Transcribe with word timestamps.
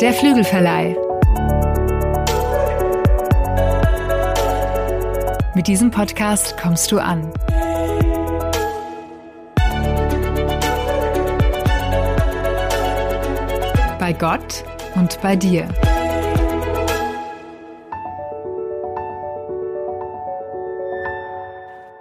Der 0.00 0.12
Flügelverleih. 0.12 0.94
Mit 5.54 5.66
diesem 5.66 5.90
Podcast 5.90 6.56
kommst 6.60 6.92
du 6.92 6.98
an. 6.98 7.32
Bei 13.98 14.12
Gott 14.12 14.64
und 14.94 15.18
bei 15.22 15.34
dir. 15.34 15.66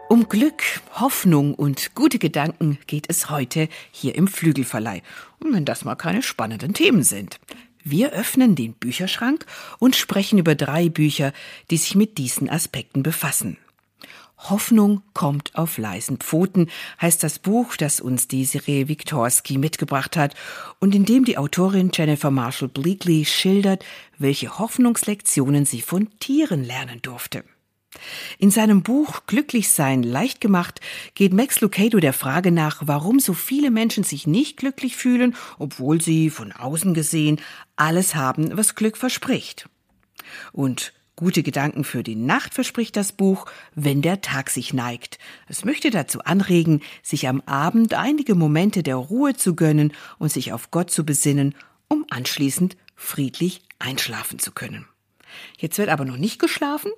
Um 0.10 0.28
Glück, 0.28 0.64
Hoffnung 1.00 1.54
und 1.54 1.94
gute 1.94 2.20
Gedanken 2.20 2.78
geht 2.88 3.06
es 3.10 3.30
heute 3.30 3.68
hier 3.92 4.16
im 4.16 4.28
Flügelverleih. 4.30 5.02
Und 5.40 5.54
wenn 5.54 5.66
das 5.66 5.84
mal 5.84 5.96
keine 5.96 6.24
spannenden 6.24 6.74
Themen 6.74 7.04
sind. 7.04 7.40
Wir 7.84 8.14
öffnen 8.14 8.56
den 8.56 8.74
Bücherschrank 8.74 9.46
und 9.78 9.96
sprechen 9.96 10.40
über 10.40 10.56
drei 10.56 10.88
Bücher, 10.90 11.34
die 11.70 11.78
sich 11.78 11.96
mit 11.96 12.18
diesen 12.18 12.50
Aspekten 12.50 13.04
befassen. 13.04 13.58
Hoffnung 14.38 15.02
kommt 15.14 15.56
auf 15.56 15.78
leisen 15.78 16.18
Pfoten 16.18 16.70
heißt 17.02 17.24
das 17.24 17.40
Buch, 17.40 17.76
das 17.76 18.00
uns 18.00 18.28
Desiree 18.28 18.88
Wiktorski 18.88 19.58
mitgebracht 19.58 20.18
hat 20.18 20.34
und 20.80 20.96
in 20.96 21.06
dem 21.06 21.26
die 21.26 21.38
Autorin 21.38 21.92
Jennifer 21.94 22.32
Marshall 22.32 22.70
Bleakley 22.70 23.26
schildert, 23.26 23.84
welche 24.18 24.60
Hoffnungslektionen 24.60 25.66
sie 25.66 25.82
von 25.82 26.10
Tieren 26.20 26.64
lernen 26.64 27.02
durfte. 27.02 27.44
In 28.40 28.52
seinem 28.52 28.84
Buch 28.84 29.22
Glücklich 29.28 29.70
sein 29.70 30.04
leicht 30.04 30.42
gemacht 30.42 30.82
geht 31.14 31.34
Max 31.34 31.62
Lucado 31.62 32.00
der 32.00 32.14
Frage 32.14 32.52
nach, 32.52 32.84
warum 32.86 33.20
so 33.20 33.34
viele 33.34 33.72
Menschen 33.72 34.04
sich 34.04 34.28
nicht 34.28 34.58
glücklich 34.58 34.96
fühlen, 34.96 35.36
obwohl 35.60 36.02
sie 36.02 36.30
von 36.30 36.52
außen 36.52 36.94
gesehen 36.94 37.40
alles 37.76 38.16
haben, 38.16 38.58
was 38.58 38.76
Glück 38.76 38.98
verspricht. 38.98 39.70
Und 40.52 40.94
Gute 41.18 41.44
Gedanken 41.44 41.86
für 41.86 42.04
die 42.04 42.18
Nacht 42.18 42.54
verspricht 42.54 42.98
das 42.98 43.14
Buch, 43.14 43.46
wenn 43.74 44.02
der 44.02 44.20
Tag 44.20 44.50
sich 44.50 44.74
neigt. 44.74 45.18
Es 45.48 45.64
möchte 45.64 45.90
dazu 45.90 46.20
anregen, 46.20 46.82
sich 47.04 47.30
am 47.30 47.40
Abend 47.46 47.94
einige 47.94 48.36
Momente 48.36 48.84
der 48.84 48.98
Ruhe 48.98 49.34
zu 49.34 49.56
gönnen 49.56 49.94
und 50.20 50.30
sich 50.30 50.52
auf 50.52 50.72
Gott 50.72 50.92
zu 50.92 51.06
besinnen, 51.06 51.56
um 51.88 52.06
anschließend 52.10 52.76
friedlich 52.98 53.62
einschlafen 53.80 54.40
zu 54.40 54.52
können. 54.52 54.88
Jetzt 55.58 55.78
wird 55.78 55.88
aber 55.88 56.04
noch 56.04 56.18
nicht 56.18 56.38
geschlafen, 56.38 56.92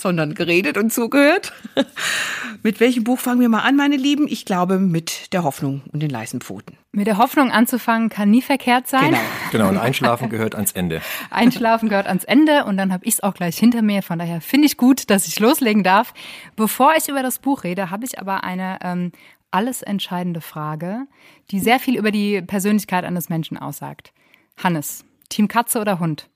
sondern 0.00 0.34
geredet 0.34 0.78
und 0.78 0.92
zugehört. 0.92 1.52
mit 2.62 2.80
welchem 2.80 3.04
Buch 3.04 3.18
fangen 3.18 3.40
wir 3.40 3.48
mal 3.48 3.60
an, 3.60 3.76
meine 3.76 3.96
Lieben? 3.96 4.26
Ich 4.28 4.44
glaube 4.44 4.78
mit 4.78 5.32
der 5.32 5.44
Hoffnung 5.44 5.82
und 5.92 6.00
den 6.00 6.10
leisen 6.10 6.40
Pfoten. 6.40 6.76
Mit 6.92 7.06
der 7.06 7.18
Hoffnung 7.18 7.50
anzufangen 7.50 8.08
kann 8.08 8.30
nie 8.30 8.42
verkehrt 8.42 8.88
sein. 8.88 9.10
Genau, 9.10 9.18
genau 9.52 9.68
und 9.68 9.78
Einschlafen 9.78 10.30
gehört 10.30 10.54
ans 10.54 10.72
Ende. 10.72 11.02
Einschlafen 11.30 11.88
gehört 11.88 12.06
ans 12.06 12.24
Ende 12.24 12.64
und 12.64 12.76
dann 12.76 12.92
habe 12.92 13.04
ich 13.04 13.14
es 13.14 13.22
auch 13.22 13.34
gleich 13.34 13.58
hinter 13.58 13.82
mir. 13.82 14.02
Von 14.02 14.18
daher 14.18 14.40
finde 14.40 14.66
ich 14.66 14.76
gut, 14.76 15.10
dass 15.10 15.28
ich 15.28 15.38
loslegen 15.38 15.82
darf. 15.82 16.14
Bevor 16.56 16.94
ich 16.96 17.08
über 17.08 17.22
das 17.22 17.38
Buch 17.38 17.64
rede, 17.64 17.90
habe 17.90 18.04
ich 18.04 18.18
aber 18.18 18.44
eine 18.44 18.78
ähm, 18.82 19.12
alles 19.50 19.82
entscheidende 19.82 20.40
Frage, 20.40 21.06
die 21.50 21.60
sehr 21.60 21.80
viel 21.80 21.96
über 21.96 22.10
die 22.10 22.42
Persönlichkeit 22.42 23.04
eines 23.04 23.28
Menschen 23.28 23.56
aussagt. 23.56 24.12
Hannes, 24.56 25.04
Team 25.28 25.48
Katze 25.48 25.80
oder 25.80 25.98
Hund? 25.98 26.28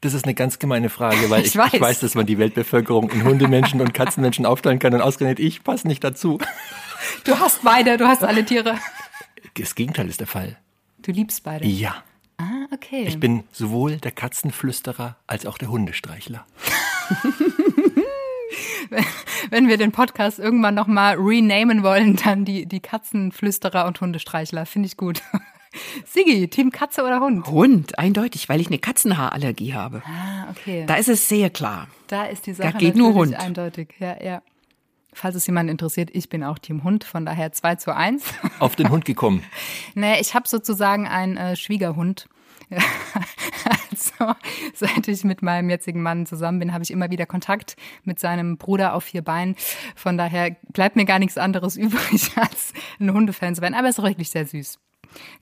Das 0.00 0.14
ist 0.14 0.24
eine 0.24 0.34
ganz 0.34 0.58
gemeine 0.58 0.90
Frage, 0.90 1.30
weil 1.30 1.40
ich, 1.46 1.48
ich, 1.48 1.56
weiß. 1.56 1.74
ich 1.74 1.80
weiß, 1.80 2.00
dass 2.00 2.14
man 2.14 2.26
die 2.26 2.38
Weltbevölkerung 2.38 3.10
in 3.10 3.24
Hundemenschen 3.24 3.80
und 3.80 3.94
Katzenmenschen 3.94 4.46
aufteilen 4.46 4.78
kann 4.78 4.94
und 4.94 5.00
ausgerechnet 5.00 5.40
ich 5.40 5.64
passe 5.64 5.86
nicht 5.88 6.04
dazu. 6.04 6.38
Du 7.24 7.38
hast 7.38 7.62
beide, 7.62 7.96
du 7.96 8.06
hast 8.06 8.24
alle 8.24 8.44
Tiere. 8.44 8.78
Das 9.54 9.74
Gegenteil 9.74 10.08
ist 10.08 10.20
der 10.20 10.26
Fall. 10.26 10.56
Du 10.98 11.12
liebst 11.12 11.44
beide? 11.44 11.66
Ja. 11.66 12.02
Ah, 12.38 12.66
okay. 12.72 13.04
Ich 13.06 13.20
bin 13.20 13.44
sowohl 13.52 13.98
der 13.98 14.10
Katzenflüsterer 14.10 15.16
als 15.26 15.46
auch 15.46 15.58
der 15.58 15.68
Hundestreichler. 15.68 16.44
Wenn 19.50 19.68
wir 19.68 19.76
den 19.76 19.92
Podcast 19.92 20.38
irgendwann 20.38 20.74
nochmal 20.74 21.16
renamen 21.16 21.82
wollen, 21.82 22.16
dann 22.16 22.44
die, 22.44 22.66
die 22.66 22.80
Katzenflüsterer 22.80 23.86
und 23.86 24.00
Hundestreichler. 24.00 24.66
Finde 24.66 24.86
ich 24.86 24.96
gut. 24.96 25.22
Sigi, 26.06 26.48
Team 26.48 26.70
Katze 26.70 27.02
oder 27.02 27.20
Hund? 27.20 27.46
Hund, 27.46 27.98
eindeutig, 27.98 28.48
weil 28.48 28.60
ich 28.60 28.68
eine 28.68 28.78
Katzenhaarallergie 28.78 29.74
habe. 29.74 30.02
Ah, 30.06 30.50
okay. 30.50 30.84
Da 30.86 30.96
ist 30.96 31.08
es 31.08 31.28
sehr 31.28 31.50
klar. 31.50 31.88
Da 32.08 32.24
ist 32.24 32.46
die 32.46 32.54
Sache 32.54 32.72
da 32.72 32.78
geht 32.78 32.96
nur 32.96 33.14
Hund. 33.14 33.34
eindeutig. 33.34 33.94
Ja, 33.98 34.22
ja. 34.22 34.42
Falls 35.12 35.36
es 35.36 35.46
jemand 35.46 35.70
interessiert, 35.70 36.10
ich 36.12 36.28
bin 36.28 36.42
auch 36.42 36.58
Team 36.58 36.82
Hund, 36.82 37.04
von 37.04 37.24
daher 37.24 37.52
2 37.52 37.76
zu 37.76 37.94
1. 37.94 38.24
Auf 38.58 38.74
den 38.76 38.90
Hund 38.90 39.04
gekommen? 39.04 39.44
nee, 39.94 40.20
ich 40.20 40.34
habe 40.34 40.48
sozusagen 40.48 41.06
einen 41.06 41.36
äh, 41.36 41.56
Schwiegerhund. 41.56 42.28
also, 42.70 44.34
seit 44.74 45.06
ich 45.06 45.22
mit 45.22 45.42
meinem 45.42 45.70
jetzigen 45.70 46.02
Mann 46.02 46.26
zusammen 46.26 46.58
bin, 46.58 46.72
habe 46.72 46.82
ich 46.82 46.90
immer 46.90 47.10
wieder 47.10 47.26
Kontakt 47.26 47.76
mit 48.02 48.18
seinem 48.18 48.56
Bruder 48.56 48.94
auf 48.94 49.04
vier 49.04 49.22
Beinen. 49.22 49.54
Von 49.94 50.18
daher 50.18 50.56
bleibt 50.72 50.96
mir 50.96 51.04
gar 51.04 51.20
nichts 51.20 51.38
anderes 51.38 51.76
übrig, 51.76 52.30
als 52.36 52.72
ein 52.98 53.12
Hundefan 53.12 53.54
zu 53.54 53.62
werden. 53.62 53.74
Aber 53.74 53.84
er 53.84 53.90
ist 53.90 54.00
auch 54.00 54.04
wirklich 54.04 54.30
sehr 54.30 54.46
süß. 54.46 54.78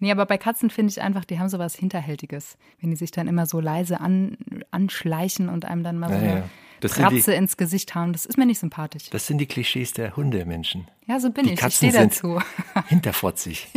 Nee, 0.00 0.10
aber 0.10 0.26
bei 0.26 0.38
Katzen 0.38 0.70
finde 0.70 0.90
ich 0.90 1.00
einfach, 1.00 1.24
die 1.24 1.38
haben 1.38 1.48
so 1.48 1.58
was 1.58 1.74
Hinterhältiges. 1.74 2.56
Wenn 2.80 2.90
die 2.90 2.96
sich 2.96 3.10
dann 3.10 3.28
immer 3.28 3.46
so 3.46 3.60
leise 3.60 4.00
an, 4.00 4.36
anschleichen 4.70 5.48
und 5.48 5.64
einem 5.64 5.82
dann 5.82 5.98
mal 5.98 6.08
so 6.08 6.14
ja, 6.14 6.20
eine 6.20 6.44
ja. 6.82 7.04
Ratze 7.04 7.34
ins 7.34 7.56
Gesicht 7.56 7.94
hauen. 7.94 8.12
Das 8.12 8.26
ist 8.26 8.38
mir 8.38 8.46
nicht 8.46 8.58
sympathisch. 8.58 9.10
Das 9.10 9.26
sind 9.26 9.38
die 9.38 9.46
Klischees 9.46 9.92
der 9.92 10.16
Hundemenschen. 10.16 10.88
Ja, 11.06 11.20
so 11.20 11.30
bin 11.30 11.46
die 11.46 11.52
ich. 11.52 11.60
Katzen 11.60 11.88
ich 11.88 11.94
stehe 11.94 12.08
dazu. 12.08 12.40
Hinterfotzig. 12.88 13.68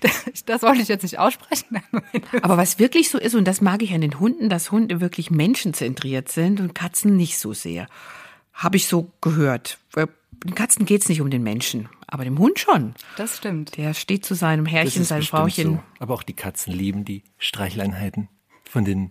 Das, 0.00 0.44
das, 0.44 0.62
wollte 0.62 0.82
ich 0.82 0.88
jetzt 0.88 1.02
nicht 1.02 1.18
aussprechen. 1.18 1.80
Aber 2.42 2.56
was 2.56 2.78
wirklich 2.78 3.08
so 3.08 3.18
ist, 3.18 3.34
und 3.34 3.46
das 3.46 3.60
mag 3.60 3.82
ich 3.82 3.94
an 3.94 4.00
den 4.00 4.18
Hunden, 4.18 4.48
dass 4.48 4.72
Hunde 4.72 5.00
wirklich 5.00 5.30
menschenzentriert 5.30 6.28
sind 6.28 6.60
und 6.60 6.74
Katzen 6.74 7.16
nicht 7.16 7.38
so 7.38 7.52
sehr. 7.52 7.86
Habe 8.52 8.76
ich 8.76 8.86
so 8.88 9.10
gehört. 9.20 9.78
Den 10.44 10.54
Katzen 10.54 10.86
geht 10.86 11.02
es 11.02 11.08
nicht 11.08 11.20
um 11.20 11.30
den 11.30 11.42
Menschen, 11.42 11.88
aber 12.10 12.24
dem 12.24 12.38
Hund 12.38 12.58
schon. 12.58 12.94
Das 13.16 13.38
stimmt. 13.38 13.76
Der 13.76 13.94
steht 13.94 14.24
zu 14.24 14.34
seinem 14.34 14.66
Herrchen, 14.66 15.04
seinem 15.04 15.22
Frauchen. 15.22 15.64
So. 15.64 15.82
Aber 15.98 16.14
auch 16.14 16.22
die 16.22 16.34
Katzen 16.34 16.72
lieben 16.72 17.04
die 17.04 17.22
Streichleinheiten 17.38 18.28
von 18.64 18.84
den 18.84 19.10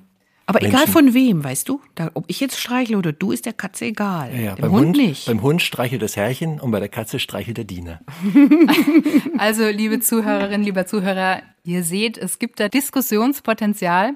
aber 0.50 0.62
Menschen. 0.62 0.78
egal 0.78 0.88
von 0.88 1.14
wem, 1.14 1.44
weißt 1.44 1.70
du? 1.70 1.80
Da, 1.94 2.10
ob 2.16 2.26
ich 2.28 2.40
jetzt 2.40 2.60
streichle 2.60 2.98
oder 2.98 3.12
du, 3.12 3.32
ist 3.32 3.46
der 3.46 3.54
Katze 3.54 3.86
egal. 3.86 4.34
Ja, 4.34 4.42
ja, 4.42 4.56
Dem 4.56 4.64
beim 4.64 4.72
Hund, 4.72 4.86
Hund 4.88 4.98
nicht. 4.98 5.28
Beim 5.28 5.44
Hund 5.44 5.62
streichelt 5.62 6.02
das 6.02 6.16
Herrchen 6.16 6.60
und 6.60 6.72
bei 6.72 6.80
der 6.80 6.90
Katze 6.90 7.20
streichelt 7.20 7.58
der 7.58 7.66
Diener. 7.66 8.02
also, 9.38 9.68
liebe 9.68 10.00
Zuhörerinnen, 10.00 10.64
lieber 10.64 10.88
Zuhörer, 10.88 11.44
ihr 11.64 11.84
seht, 11.84 12.18
es 12.18 12.40
gibt 12.40 12.60
da 12.60 12.68
Diskussionspotenzial. 12.68 14.14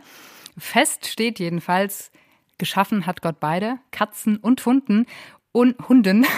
Fest 0.57 1.05
steht 1.05 1.37
jedenfalls, 1.37 2.11
geschaffen 2.57 3.05
hat 3.05 3.21
Gott 3.21 3.39
beide, 3.39 3.77
Katzen 3.91 4.37
und 4.37 4.65
Hunden 4.65 5.05
und 5.51 5.87
Hunden. 5.87 6.25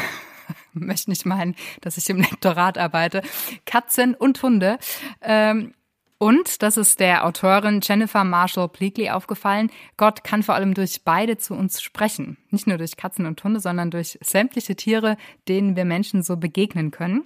möchte 0.80 1.10
nicht 1.10 1.26
meinen, 1.26 1.56
dass 1.82 1.98
ich 1.98 2.10
im 2.10 2.18
Lektorat 2.18 2.78
arbeite, 2.78 3.22
Katzen 3.66 4.14
und 4.14 4.42
Hunde. 4.44 4.78
Ähm, 5.22 5.74
und, 6.18 6.62
das 6.64 6.78
ist 6.78 7.02
der 7.02 7.26
Autorin 7.26 7.82
Jennifer 7.84 8.24
Marshall 8.24 8.70
Bleakley 8.70 9.10
aufgefallen, 9.10 9.70
Gott 9.98 10.24
kann 10.24 10.44
vor 10.44 10.56
allem 10.56 10.74
durch 10.74 11.04
beide 11.04 11.38
zu 11.38 11.54
uns 11.54 11.82
sprechen. 11.82 12.38
Nicht 12.52 12.68
nur 12.68 12.78
durch 12.78 12.96
Katzen 12.96 13.26
und 13.26 13.44
Hunde, 13.44 13.60
sondern 13.60 13.92
durch 13.92 14.18
sämtliche 14.22 14.76
Tiere, 14.76 15.18
denen 15.50 15.76
wir 15.76 15.84
Menschen 15.84 16.24
so 16.24 16.38
begegnen 16.38 16.92
können. 16.92 17.26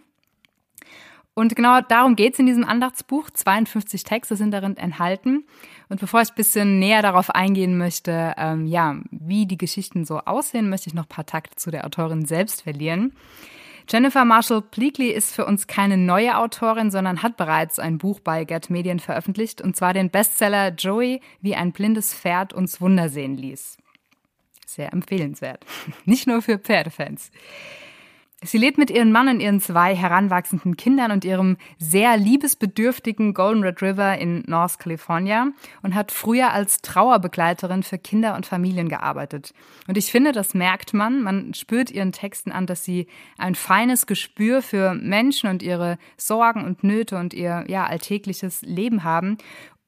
Und 1.34 1.56
genau 1.56 1.79
darum 1.81 2.16
geht 2.16 2.34
es 2.34 2.40
in 2.40 2.47
diesem 2.47 2.66
Andachtsbuch. 2.66 3.29
52 3.29 4.03
Texte 4.03 4.35
sind 4.35 4.51
darin 4.51 4.75
enthalten. 4.75 5.45
Und 5.88 6.00
bevor 6.00 6.22
ich 6.22 6.29
ein 6.29 6.35
bisschen 6.35 6.79
näher 6.79 7.01
darauf 7.01 7.29
eingehen 7.29 7.78
möchte, 7.78 8.34
ähm, 8.38 8.66
ja, 8.66 8.97
wie 9.12 9.45
die 9.45 9.57
Geschichten 9.57 10.06
so 10.06 10.19
aussehen, 10.19 10.69
möchte 10.69 10.89
ich 10.89 10.94
noch 10.94 11.06
ein 11.06 11.09
paar 11.09 11.25
Takte 11.25 11.56
zu 11.56 11.72
der 11.72 11.85
Autorin 11.85 12.25
selbst 12.25 12.63
verlieren. 12.63 13.13
Jennifer 13.91 14.23
Marshall 14.23 14.62
Pleakley 14.62 15.09
ist 15.09 15.33
für 15.33 15.45
uns 15.45 15.65
keine 15.65 15.98
neue 15.98 16.38
Autorin, 16.38 16.92
sondern 16.92 17.24
hat 17.24 17.38
bereits 17.38 17.80
ein 17.80 17.98
Buch 17.98 18.19
bei 18.19 18.44
Get 18.44 18.69
Medien 18.69 19.00
veröffentlicht, 19.00 19.62
und 19.62 19.75
zwar 19.75 19.94
den 19.94 20.12
Bestseller 20.12 20.69
Joey, 20.69 21.21
wie 21.42 21.56
ein 21.56 21.71
blindes 21.71 22.13
Pferd 22.13 22.54
uns 22.54 22.81
Wunder 22.81 23.09
sehen 23.09 23.36
ließ. 23.36 23.77
Sehr 24.68 24.94
empfehlenswert. 24.94 25.65
Nicht 26.06 26.27
nur 26.27 26.44
für 26.44 26.59
Pferdefans. 26.59 27.31
Sie 28.41 28.57
lebt 28.57 28.77
mit 28.77 28.89
ihrem 28.89 29.12
Mann 29.12 29.27
und 29.27 29.41
ihren 29.41 29.59
zwei 29.59 29.94
heranwachsenden 29.94 30.77
Kindern 30.77 31.12
und 31.12 31.25
ihrem 31.25 31.57
sehr 31.77 32.15
liebesbedürftigen 32.15 33.33
Golden 33.33 33.63
Retriever 33.63 34.18
in 34.18 34.44
North 34.47 34.80
California 34.80 35.50
und 35.81 35.94
hat 35.94 36.13
früher 36.13 36.53
als 36.53 36.81
Trauerbegleiterin 36.81 37.83
für 37.83 37.97
Kinder 37.97 38.36
und 38.36 38.45
Familien 38.45 38.88
gearbeitet. 38.88 39.53
Und 39.88 39.97
ich 39.97 40.09
finde, 40.09 40.31
das 40.31 40.53
merkt 40.53 40.94
man. 40.94 41.21
Man 41.21 41.53
spürt 41.53 41.91
ihren 41.91 42.13
Texten 42.13 42.53
an, 42.53 42.65
dass 42.65 42.86
sie 42.86 43.07
ein 43.38 43.56
feines 43.56 44.07
Gespür 44.07 44.62
für 44.62 44.94
Menschen 44.94 45.50
und 45.50 45.62
ihre 45.62 45.97
Sorgen 46.15 46.63
und 46.63 46.81
Nöte 46.81 47.18
und 47.18 47.33
ihr 47.33 47.65
ja, 47.68 47.85
alltägliches 47.88 48.62
Leben 48.62 49.03
haben 49.03 49.38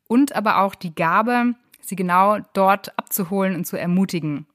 und 0.09 0.35
aber 0.35 0.59
auch 0.59 0.75
die 0.75 0.93
Gabe, 0.93 1.55
sie 1.79 1.95
genau 1.95 2.39
dort 2.51 2.97
abzuholen 2.99 3.55
und 3.55 3.65
zu 3.65 3.77
ermutigen. 3.77 4.45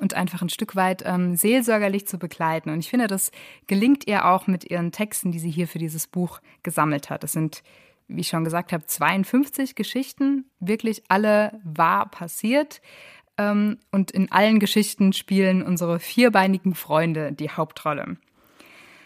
Und 0.00 0.14
einfach 0.14 0.42
ein 0.42 0.48
Stück 0.48 0.76
weit 0.76 1.02
ähm, 1.04 1.36
seelsorgerlich 1.36 2.06
zu 2.06 2.18
begleiten. 2.18 2.70
Und 2.70 2.80
ich 2.80 2.90
finde, 2.90 3.06
das 3.06 3.30
gelingt 3.66 4.06
ihr 4.06 4.26
auch 4.26 4.46
mit 4.46 4.70
ihren 4.70 4.92
Texten, 4.92 5.32
die 5.32 5.38
sie 5.38 5.50
hier 5.50 5.68
für 5.68 5.78
dieses 5.78 6.06
Buch 6.06 6.40
gesammelt 6.62 7.10
hat. 7.10 7.22
Das 7.22 7.32
sind, 7.32 7.62
wie 8.08 8.20
ich 8.20 8.28
schon 8.28 8.44
gesagt 8.44 8.72
habe, 8.72 8.84
52 8.84 9.74
Geschichten, 9.74 10.44
wirklich 10.60 11.02
alle 11.08 11.60
wahr 11.64 12.10
passiert. 12.10 12.80
Ähm, 13.36 13.78
und 13.92 14.10
in 14.10 14.30
allen 14.32 14.58
Geschichten 14.58 15.12
spielen 15.12 15.62
unsere 15.62 16.00
vierbeinigen 16.00 16.74
Freunde 16.74 17.32
die 17.32 17.50
Hauptrolle. 17.50 18.16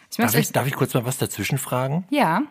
Ich 0.09 0.17
darf, 0.17 0.35
ich, 0.35 0.51
darf 0.51 0.67
ich 0.67 0.75
kurz 0.75 0.93
mal 0.93 1.05
was 1.05 1.17
dazwischen 1.17 1.57
fragen? 1.57 2.05
Ja. 2.11 2.43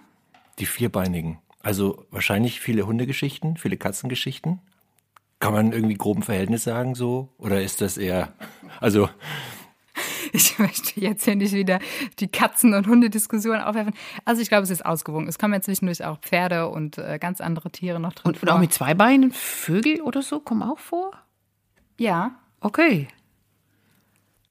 Die 0.59 0.67
vierbeinigen. 0.67 1.39
Also 1.63 2.07
wahrscheinlich 2.11 2.61
viele 2.61 2.87
Hundegeschichten, 2.87 3.57
viele 3.57 3.77
Katzengeschichten. 3.77 4.61
Kann 5.43 5.55
man 5.55 5.73
irgendwie 5.73 5.95
groben 5.97 6.23
Verhältnis 6.23 6.63
sagen 6.63 6.95
so? 6.95 7.29
Oder 7.37 7.63
ist 7.63 7.81
das 7.81 7.99
eher, 7.99 8.33
also 8.79 9.09
ich 10.33 10.57
möchte 10.61 11.01
jetzt 11.01 11.25
hier 11.25 11.35
nicht 11.35 11.53
wieder 11.53 11.81
die 12.21 12.29
Katzen- 12.29 12.75
und 12.75 12.87
Hundediskussion 12.87 13.59
aufwerfen. 13.59 13.93
Also 14.25 14.41
ich 14.41 14.49
glaube, 14.49 14.63
es 14.63 14.71
ist 14.71 14.87
ausgewogen. 14.87 15.27
Es 15.27 15.41
kommen 15.41 15.53
ja 15.53 15.61
zwischendurch 15.61 16.05
auch 16.05 16.21
Pferde 16.21 16.69
und 16.69 16.97
äh, 16.97 17.19
ganz 17.19 17.41
andere 17.41 17.73
Tiere 17.73 17.99
noch 17.99 18.13
drin 18.13 18.29
und, 18.31 18.39
vor. 18.39 18.49
Und 18.49 18.55
auch 18.55 18.61
mit 18.61 18.73
zwei 18.73 18.95
Beinen 18.95 19.33
Vögel 19.33 20.01
oder 20.03 20.23
so 20.23 20.39
kommen 20.39 20.63
auch 20.63 20.79
vor? 20.79 21.11
Ja. 21.99 22.37
Okay. 22.61 23.09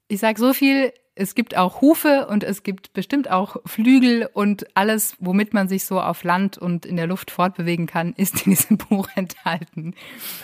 Ich 0.08 0.20
sage 0.20 0.38
so 0.38 0.52
viel, 0.52 0.92
es 1.14 1.34
gibt 1.34 1.56
auch 1.56 1.80
Hufe 1.80 2.26
und 2.28 2.42
es 2.42 2.62
gibt 2.62 2.92
bestimmt 2.92 3.30
auch 3.30 3.56
Flügel 3.66 4.28
und 4.32 4.66
alles, 4.74 5.16
womit 5.18 5.52
man 5.52 5.68
sich 5.68 5.84
so 5.84 6.00
auf 6.00 6.24
Land 6.24 6.56
und 6.56 6.86
in 6.86 6.96
der 6.96 7.06
Luft 7.06 7.30
fortbewegen 7.30 7.86
kann, 7.86 8.12
ist 8.16 8.46
in 8.46 8.52
diesem 8.52 8.78
Buch 8.78 9.08
enthalten. 9.14 9.94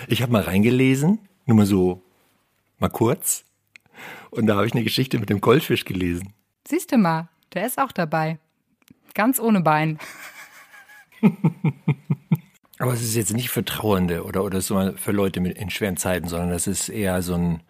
Ich 0.09 0.23
habe 0.23 0.33
mal 0.33 0.43
reingelesen, 0.43 1.19
nur 1.47 1.57
mal 1.57 1.67
so, 1.67 2.03
mal 2.79 2.91
kurz. 2.91 3.45
Und 4.31 4.47
da 4.47 4.57
habe 4.57 4.67
ich 4.67 4.75
eine 4.75 4.85
Geschichte 4.85 5.19
mit 5.19 5.31
dem 5.31 5.41
Goldfisch 5.41 5.85
gelesen. 5.85 6.33
Siehst 6.67 6.93
du 6.93 6.99
mal, 6.99 7.29
der 7.55 7.67
ist 7.67 7.79
auch 7.79 7.93
dabei. 7.93 8.39
Ganz 9.15 9.41
ohne 9.41 9.63
Bein. 9.63 9.99
Aber 12.79 12.93
es 12.93 13.03
ist 13.03 13.17
jetzt 13.17 13.35
nicht 13.35 13.49
für 13.51 13.65
Trauernde 13.65 14.23
oder, 14.23 14.45
oder 14.45 14.61
so 14.61 14.93
für 14.97 15.11
Leute 15.11 15.41
mit, 15.41 15.59
in 15.59 15.71
schweren 15.71 15.97
Zeiten, 15.97 16.29
sondern 16.29 16.51
das 16.51 16.69
ist 16.69 16.89
eher 16.89 17.23
so 17.23 17.35
ein, 17.35 17.63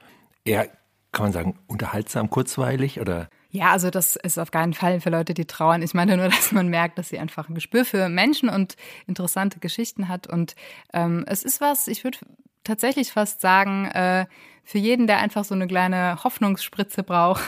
eher 0.45 0.69
kann 1.13 1.25
man 1.25 1.33
sagen, 1.33 1.59
unterhaltsam, 1.67 2.31
kurzweilig 2.31 3.01
oder? 3.01 3.29
Ja, 3.51 3.71
also 3.73 3.91
das 3.91 4.17
ist 4.17 4.39
auf 4.39 4.51
keinen 4.51 4.75
Fall 4.75 5.01
für 5.01 5.11
Leute, 5.11 5.33
die 5.33 5.47
trauern. 5.47 5.83
Ich 5.83 5.95
meine 5.95 6.17
nur, 6.17 6.29
dass 6.29 6.53
man 6.53 6.69
merkt, 6.69 6.99
dass 6.99 7.09
sie 7.09 7.19
einfach 7.19 7.49
ein 7.49 7.55
Gespür 7.55 7.85
für 7.85 8.09
Menschen 8.09 8.49
und 8.49 8.77
interessante 9.07 9.59
Geschichten 9.59 10.09
hat. 10.09 10.27
Und 10.27 10.55
ähm, 10.93 11.25
es 11.27 11.43
ist 11.43 11.61
was, 11.61 11.89
ich 11.89 12.05
würde 12.05 12.19
tatsächlich 12.65 13.13
fast 13.13 13.41
sagen, 13.41 13.87
äh, 13.87 14.27
für 14.65 14.79
jeden, 14.79 15.07
der 15.07 15.19
einfach 15.19 15.45
so 15.45 15.55
eine 15.55 15.67
kleine 15.67 16.23
Hoffnungsspritze 16.23 17.03
braucht. 17.03 17.43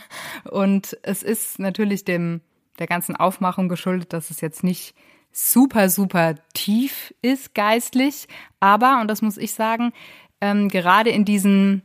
und 0.50 0.98
es 1.02 1.22
ist 1.22 1.60
natürlich 1.60 2.04
dem 2.04 2.40
der 2.80 2.88
ganzen 2.88 3.14
Aufmachung 3.14 3.68
geschuldet, 3.68 4.12
dass 4.12 4.30
es 4.30 4.40
jetzt 4.40 4.64
nicht 4.64 4.96
super, 5.30 5.88
super 5.88 6.34
tief 6.52 7.14
ist 7.22 7.54
geistlich. 7.54 8.26
Aber, 8.58 9.00
und 9.00 9.08
das 9.08 9.22
muss 9.22 9.36
ich 9.36 9.54
sagen, 9.54 9.92
ähm, 10.40 10.68
gerade 10.68 11.10
in 11.10 11.24
diesen 11.24 11.82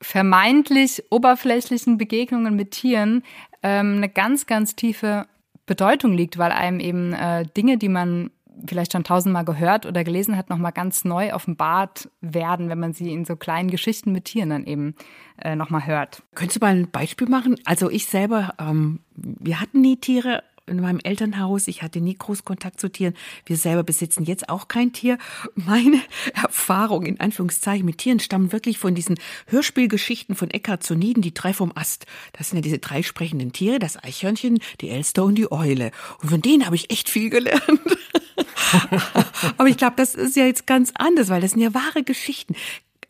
vermeintlich 0.00 1.04
oberflächlichen 1.10 1.98
Begegnungen 1.98 2.54
mit 2.54 2.72
Tieren 2.72 3.22
ähm, 3.62 3.96
eine 3.96 4.08
ganz, 4.08 4.46
ganz 4.46 4.76
tiefe 4.76 5.26
Bedeutung 5.64 6.12
liegt, 6.12 6.38
weil 6.38 6.52
einem 6.52 6.80
eben 6.80 7.12
äh, 7.12 7.44
Dinge, 7.56 7.78
die 7.78 7.88
man 7.88 8.30
vielleicht 8.66 8.92
schon 8.92 9.04
tausendmal 9.04 9.44
gehört 9.44 9.86
oder 9.86 10.04
gelesen 10.04 10.36
hat, 10.36 10.48
nochmal 10.48 10.72
ganz 10.72 11.04
neu 11.04 11.34
offenbart 11.34 12.08
werden, 12.20 12.68
wenn 12.68 12.78
man 12.78 12.92
sie 12.92 13.12
in 13.12 13.24
so 13.24 13.36
kleinen 13.36 13.70
Geschichten 13.70 14.12
mit 14.12 14.26
Tieren 14.26 14.50
dann 14.50 14.64
eben 14.64 14.94
äh, 15.42 15.56
nochmal 15.56 15.86
hört. 15.86 16.22
Könntest 16.34 16.62
du 16.62 16.64
mal 16.64 16.74
ein 16.74 16.90
Beispiel 16.90 17.28
machen? 17.28 17.56
Also 17.64 17.90
ich 17.90 18.06
selber, 18.06 18.54
ähm, 18.58 19.00
wir 19.14 19.60
hatten 19.60 19.80
nie 19.80 19.96
Tiere 19.96 20.42
in 20.66 20.80
meinem 20.80 21.00
Elternhaus. 21.02 21.68
Ich 21.68 21.82
hatte 21.82 22.00
nie 22.00 22.14
groß 22.14 22.44
Kontakt 22.44 22.80
zu 22.80 22.90
Tieren. 22.90 23.14
Wir 23.44 23.56
selber 23.56 23.82
besitzen 23.82 24.24
jetzt 24.24 24.48
auch 24.48 24.68
kein 24.68 24.92
Tier. 24.92 25.18
Meine 25.54 26.00
Erfahrung 26.34 27.06
in 27.06 27.20
Anführungszeichen 27.20 27.86
mit 27.86 27.98
Tieren 27.98 28.20
stammen 28.20 28.52
wirklich 28.52 28.78
von 28.78 28.94
diesen 28.94 29.18
Hörspielgeschichten 29.46 30.34
von 30.34 30.50
Eckhard 30.50 30.82
zu 30.82 30.94
Nieden, 30.94 31.22
die 31.22 31.34
drei 31.34 31.52
vom 31.52 31.72
Ast. 31.74 32.06
Das 32.32 32.50
sind 32.50 32.58
ja 32.58 32.62
diese 32.62 32.78
drei 32.78 33.02
sprechenden 33.02 33.52
Tiere, 33.52 33.78
das 33.78 34.02
Eichhörnchen, 34.02 34.58
die 34.80 34.90
Elster 34.90 35.24
und 35.24 35.36
die 35.36 35.50
Eule. 35.50 35.92
Und 36.22 36.30
von 36.30 36.42
denen 36.42 36.66
habe 36.66 36.76
ich 36.76 36.90
echt 36.90 37.08
viel 37.08 37.30
gelernt. 37.30 37.62
Aber 39.56 39.68
ich 39.68 39.76
glaube, 39.76 39.94
das 39.96 40.14
ist 40.14 40.36
ja 40.36 40.46
jetzt 40.46 40.66
ganz 40.66 40.92
anders, 40.94 41.28
weil 41.28 41.40
das 41.40 41.52
sind 41.52 41.60
ja 41.60 41.74
wahre 41.74 42.02
Geschichten 42.02 42.54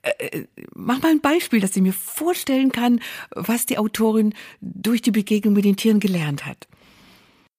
äh, 0.02 0.26
äh, 0.26 0.46
mach 0.74 1.02
mal 1.02 1.10
ein 1.10 1.20
Beispiel, 1.20 1.60
dass 1.60 1.74
ich 1.74 1.82
mir 1.82 1.92
vorstellen 1.92 2.70
kann, 2.70 3.00
was 3.30 3.66
die 3.66 3.76
Autorin 3.76 4.34
durch 4.60 5.02
die 5.02 5.10
Begegnung 5.10 5.54
mit 5.54 5.64
den 5.64 5.76
Tieren 5.76 5.98
gelernt 5.98 6.46
hat. 6.46 6.68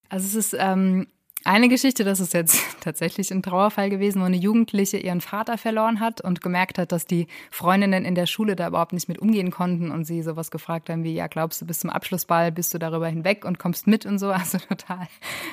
Also 0.09 0.25
es 0.25 0.35
ist 0.35 0.57
ähm, 0.59 1.07
eine 1.43 1.69
Geschichte, 1.69 2.03
das 2.03 2.19
ist 2.19 2.33
jetzt 2.33 2.61
tatsächlich 2.81 3.31
ein 3.31 3.41
Trauerfall 3.41 3.89
gewesen, 3.89 4.21
wo 4.21 4.25
eine 4.25 4.37
Jugendliche 4.37 4.97
ihren 4.97 5.21
Vater 5.21 5.57
verloren 5.57 5.99
hat 5.99 6.21
und 6.21 6.41
gemerkt 6.41 6.77
hat, 6.77 6.91
dass 6.91 7.05
die 7.05 7.27
Freundinnen 7.51 8.05
in 8.05 8.15
der 8.15 8.25
Schule 8.25 8.55
da 8.55 8.67
überhaupt 8.67 8.93
nicht 8.93 9.07
mit 9.07 9.19
umgehen 9.19 9.51
konnten 9.51 9.91
und 9.91 10.05
sie 10.05 10.21
sowas 10.21 10.51
gefragt 10.51 10.89
haben 10.89 11.03
wie, 11.03 11.13
ja, 11.13 11.27
glaubst 11.27 11.61
du, 11.61 11.65
bis 11.65 11.79
zum 11.79 11.89
Abschlussball 11.89 12.51
bist 12.51 12.73
du 12.73 12.79
darüber 12.79 13.07
hinweg 13.07 13.45
und 13.45 13.59
kommst 13.59 13.87
mit 13.87 14.05
und 14.05 14.19
so, 14.19 14.29
also 14.31 14.57
total 14.57 15.07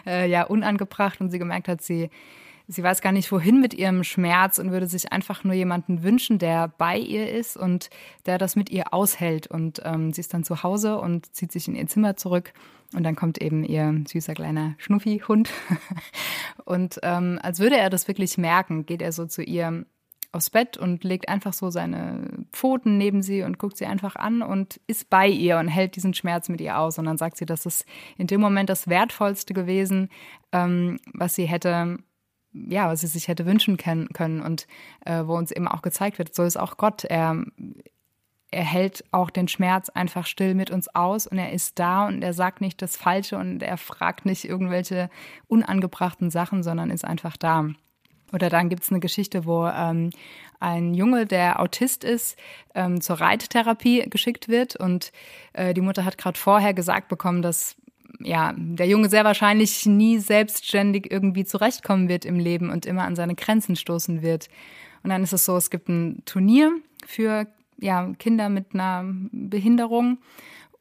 äh, 0.06 0.28
ja 0.28 0.44
unangebracht. 0.44 1.20
Und 1.20 1.30
sie 1.30 1.38
gemerkt 1.38 1.68
hat, 1.68 1.82
sie 1.82 2.10
sie 2.66 2.82
weiß 2.82 3.02
gar 3.02 3.12
nicht, 3.12 3.30
wohin 3.30 3.60
mit 3.60 3.74
ihrem 3.74 4.04
Schmerz 4.04 4.58
und 4.58 4.70
würde 4.70 4.86
sich 4.86 5.12
einfach 5.12 5.44
nur 5.44 5.54
jemanden 5.54 6.02
wünschen, 6.02 6.38
der 6.38 6.68
bei 6.68 6.96
ihr 6.96 7.30
ist 7.30 7.56
und 7.58 7.90
der 8.26 8.38
das 8.38 8.56
mit 8.56 8.70
ihr 8.70 8.94
aushält. 8.94 9.46
Und 9.46 9.82
ähm, 9.84 10.12
sie 10.12 10.22
ist 10.22 10.32
dann 10.32 10.44
zu 10.44 10.62
Hause 10.62 10.98
und 10.98 11.34
zieht 11.34 11.52
sich 11.52 11.68
in 11.68 11.74
ihr 11.74 11.86
Zimmer 11.86 12.16
zurück 12.16 12.52
und 12.94 13.02
dann 13.02 13.16
kommt 13.16 13.40
eben 13.40 13.64
ihr 13.64 14.02
süßer 14.06 14.34
kleiner 14.34 14.74
Schnuffi-Hund. 14.78 15.50
und 16.64 16.98
ähm, 17.02 17.38
als 17.42 17.60
würde 17.60 17.76
er 17.76 17.90
das 17.90 18.08
wirklich 18.08 18.38
merken, 18.38 18.86
geht 18.86 19.02
er 19.02 19.12
so 19.12 19.26
zu 19.26 19.42
ihr 19.42 19.84
aufs 20.34 20.50
Bett 20.50 20.76
und 20.76 21.04
legt 21.04 21.28
einfach 21.28 21.52
so 21.52 21.70
seine 21.70 22.46
Pfoten 22.52 22.98
neben 22.98 23.22
sie 23.22 23.42
und 23.42 23.58
guckt 23.58 23.76
sie 23.76 23.86
einfach 23.86 24.16
an 24.16 24.42
und 24.42 24.80
ist 24.86 25.08
bei 25.08 25.28
ihr 25.28 25.58
und 25.58 25.68
hält 25.68 25.96
diesen 25.96 26.12
Schmerz 26.12 26.48
mit 26.48 26.60
ihr 26.60 26.78
aus. 26.78 26.98
Und 26.98 27.04
dann 27.04 27.18
sagt 27.18 27.36
sie, 27.36 27.46
das 27.46 27.66
ist 27.66 27.84
in 28.18 28.26
dem 28.26 28.40
Moment 28.40 28.68
das 28.68 28.88
Wertvollste 28.88 29.54
gewesen, 29.54 30.08
ähm, 30.52 30.98
was 31.12 31.36
sie 31.36 31.44
hätte, 31.44 31.98
ja, 32.52 32.88
was 32.88 33.02
sie 33.02 33.06
sich 33.06 33.28
hätte 33.28 33.46
wünschen 33.46 33.76
können 33.76 34.40
und 34.40 34.66
äh, 35.04 35.24
wo 35.24 35.36
uns 35.36 35.52
eben 35.52 35.68
auch 35.68 35.82
gezeigt 35.82 36.18
wird, 36.18 36.34
so 36.34 36.42
ist 36.42 36.56
auch 36.56 36.76
Gott. 36.76 37.04
Er 37.04 37.44
er 38.54 38.64
hält 38.64 39.04
auch 39.10 39.30
den 39.30 39.48
Schmerz 39.48 39.88
einfach 39.88 40.26
still 40.26 40.54
mit 40.54 40.70
uns 40.70 40.94
aus 40.94 41.26
und 41.26 41.38
er 41.38 41.52
ist 41.52 41.78
da 41.78 42.06
und 42.06 42.22
er 42.22 42.32
sagt 42.32 42.60
nicht 42.60 42.80
das 42.80 42.96
Falsche 42.96 43.36
und 43.36 43.62
er 43.62 43.76
fragt 43.76 44.26
nicht 44.26 44.44
irgendwelche 44.44 45.10
unangebrachten 45.48 46.30
Sachen, 46.30 46.62
sondern 46.62 46.90
ist 46.90 47.04
einfach 47.04 47.36
da. 47.36 47.66
Oder 48.32 48.50
dann 48.50 48.68
gibt 48.68 48.84
es 48.84 48.90
eine 48.90 49.00
Geschichte, 49.00 49.44
wo 49.44 49.66
ähm, 49.66 50.10
ein 50.60 50.94
Junge, 50.94 51.26
der 51.26 51.60
Autist 51.60 52.04
ist, 52.04 52.38
ähm, 52.74 53.00
zur 53.00 53.20
Reittherapie 53.20 54.08
geschickt 54.08 54.48
wird 54.48 54.76
und 54.76 55.12
äh, 55.52 55.74
die 55.74 55.80
Mutter 55.80 56.04
hat 56.04 56.16
gerade 56.16 56.38
vorher 56.38 56.74
gesagt 56.74 57.08
bekommen, 57.08 57.42
dass 57.42 57.76
ja, 58.20 58.54
der 58.56 58.86
Junge 58.86 59.08
sehr 59.08 59.24
wahrscheinlich 59.24 59.84
nie 59.86 60.18
selbstständig 60.18 61.10
irgendwie 61.10 61.44
zurechtkommen 61.44 62.08
wird 62.08 62.24
im 62.24 62.38
Leben 62.38 62.70
und 62.70 62.86
immer 62.86 63.02
an 63.02 63.16
seine 63.16 63.34
Grenzen 63.34 63.74
stoßen 63.74 64.22
wird. 64.22 64.48
Und 65.02 65.10
dann 65.10 65.24
ist 65.24 65.32
es 65.32 65.44
so, 65.44 65.56
es 65.56 65.70
gibt 65.70 65.88
ein 65.88 66.22
Turnier 66.24 66.70
für 67.04 67.46
ja, 67.78 68.12
Kinder 68.18 68.48
mit 68.48 68.74
einer 68.74 69.04
Behinderung. 69.32 70.18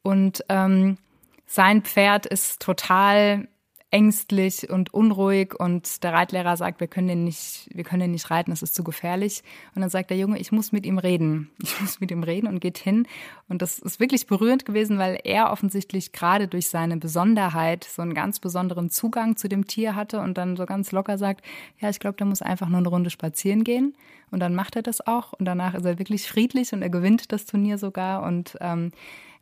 Und 0.01 0.43
ähm, 0.49 0.97
sein 1.45 1.81
Pferd 1.81 2.25
ist 2.25 2.61
total 2.61 3.47
ängstlich 3.93 4.71
und 4.71 4.91
unruhig 4.91 5.53
und 5.57 6.03
der 6.03 6.13
Reitlehrer 6.13 6.57
sagt, 6.57 6.79
wir 6.79 6.87
können 6.87 7.07
den 7.07 7.23
nicht, 7.23 7.69
wir 7.71 7.83
können 7.83 8.01
den 8.01 8.11
nicht 8.11 8.31
reiten, 8.31 8.49
das 8.49 8.63
ist 8.63 8.73
zu 8.73 8.83
gefährlich. 8.83 9.43
Und 9.75 9.81
dann 9.81 9.91
sagt 9.91 10.09
der 10.09 10.17
Junge, 10.17 10.39
ich 10.39 10.51
muss 10.51 10.71
mit 10.71 10.87
ihm 10.87 10.97
reden. 10.97 11.51
Ich 11.61 11.79
muss 11.81 11.99
mit 11.99 12.09
ihm 12.09 12.23
reden 12.23 12.47
und 12.47 12.59
geht 12.59 12.79
hin. 12.79 13.07
Und 13.47 13.61
das 13.61 13.77
ist 13.77 13.99
wirklich 13.99 14.25
berührend 14.25 14.65
gewesen, 14.65 14.97
weil 14.97 15.19
er 15.23 15.51
offensichtlich 15.51 16.11
gerade 16.11 16.47
durch 16.47 16.69
seine 16.69 16.97
Besonderheit 16.97 17.83
so 17.83 18.01
einen 18.01 18.15
ganz 18.15 18.39
besonderen 18.39 18.89
Zugang 18.89 19.37
zu 19.37 19.47
dem 19.47 19.67
Tier 19.67 19.95
hatte 19.95 20.21
und 20.21 20.39
dann 20.39 20.57
so 20.57 20.65
ganz 20.65 20.91
locker 20.91 21.19
sagt, 21.19 21.45
ja, 21.79 21.89
ich 21.89 21.99
glaube, 21.99 22.17
der 22.17 22.25
muss 22.25 22.41
einfach 22.41 22.69
nur 22.69 22.79
eine 22.79 22.89
Runde 22.89 23.11
spazieren 23.11 23.63
gehen. 23.63 23.95
Und 24.31 24.39
dann 24.39 24.55
macht 24.55 24.75
er 24.75 24.81
das 24.81 25.05
auch 25.05 25.33
und 25.33 25.45
danach 25.45 25.75
ist 25.75 25.85
er 25.85 25.99
wirklich 25.99 26.27
friedlich 26.27 26.73
und 26.73 26.81
er 26.81 26.89
gewinnt 26.89 27.31
das 27.31 27.45
Turnier 27.45 27.77
sogar 27.77 28.23
und 28.23 28.57
ähm, 28.59 28.91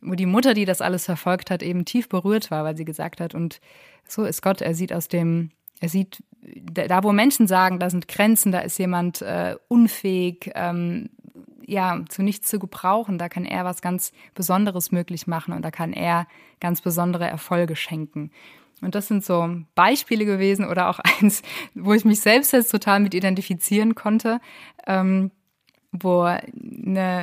wo 0.01 0.15
die 0.15 0.25
Mutter, 0.25 0.53
die 0.53 0.65
das 0.65 0.81
alles 0.81 1.05
verfolgt 1.05 1.51
hat, 1.51 1.63
eben 1.63 1.85
tief 1.85 2.09
berührt 2.09 2.51
war, 2.51 2.63
weil 2.63 2.77
sie 2.77 2.85
gesagt 2.85 3.21
hat, 3.21 3.35
und 3.35 3.61
so 4.07 4.23
ist 4.23 4.41
Gott, 4.41 4.61
er 4.61 4.73
sieht 4.73 4.93
aus 4.93 5.07
dem, 5.07 5.51
er 5.79 5.89
sieht, 5.89 6.23
da 6.41 7.03
wo 7.03 7.11
Menschen 7.11 7.47
sagen, 7.47 7.79
da 7.79 7.89
sind 7.89 8.07
Grenzen, 8.07 8.51
da 8.51 8.59
ist 8.59 8.77
jemand 8.77 9.21
äh, 9.21 9.55
unfähig, 9.67 10.51
ähm, 10.55 11.09
ja, 11.65 12.01
zu 12.09 12.23
nichts 12.23 12.49
zu 12.49 12.59
gebrauchen, 12.59 13.17
da 13.17 13.29
kann 13.29 13.45
er 13.45 13.63
was 13.63 13.81
ganz 13.81 14.11
Besonderes 14.33 14.91
möglich 14.91 15.27
machen 15.27 15.53
und 15.53 15.63
da 15.63 15.71
kann 15.71 15.93
er 15.93 16.27
ganz 16.59 16.81
besondere 16.81 17.27
Erfolge 17.27 17.75
schenken. 17.75 18.31
Und 18.81 18.95
das 18.95 19.07
sind 19.07 19.23
so 19.23 19.47
Beispiele 19.75 20.25
gewesen 20.25 20.65
oder 20.67 20.89
auch 20.89 20.99
eins, 21.21 21.43
wo 21.75 21.93
ich 21.93 22.03
mich 22.03 22.21
selbst 22.21 22.51
jetzt 22.51 22.71
total 22.71 22.99
mit 22.99 23.13
identifizieren 23.13 23.95
konnte. 23.95 24.39
Ähm, 24.87 25.31
wo 25.91 26.21
eine, 26.21 26.47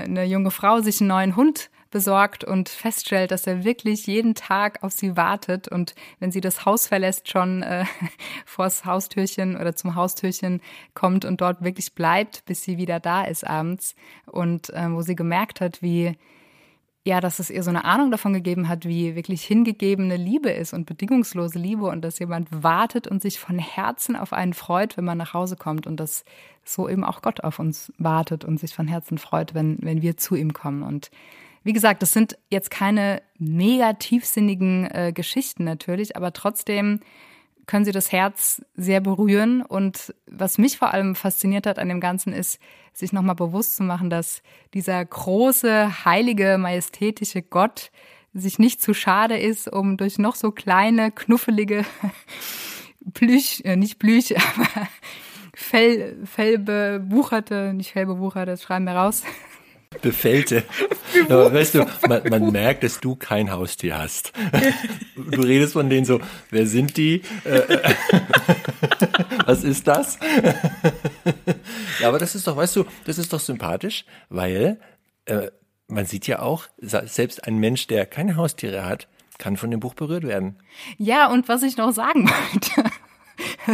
eine 0.04 0.24
junge 0.24 0.50
Frau 0.50 0.80
sich 0.80 1.00
einen 1.00 1.08
neuen 1.08 1.36
Hund 1.36 1.70
besorgt 1.90 2.44
und 2.44 2.68
feststellt, 2.68 3.30
dass 3.30 3.46
er 3.46 3.64
wirklich 3.64 4.06
jeden 4.06 4.34
Tag 4.34 4.82
auf 4.82 4.92
sie 4.92 5.16
wartet 5.16 5.68
und 5.68 5.94
wenn 6.18 6.30
sie 6.30 6.40
das 6.40 6.64
Haus 6.64 6.86
verlässt, 6.86 7.28
schon 7.28 7.62
äh, 7.62 7.84
vors 8.46 8.84
Haustürchen 8.84 9.56
oder 9.56 9.74
zum 9.74 9.94
Haustürchen 9.94 10.60
kommt 10.94 11.24
und 11.24 11.40
dort 11.40 11.62
wirklich 11.62 11.94
bleibt, 11.94 12.44
bis 12.44 12.62
sie 12.62 12.76
wieder 12.76 13.00
da 13.00 13.24
ist 13.24 13.46
abends 13.46 13.94
und 14.26 14.70
äh, 14.70 14.90
wo 14.90 15.02
sie 15.02 15.16
gemerkt 15.16 15.60
hat, 15.60 15.82
wie 15.82 16.16
ja, 17.08 17.20
dass 17.20 17.38
es 17.38 17.48
ihr 17.48 17.62
so 17.62 17.70
eine 17.70 17.86
Ahnung 17.86 18.10
davon 18.10 18.34
gegeben 18.34 18.68
hat, 18.68 18.84
wie 18.84 19.14
wirklich 19.14 19.42
hingegebene 19.42 20.18
Liebe 20.18 20.50
ist 20.50 20.74
und 20.74 20.84
bedingungslose 20.84 21.58
Liebe 21.58 21.86
und 21.86 22.02
dass 22.02 22.18
jemand 22.18 22.48
wartet 22.50 23.08
und 23.08 23.22
sich 23.22 23.38
von 23.38 23.58
Herzen 23.58 24.14
auf 24.14 24.34
einen 24.34 24.52
freut, 24.52 24.98
wenn 24.98 25.06
man 25.06 25.16
nach 25.16 25.32
Hause 25.32 25.56
kommt 25.56 25.86
und 25.86 25.96
dass 25.98 26.26
so 26.64 26.86
eben 26.86 27.04
auch 27.04 27.22
Gott 27.22 27.42
auf 27.42 27.60
uns 27.60 27.90
wartet 27.96 28.44
und 28.44 28.60
sich 28.60 28.74
von 28.74 28.88
Herzen 28.88 29.16
freut, 29.16 29.54
wenn, 29.54 29.78
wenn 29.80 30.02
wir 30.02 30.18
zu 30.18 30.34
ihm 30.34 30.52
kommen. 30.52 30.82
Und 30.82 31.10
wie 31.68 31.74
gesagt, 31.74 32.00
das 32.00 32.14
sind 32.14 32.38
jetzt 32.48 32.70
keine 32.70 33.20
mega 33.36 33.92
tiefsinnigen 33.92 34.90
äh, 34.90 35.12
Geschichten 35.14 35.64
natürlich, 35.64 36.16
aber 36.16 36.32
trotzdem 36.32 37.00
können 37.66 37.84
sie 37.84 37.92
das 37.92 38.10
Herz 38.10 38.62
sehr 38.74 39.02
berühren. 39.02 39.60
Und 39.60 40.14
was 40.26 40.56
mich 40.56 40.78
vor 40.78 40.94
allem 40.94 41.14
fasziniert 41.14 41.66
hat 41.66 41.78
an 41.78 41.90
dem 41.90 42.00
Ganzen 42.00 42.32
ist, 42.32 42.58
sich 42.94 43.12
nochmal 43.12 43.34
bewusst 43.34 43.76
zu 43.76 43.82
machen, 43.82 44.08
dass 44.08 44.42
dieser 44.72 45.04
große, 45.04 46.06
heilige, 46.06 46.56
majestätische 46.56 47.42
Gott 47.42 47.90
sich 48.32 48.58
nicht 48.58 48.80
zu 48.80 48.94
schade 48.94 49.36
ist, 49.36 49.70
um 49.70 49.98
durch 49.98 50.16
noch 50.16 50.36
so 50.36 50.52
kleine, 50.52 51.12
knuffelige 51.12 51.84
Plüch, 53.12 53.60
äh, 53.66 53.76
nicht 53.76 53.98
Plüch, 53.98 54.34
aber 54.56 54.88
Fell, 55.54 56.16
Fellbewucherte, 56.24 57.74
nicht 57.74 57.92
Fellbewucherte, 57.92 58.52
das 58.52 58.62
schreiben 58.62 58.86
wir 58.86 58.94
raus, 58.94 59.22
Befällte. 60.02 60.64
Aber 61.28 61.52
weißt 61.52 61.74
du, 61.74 61.86
man, 62.08 62.22
man, 62.28 62.52
merkt, 62.52 62.82
dass 62.82 63.00
du 63.00 63.16
kein 63.16 63.50
Haustier 63.50 63.98
hast. 63.98 64.32
Du 65.30 65.42
redest 65.42 65.74
von 65.74 65.90
denen 65.90 66.06
so, 66.06 66.20
wer 66.50 66.66
sind 66.66 66.96
die? 66.96 67.22
Äh, 67.44 67.58
äh, 67.58 67.94
was 69.46 69.64
ist 69.64 69.86
das? 69.86 70.18
Ja, 72.00 72.08
aber 72.08 72.18
das 72.18 72.34
ist 72.34 72.46
doch, 72.46 72.56
weißt 72.56 72.76
du, 72.76 72.84
das 73.04 73.18
ist 73.18 73.32
doch 73.32 73.40
sympathisch, 73.40 74.04
weil 74.30 74.78
äh, 75.26 75.50
man 75.88 76.06
sieht 76.06 76.26
ja 76.28 76.38
auch, 76.38 76.66
selbst 76.78 77.44
ein 77.44 77.58
Mensch, 77.58 77.88
der 77.88 78.06
keine 78.06 78.36
Haustiere 78.36 78.86
hat, 78.86 79.08
kann 79.38 79.56
von 79.56 79.70
dem 79.70 79.80
Buch 79.80 79.94
berührt 79.94 80.24
werden. 80.24 80.56
Ja, 80.96 81.30
und 81.30 81.48
was 81.48 81.62
ich 81.62 81.76
noch 81.76 81.92
sagen 81.92 82.28
wollte. 82.28 82.87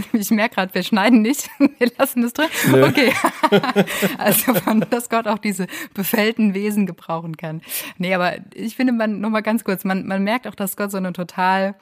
Ich 0.13 0.31
merke 0.31 0.57
gerade, 0.57 0.75
wir 0.75 0.83
schneiden 0.83 1.23
nicht. 1.23 1.49
Wir 1.79 1.91
lassen 1.99 2.23
das 2.23 2.33
drin. 2.33 2.49
Nö. 2.71 2.87
Okay. 2.87 3.13
Also, 4.19 4.55
von, 4.55 4.85
dass 4.91 5.09
Gott 5.09 5.27
auch 5.27 5.39
diese 5.39 5.67
befällten 5.93 6.55
Wesen 6.55 6.87
gebrauchen 6.87 7.37
kann. 7.37 7.63
Nee, 7.99 8.15
aber 8.15 8.35
ich 8.55 8.77
finde, 8.77 8.93
man, 8.93 9.21
noch 9.21 9.31
mal 9.31 9.43
ganz 9.43 9.65
kurz, 9.65 9.85
man, 9.85 10.07
man 10.07 10.25
merkt 10.25 10.47
auch, 10.47 10.55
dass 10.55 10.77
Gott 10.77 10.91
so 10.91 10.97
eine 10.97 11.13
total 11.13 11.75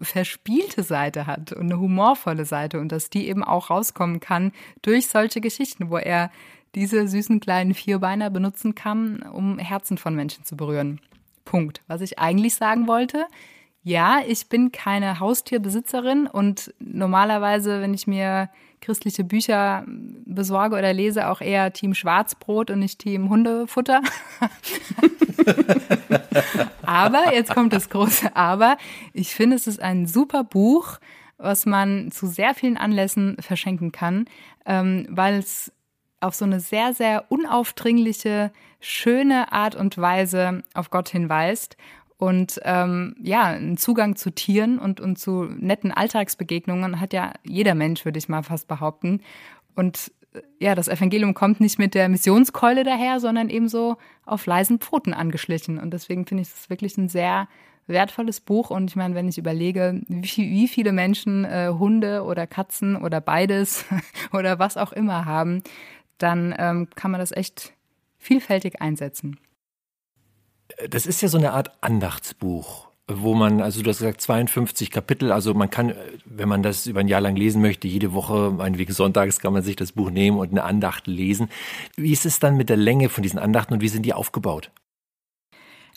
verspielte 0.00 0.82
Seite 0.82 1.26
hat 1.26 1.52
und 1.52 1.66
eine 1.66 1.78
humorvolle 1.78 2.44
Seite 2.44 2.80
und 2.80 2.90
dass 2.90 3.10
die 3.10 3.28
eben 3.28 3.44
auch 3.44 3.70
rauskommen 3.70 4.20
kann 4.20 4.52
durch 4.82 5.08
solche 5.08 5.40
Geschichten, 5.40 5.90
wo 5.90 5.96
er 5.96 6.30
diese 6.74 7.06
süßen 7.06 7.40
kleinen 7.40 7.74
Vierbeiner 7.74 8.30
benutzen 8.30 8.74
kann, 8.74 9.22
um 9.22 9.58
Herzen 9.58 9.98
von 9.98 10.14
Menschen 10.14 10.44
zu 10.44 10.56
berühren. 10.56 11.00
Punkt. 11.44 11.82
Was 11.86 12.00
ich 12.00 12.18
eigentlich 12.18 12.54
sagen 12.54 12.86
wollte, 12.86 13.26
ja, 13.82 14.20
ich 14.26 14.48
bin 14.48 14.72
keine 14.72 15.20
Haustierbesitzerin 15.20 16.26
und 16.26 16.74
normalerweise, 16.78 17.80
wenn 17.80 17.94
ich 17.94 18.06
mir 18.06 18.50
christliche 18.80 19.24
Bücher 19.24 19.84
besorge 19.86 20.76
oder 20.76 20.92
lese, 20.92 21.28
auch 21.28 21.40
eher 21.40 21.72
Team 21.72 21.94
Schwarzbrot 21.94 22.70
und 22.70 22.80
nicht 22.80 22.98
Team 22.98 23.28
Hundefutter. 23.28 24.02
aber, 26.82 27.34
jetzt 27.34 27.54
kommt 27.54 27.72
das 27.72 27.90
große 27.90 28.34
Aber, 28.36 28.76
ich 29.12 29.34
finde, 29.34 29.56
es 29.56 29.66
ist 29.66 29.80
ein 29.80 30.06
super 30.06 30.44
Buch, 30.44 30.98
was 31.36 31.66
man 31.66 32.10
zu 32.10 32.26
sehr 32.26 32.54
vielen 32.54 32.76
Anlässen 32.76 33.36
verschenken 33.40 33.92
kann, 33.92 34.26
ähm, 34.66 35.06
weil 35.10 35.38
es 35.38 35.72
auf 36.20 36.34
so 36.34 36.44
eine 36.44 36.60
sehr, 36.60 36.92
sehr 36.92 37.24
unaufdringliche, 37.30 38.52
schöne 38.78 39.52
Art 39.52 39.74
und 39.74 39.96
Weise 39.96 40.62
auf 40.74 40.90
Gott 40.90 41.08
hinweist 41.08 41.78
und 42.20 42.60
ähm, 42.64 43.16
ja, 43.22 43.44
einen 43.44 43.78
Zugang 43.78 44.14
zu 44.14 44.30
Tieren 44.30 44.78
und, 44.78 45.00
und 45.00 45.18
zu 45.18 45.44
netten 45.44 45.90
Alltagsbegegnungen 45.90 47.00
hat 47.00 47.14
ja 47.14 47.32
jeder 47.44 47.74
Mensch, 47.74 48.04
würde 48.04 48.18
ich 48.18 48.28
mal 48.28 48.42
fast 48.42 48.68
behaupten. 48.68 49.22
Und 49.74 50.12
äh, 50.34 50.42
ja, 50.58 50.74
das 50.74 50.88
Evangelium 50.88 51.32
kommt 51.32 51.60
nicht 51.60 51.78
mit 51.78 51.94
der 51.94 52.10
Missionskeule 52.10 52.84
daher, 52.84 53.20
sondern 53.20 53.48
eben 53.48 53.70
so 53.70 53.96
auf 54.26 54.44
leisen 54.44 54.80
Pfoten 54.80 55.14
angeschlichen. 55.14 55.78
Und 55.78 55.94
deswegen 55.94 56.26
finde 56.26 56.42
ich 56.42 56.48
es 56.48 56.68
wirklich 56.68 56.98
ein 56.98 57.08
sehr 57.08 57.48
wertvolles 57.86 58.42
Buch. 58.42 58.68
Und 58.68 58.90
ich 58.90 58.96
meine, 58.96 59.14
wenn 59.14 59.26
ich 59.26 59.38
überlege, 59.38 60.02
wie, 60.08 60.50
wie 60.50 60.68
viele 60.68 60.92
Menschen 60.92 61.46
äh, 61.46 61.70
Hunde 61.70 62.22
oder 62.24 62.46
Katzen 62.46 62.96
oder 62.96 63.22
beides 63.22 63.86
oder 64.34 64.58
was 64.58 64.76
auch 64.76 64.92
immer 64.92 65.24
haben, 65.24 65.62
dann 66.18 66.54
ähm, 66.58 66.88
kann 66.94 67.12
man 67.12 67.20
das 67.20 67.32
echt 67.32 67.72
vielfältig 68.18 68.82
einsetzen. 68.82 69.40
Das 70.88 71.06
ist 71.06 71.20
ja 71.22 71.28
so 71.28 71.38
eine 71.38 71.52
Art 71.52 71.72
Andachtsbuch 71.82 72.90
wo 73.12 73.34
man, 73.34 73.60
also 73.60 73.82
du 73.82 73.90
hast 73.90 73.98
gesagt 73.98 74.20
52 74.20 74.90
Kapitel, 74.90 75.32
also 75.32 75.54
man 75.54 75.70
kann, 75.70 75.94
wenn 76.24 76.48
man 76.48 76.62
das 76.62 76.86
über 76.86 77.00
ein 77.00 77.08
Jahr 77.08 77.20
lang 77.20 77.36
lesen 77.36 77.60
möchte, 77.60 77.88
jede 77.88 78.12
Woche, 78.12 78.52
meinetwegen 78.56 78.92
sonntags, 78.92 79.40
kann 79.40 79.52
man 79.52 79.62
sich 79.62 79.76
das 79.76 79.92
Buch 79.92 80.10
nehmen 80.10 80.38
und 80.38 80.50
eine 80.50 80.62
Andacht 80.62 81.06
lesen. 81.06 81.48
Wie 81.96 82.12
ist 82.12 82.26
es 82.26 82.38
dann 82.38 82.56
mit 82.56 82.68
der 82.68 82.76
Länge 82.76 83.08
von 83.08 83.22
diesen 83.22 83.38
Andachten 83.38 83.74
und 83.74 83.80
wie 83.80 83.88
sind 83.88 84.04
die 84.04 84.14
aufgebaut? 84.14 84.70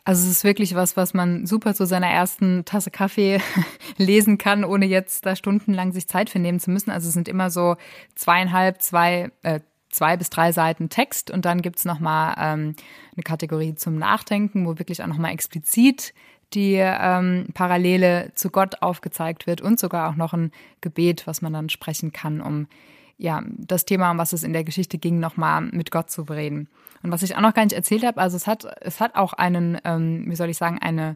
Also 0.06 0.24
es 0.24 0.32
ist 0.32 0.44
wirklich 0.44 0.75
was, 0.75 0.98
was 0.98 1.13
man 1.13 1.46
super 1.46 1.74
zu 1.74 1.86
seiner 1.86 2.08
ersten 2.08 2.65
Tasse 2.65 2.92
Kaffee 2.92 3.39
lesen 3.98 4.38
kann, 4.38 4.65
ohne 4.65 4.86
jetzt 4.86 5.25
da 5.25 5.36
stundenlang 5.36 5.94
sich 5.94 6.08
Zeit 6.08 6.30
für 6.30 6.39
nehmen 6.39 6.60
zu 6.60 6.72
müssen. 6.72 6.92
Also 6.92 7.08
es 7.08 7.13
sind 7.13 7.30
immer 7.30 7.50
so 7.50 7.77
zweieinhalb, 8.15 8.82
zwei, 8.82 9.32
äh, 9.44 9.62
zwei 9.94 10.18
bis 10.18 10.30
drei 10.30 10.52
Seiten 10.52 10.90
Text 10.90 11.32
und 11.32 11.46
dann 11.46 11.62
gibt's 11.62 11.86
nochmal 11.86 12.36
ähm, 12.38 12.76
eine 13.16 13.24
Kategorie 13.24 13.76
zum 13.76 13.98
Nachdenken, 13.98 14.66
wo 14.66 14.78
wirklich 14.80 15.02
auch 15.02 15.08
nochmal 15.08 15.32
explizit 15.32 16.14
die 16.54 16.76
ähm, 16.76 17.48
Parallele 17.54 18.32
zu 18.36 18.50
Gott 18.50 18.82
aufgezeigt 18.82 19.48
wird 19.48 19.62
und 19.62 19.80
sogar 19.80 20.10
auch 20.10 20.16
noch 20.16 20.34
ein 20.34 20.52
Gebet, 20.82 21.26
was 21.26 21.42
man 21.42 21.54
dann 21.54 21.70
sprechen 21.70 22.12
kann, 22.12 22.42
um 22.42 22.68
ja 23.18 23.44
das 23.58 23.86
Thema, 23.86 24.12
um 24.12 24.18
was 24.18 24.34
es 24.34 24.44
in 24.44 24.54
der 24.54 24.64
Geschichte 24.64 24.98
ging, 24.98 25.20
nochmal 25.20 25.62
mit 25.62 25.92
Gott 25.92 26.12
zu 26.12 26.26
bereden. 26.26 26.68
Und 27.02 27.12
was 27.12 27.24
ich 27.24 27.36
auch 27.36 27.42
noch 27.42 27.54
gar 27.54 27.64
nicht 27.64 27.74
erzählt 27.76 28.06
habe, 28.06 28.22
also 28.22 28.38
es 28.38 28.48
hat 28.48 28.66
es 28.82 29.00
hat 29.00 29.16
auch 29.16 29.34
einen, 29.34 29.80
ähm, 29.84 30.26
wie 30.28 30.36
soll 30.36 30.50
ich 30.50 30.58
sagen, 30.58 30.80
eine 30.80 31.16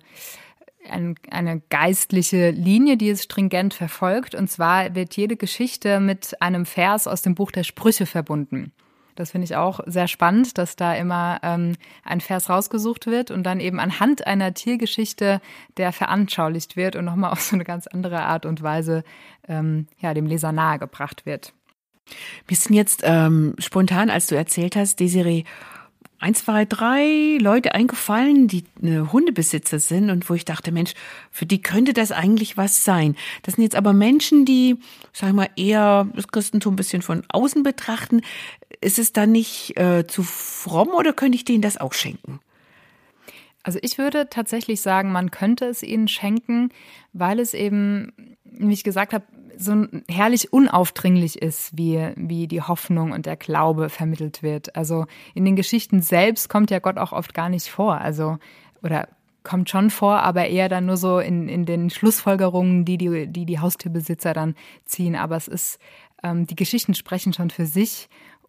ein, 0.89 1.15
eine 1.29 1.61
geistliche 1.69 2.51
Linie, 2.51 2.97
die 2.97 3.09
es 3.09 3.23
stringent 3.23 3.73
verfolgt. 3.73 4.35
Und 4.35 4.49
zwar 4.49 4.95
wird 4.95 5.15
jede 5.15 5.37
Geschichte 5.37 5.99
mit 5.99 6.41
einem 6.41 6.65
Vers 6.65 7.07
aus 7.07 7.21
dem 7.21 7.35
Buch 7.35 7.51
der 7.51 7.63
Sprüche 7.63 8.05
verbunden. 8.05 8.71
Das 9.17 9.31
finde 9.31 9.45
ich 9.45 9.55
auch 9.55 9.79
sehr 9.87 10.07
spannend, 10.07 10.57
dass 10.59 10.75
da 10.75 10.93
immer 10.93 11.39
ähm, 11.41 11.73
ein 12.03 12.21
Vers 12.21 12.49
rausgesucht 12.49 13.07
wird 13.07 13.31
und 13.31 13.43
dann 13.43 13.59
eben 13.59 13.79
anhand 13.79 14.27
einer 14.27 14.53
Tiergeschichte 14.53 15.41
der 15.75 15.91
veranschaulicht 15.91 16.77
wird 16.77 16.95
und 16.95 17.05
nochmal 17.05 17.31
auf 17.33 17.41
so 17.41 17.55
eine 17.55 17.63
ganz 17.63 17.87
andere 17.87 18.21
Art 18.21 18.45
und 18.45 18.61
Weise 18.61 19.03
ähm, 19.47 19.87
ja, 19.99 20.13
dem 20.13 20.27
Leser 20.27 20.51
nahegebracht 20.51 21.25
wird. 21.25 21.53
Mir 22.47 22.55
sind 22.55 22.75
jetzt 22.75 23.01
ähm, 23.03 23.55
spontan, 23.57 24.09
als 24.09 24.27
du 24.27 24.35
erzählt 24.35 24.75
hast, 24.75 24.99
Desiree, 24.99 25.43
ein, 26.19 26.33
zwei, 26.33 26.65
drei 26.65 27.37
Leute 27.39 27.75
eingefallen, 27.75 28.47
die 28.47 28.63
äh, 28.81 29.01
Hundebesitzer 29.11 29.79
sind 29.79 30.09
und 30.09 30.29
wo 30.29 30.33
ich 30.33 30.45
dachte, 30.45 30.71
Mensch, 30.71 30.93
für 31.31 31.45
die 31.45 31.61
könnte 31.61 31.93
das 31.93 32.11
eigentlich 32.11 32.57
was 32.57 32.83
sein. 32.83 33.15
Das 33.43 33.55
sind 33.55 33.63
jetzt 33.63 33.75
aber 33.75 33.93
Menschen, 33.93 34.45
die, 34.45 34.77
sag 35.13 35.29
ich 35.29 35.35
mal, 35.35 35.49
eher 35.55 36.07
das 36.15 36.27
Christentum 36.27 36.73
ein 36.73 36.77
bisschen 36.77 37.01
von 37.01 37.23
außen 37.29 37.63
betrachten. 37.63 38.21
Ist 38.81 38.99
es 38.99 39.13
dann 39.13 39.31
nicht 39.31 39.77
äh, 39.77 40.05
zu 40.07 40.23
fromm 40.23 40.89
oder 40.89 41.13
könnte 41.13 41.35
ich 41.35 41.45
denen 41.45 41.61
das 41.61 41.77
auch 41.77 41.93
schenken? 41.93 42.39
Also 43.67 43.79
ich 43.81 43.97
würde 43.97 44.29
tatsächlich 44.29 44.79
sagen, 44.79 45.11
man 45.11 45.29
könnte 45.29 45.65
es 45.65 45.83
ihnen 45.83 46.07
schenken, 46.07 46.69
weil 47.11 47.37
es 47.37 47.53
eben, 47.53 48.13
wie 48.45 48.71
ich 48.71 48.85
gesagt 48.85 49.11
habe, 49.11 49.25
so 49.57 49.85
herrlich 50.07 50.53
unaufdringlich 50.53 51.41
ist, 51.41 51.77
wie, 51.77 52.13
wie 52.15 52.47
die 52.47 52.61
Hoffnung 52.61 53.11
und 53.11 53.25
der 53.25 53.35
Glaube 53.35 53.89
vermittelt 53.89 54.41
wird. 54.41 54.77
Also 54.77 55.05
in 55.33 55.43
den 55.43 55.57
Geschichten 55.57 56.01
selbst 56.01 56.47
kommt 56.47 56.71
ja 56.71 56.79
Gott 56.79 56.97
auch 56.97 57.11
oft 57.11 57.33
gar 57.33 57.49
nicht 57.49 57.67
vor. 57.67 57.99
Also, 57.99 58.37
oder 58.83 59.09
kommt 59.43 59.69
schon 59.69 59.89
vor, 59.89 60.19
aber 60.19 60.47
eher 60.47 60.69
dann 60.69 60.85
nur 60.85 60.95
so 60.95 61.19
in, 61.19 61.49
in 61.49 61.65
den 61.65 61.89
Schlussfolgerungen, 61.89 62.85
die 62.85 62.97
die, 62.97 63.27
die, 63.27 63.45
die 63.45 63.59
Haustierbesitzer 63.59 64.31
dann 64.31 64.55
ziehen. 64.85 65.17
Aber 65.17 65.35
es 65.35 65.49
ist, 65.49 65.77
ähm, 66.23 66.47
die 66.47 66.55
Geschichten 66.55 66.93
sprechen 66.93 67.33
schon 67.33 67.49
für 67.49 67.65
sich. 67.65 68.07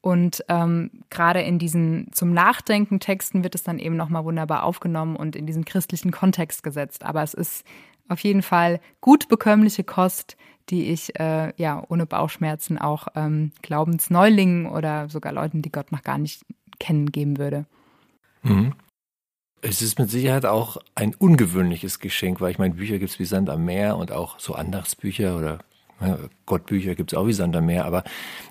Und 0.09 0.43
ähm, 0.49 0.91
gerade 1.11 1.43
in 1.43 1.59
diesen 1.59 2.09
zum 2.13 2.33
Nachdenken 2.33 2.99
Texten 2.99 3.45
wird 3.45 3.55
es 3.55 3.63
dann 3.63 3.79
eben 3.79 3.95
nochmal 3.95 4.25
wunderbar 4.25 4.63
aufgenommen 4.63 5.17
und 5.17 5.37
in 5.37 5.45
diesen 5.45 5.67
christlichen 5.67 6.13
Kontext 6.13 6.63
gesetzt. 6.63 7.05
Aber 7.05 7.23
es 7.23 7.35
ist 7.35 7.63
auf 8.09 8.21
jeden 8.21 8.41
Fall 8.41 8.81
gut 9.03 9.29
bekömmliche 9.29 9.85
Kost, 9.85 10.39
die 10.71 10.93
ich 10.93 11.21
äh, 11.21 11.53
ja 11.59 11.85
ohne 11.91 12.07
Bauchschmerzen 12.07 12.79
auch 12.79 13.09
ähm, 13.17 13.53
Glaubensneulingen 13.61 14.65
oder 14.65 15.11
sogar 15.11 15.35
Leuten, 15.35 15.61
die 15.61 15.71
Gott 15.71 15.93
noch 15.93 16.03
gar 16.03 16.17
nicht 16.17 16.43
kennen, 16.81 17.13
geben 17.13 17.37
würde. 17.37 17.67
Mhm. 18.43 18.73
Es 19.61 19.83
ist 19.83 19.99
mit 19.99 20.09
Sicherheit 20.09 20.47
auch 20.47 20.79
ein 20.95 21.15
ungewöhnliches 21.17 21.99
Geschenk, 21.99 22.41
weil 22.41 22.53
ich 22.53 22.59
meine, 22.59 22.77
Bücher 22.77 22.99
gibt 22.99 23.11
es 23.11 23.19
wie 23.19 23.27
Sand 23.27 23.51
am 23.51 23.67
Meer 23.67 23.99
und 23.99 24.11
auch 24.11 24.39
so 24.39 24.55
Andachtsbücher 24.55 25.37
oder 25.37 25.59
ja, 26.01 26.19
Gottbücher 26.47 26.95
gibt 26.95 27.13
es 27.13 27.19
auch 27.19 27.27
wie 27.27 27.33
Sand 27.33 27.57
am 27.57 27.67
Meer. 27.67 27.85
Aber 27.85 28.05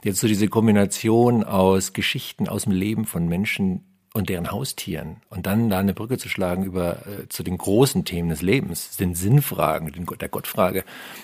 jetzt 0.04 0.20
so 0.20 0.28
diese 0.28 0.48
Kombination 0.48 1.44
aus 1.44 1.94
Geschichten 1.94 2.48
aus 2.48 2.64
dem 2.64 2.74
Leben 2.74 3.06
von 3.06 3.28
Menschen 3.28 3.84
und 4.14 4.30
deren 4.30 4.52
Haustieren 4.52 5.18
und 5.30 5.46
dann 5.46 5.70
da 5.70 5.80
eine 5.80 5.94
Brücke 5.94 6.18
zu 6.18 6.28
schlagen 6.28 6.64
über 6.64 7.06
äh, 7.06 7.30
zu 7.30 7.44
den 7.44 7.58
großen 7.58 8.04
Themen 8.04 8.30
des 8.30 8.42
Lebens, 8.42 8.98
den 8.98 9.14
Sinnfragen, 9.14 9.92
den, 9.92 10.06
der 10.20 10.30
Gottfrage, 10.30 10.84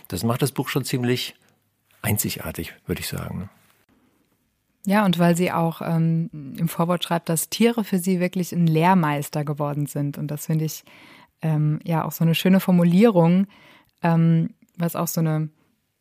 das 0.10 0.24
macht 0.24 0.42
das 0.42 0.52
Buch 0.52 0.70
schon 0.70 0.84
ziemlich 0.84 1.36
einzigartig, 2.04 2.74
würde 2.86 3.02
ich 3.02 3.08
sagen. 3.08 3.40
Ne? 3.40 3.50
Ja, 4.86 5.06
und 5.06 5.18
weil 5.18 5.36
sie 5.36 5.52
auch 5.52 5.82
ähm, 5.82 6.30
im 6.58 6.68
Vorwort 6.68 7.04
schreibt, 7.04 7.30
dass 7.30 7.50
Tiere 7.50 7.84
für 7.84 8.00
sie 8.00 8.20
wirklich 8.20 8.52
ein 8.52 8.68
Lehrmeister 8.68 9.46
geworden 9.46 9.86
sind. 9.86 10.18
Und 10.18 10.28
das 10.28 10.48
finde 10.48 10.66
ich 10.66 10.84
ähm, 11.42 11.80
ja 11.84 12.04
auch 12.04 12.12
so 12.12 12.24
eine 12.24 12.36
schöne 12.36 12.60
Formulierung, 12.60 13.48
ähm, 14.02 14.50
was 14.78 14.96
auch 14.96 15.08
so 15.08 15.22
eine, 15.22 15.50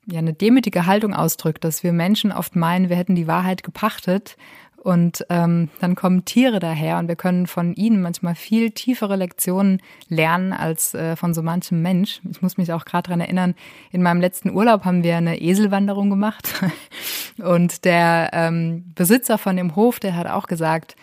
ja, 0.06 0.18
eine 0.18 0.32
demütige 0.32 0.86
Haltung 0.86 1.14
ausdrückt, 1.14 1.64
dass 1.64 1.82
wir 1.82 1.92
Menschen 1.92 2.32
oft 2.32 2.56
meinen, 2.56 2.88
wir 2.88 2.96
hätten 2.96 3.14
die 3.14 3.26
Wahrheit 3.26 3.62
gepachtet 3.62 4.36
und 4.82 5.24
ähm, 5.28 5.68
dann 5.80 5.94
kommen 5.94 6.24
Tiere 6.24 6.58
daher 6.58 6.98
und 6.98 7.06
wir 7.06 7.14
können 7.14 7.46
von 7.46 7.72
ihnen 7.74 8.02
manchmal 8.02 8.34
viel 8.34 8.72
tiefere 8.72 9.14
Lektionen 9.14 9.80
lernen 10.08 10.52
als 10.52 10.92
äh, 10.94 11.14
von 11.14 11.34
so 11.34 11.42
manchem 11.42 11.82
Mensch. 11.82 12.20
Ich 12.28 12.42
muss 12.42 12.56
mich 12.56 12.72
auch 12.72 12.84
gerade 12.84 13.08
dran 13.08 13.20
erinnern, 13.20 13.54
in 13.92 14.02
meinem 14.02 14.20
letzten 14.20 14.50
Urlaub 14.50 14.84
haben 14.84 15.04
wir 15.04 15.16
eine 15.16 15.40
Eselwanderung 15.40 16.10
gemacht 16.10 16.52
und 17.38 17.84
der 17.84 18.30
ähm, 18.32 18.92
Besitzer 18.96 19.38
von 19.38 19.56
dem 19.56 19.76
Hof, 19.76 20.00
der 20.00 20.16
hat 20.16 20.26
auch 20.26 20.48
gesagt, 20.48 20.96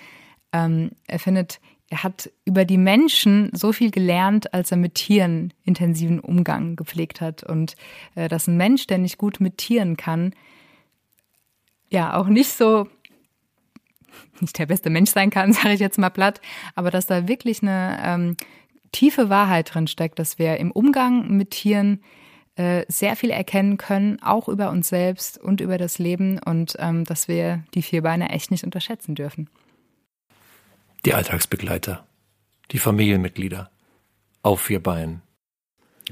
ähm, 0.51 0.91
er 1.07 1.19
findet, 1.19 1.61
er 1.89 2.03
hat 2.03 2.29
über 2.45 2.65
die 2.65 2.77
Menschen 2.77 3.49
so 3.53 3.73
viel 3.73 3.89
gelernt, 3.89 4.53
als 4.53 4.71
er 4.71 4.77
mit 4.77 4.95
Tieren 4.95 5.53
intensiven 5.65 6.19
Umgang 6.19 6.75
gepflegt 6.75 7.19
hat 7.19 7.43
und 7.43 7.75
äh, 8.15 8.27
dass 8.27 8.47
ein 8.47 8.57
Mensch, 8.57 8.85
der 8.87 8.99
nicht 8.99 9.17
gut 9.17 9.39
mit 9.39 9.57
Tieren 9.57 9.97
kann, 9.97 10.33
ja 11.89 12.15
auch 12.15 12.27
nicht 12.27 12.51
so 12.51 12.87
nicht 14.39 14.57
der 14.57 14.67
beste 14.67 14.89
Mensch 14.89 15.11
sein 15.11 15.31
kann, 15.31 15.53
sage 15.53 15.73
ich 15.73 15.79
jetzt 15.79 15.97
mal 15.97 16.09
platt, 16.09 16.41
aber 16.75 16.91
dass 16.91 17.07
da 17.07 17.27
wirklich 17.27 17.61
eine 17.61 17.99
ähm, 18.03 18.37
tiefe 18.91 19.29
Wahrheit 19.29 19.73
drin 19.73 19.87
steckt, 19.87 20.19
dass 20.19 20.39
wir 20.39 20.57
im 20.57 20.71
Umgang 20.71 21.35
mit 21.35 21.51
Tieren 21.51 22.01
äh, 22.55 22.85
sehr 22.87 23.15
viel 23.15 23.31
erkennen 23.31 23.77
können, 23.77 24.21
auch 24.21 24.47
über 24.47 24.69
uns 24.69 24.89
selbst 24.89 25.39
und 25.39 25.61
über 25.61 25.77
das 25.77 25.97
Leben 25.97 26.39
und 26.39 26.75
ähm, 26.79 27.03
dass 27.03 27.27
wir 27.27 27.63
die 27.73 27.81
vier 27.81 28.03
Beine 28.03 28.29
echt 28.29 28.51
nicht 28.51 28.63
unterschätzen 28.63 29.15
dürfen. 29.15 29.49
Die 31.05 31.13
Alltagsbegleiter, 31.13 32.05
die 32.71 32.79
Familienmitglieder 32.79 33.71
auf 34.43 34.61
vier 34.61 34.83
Beinen. 34.83 35.21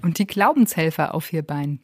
Und 0.01 0.17
die 0.17 0.27
Glaubenshelfer 0.27 1.13
auf 1.13 1.25
vier 1.25 1.41
Beinen. 1.41 1.81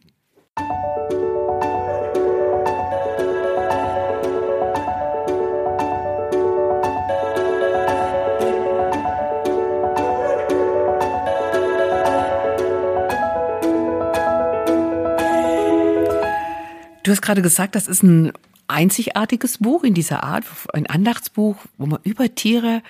Du 17.04 17.12
hast 17.12 17.22
gerade 17.22 17.42
gesagt, 17.42 17.76
das 17.76 17.90
ist 17.90 18.02
ein 18.02 18.32
einzigartiges 18.74 19.60
Buch 19.60 19.84
in 19.84 19.94
dieser 19.94 20.24
Art, 20.24 20.46
ein 20.74 20.88
Andachtsbuch, 20.88 21.56
wo 21.78 21.86
man 21.86 22.00
über 22.04 22.34
Tiere 22.36 22.82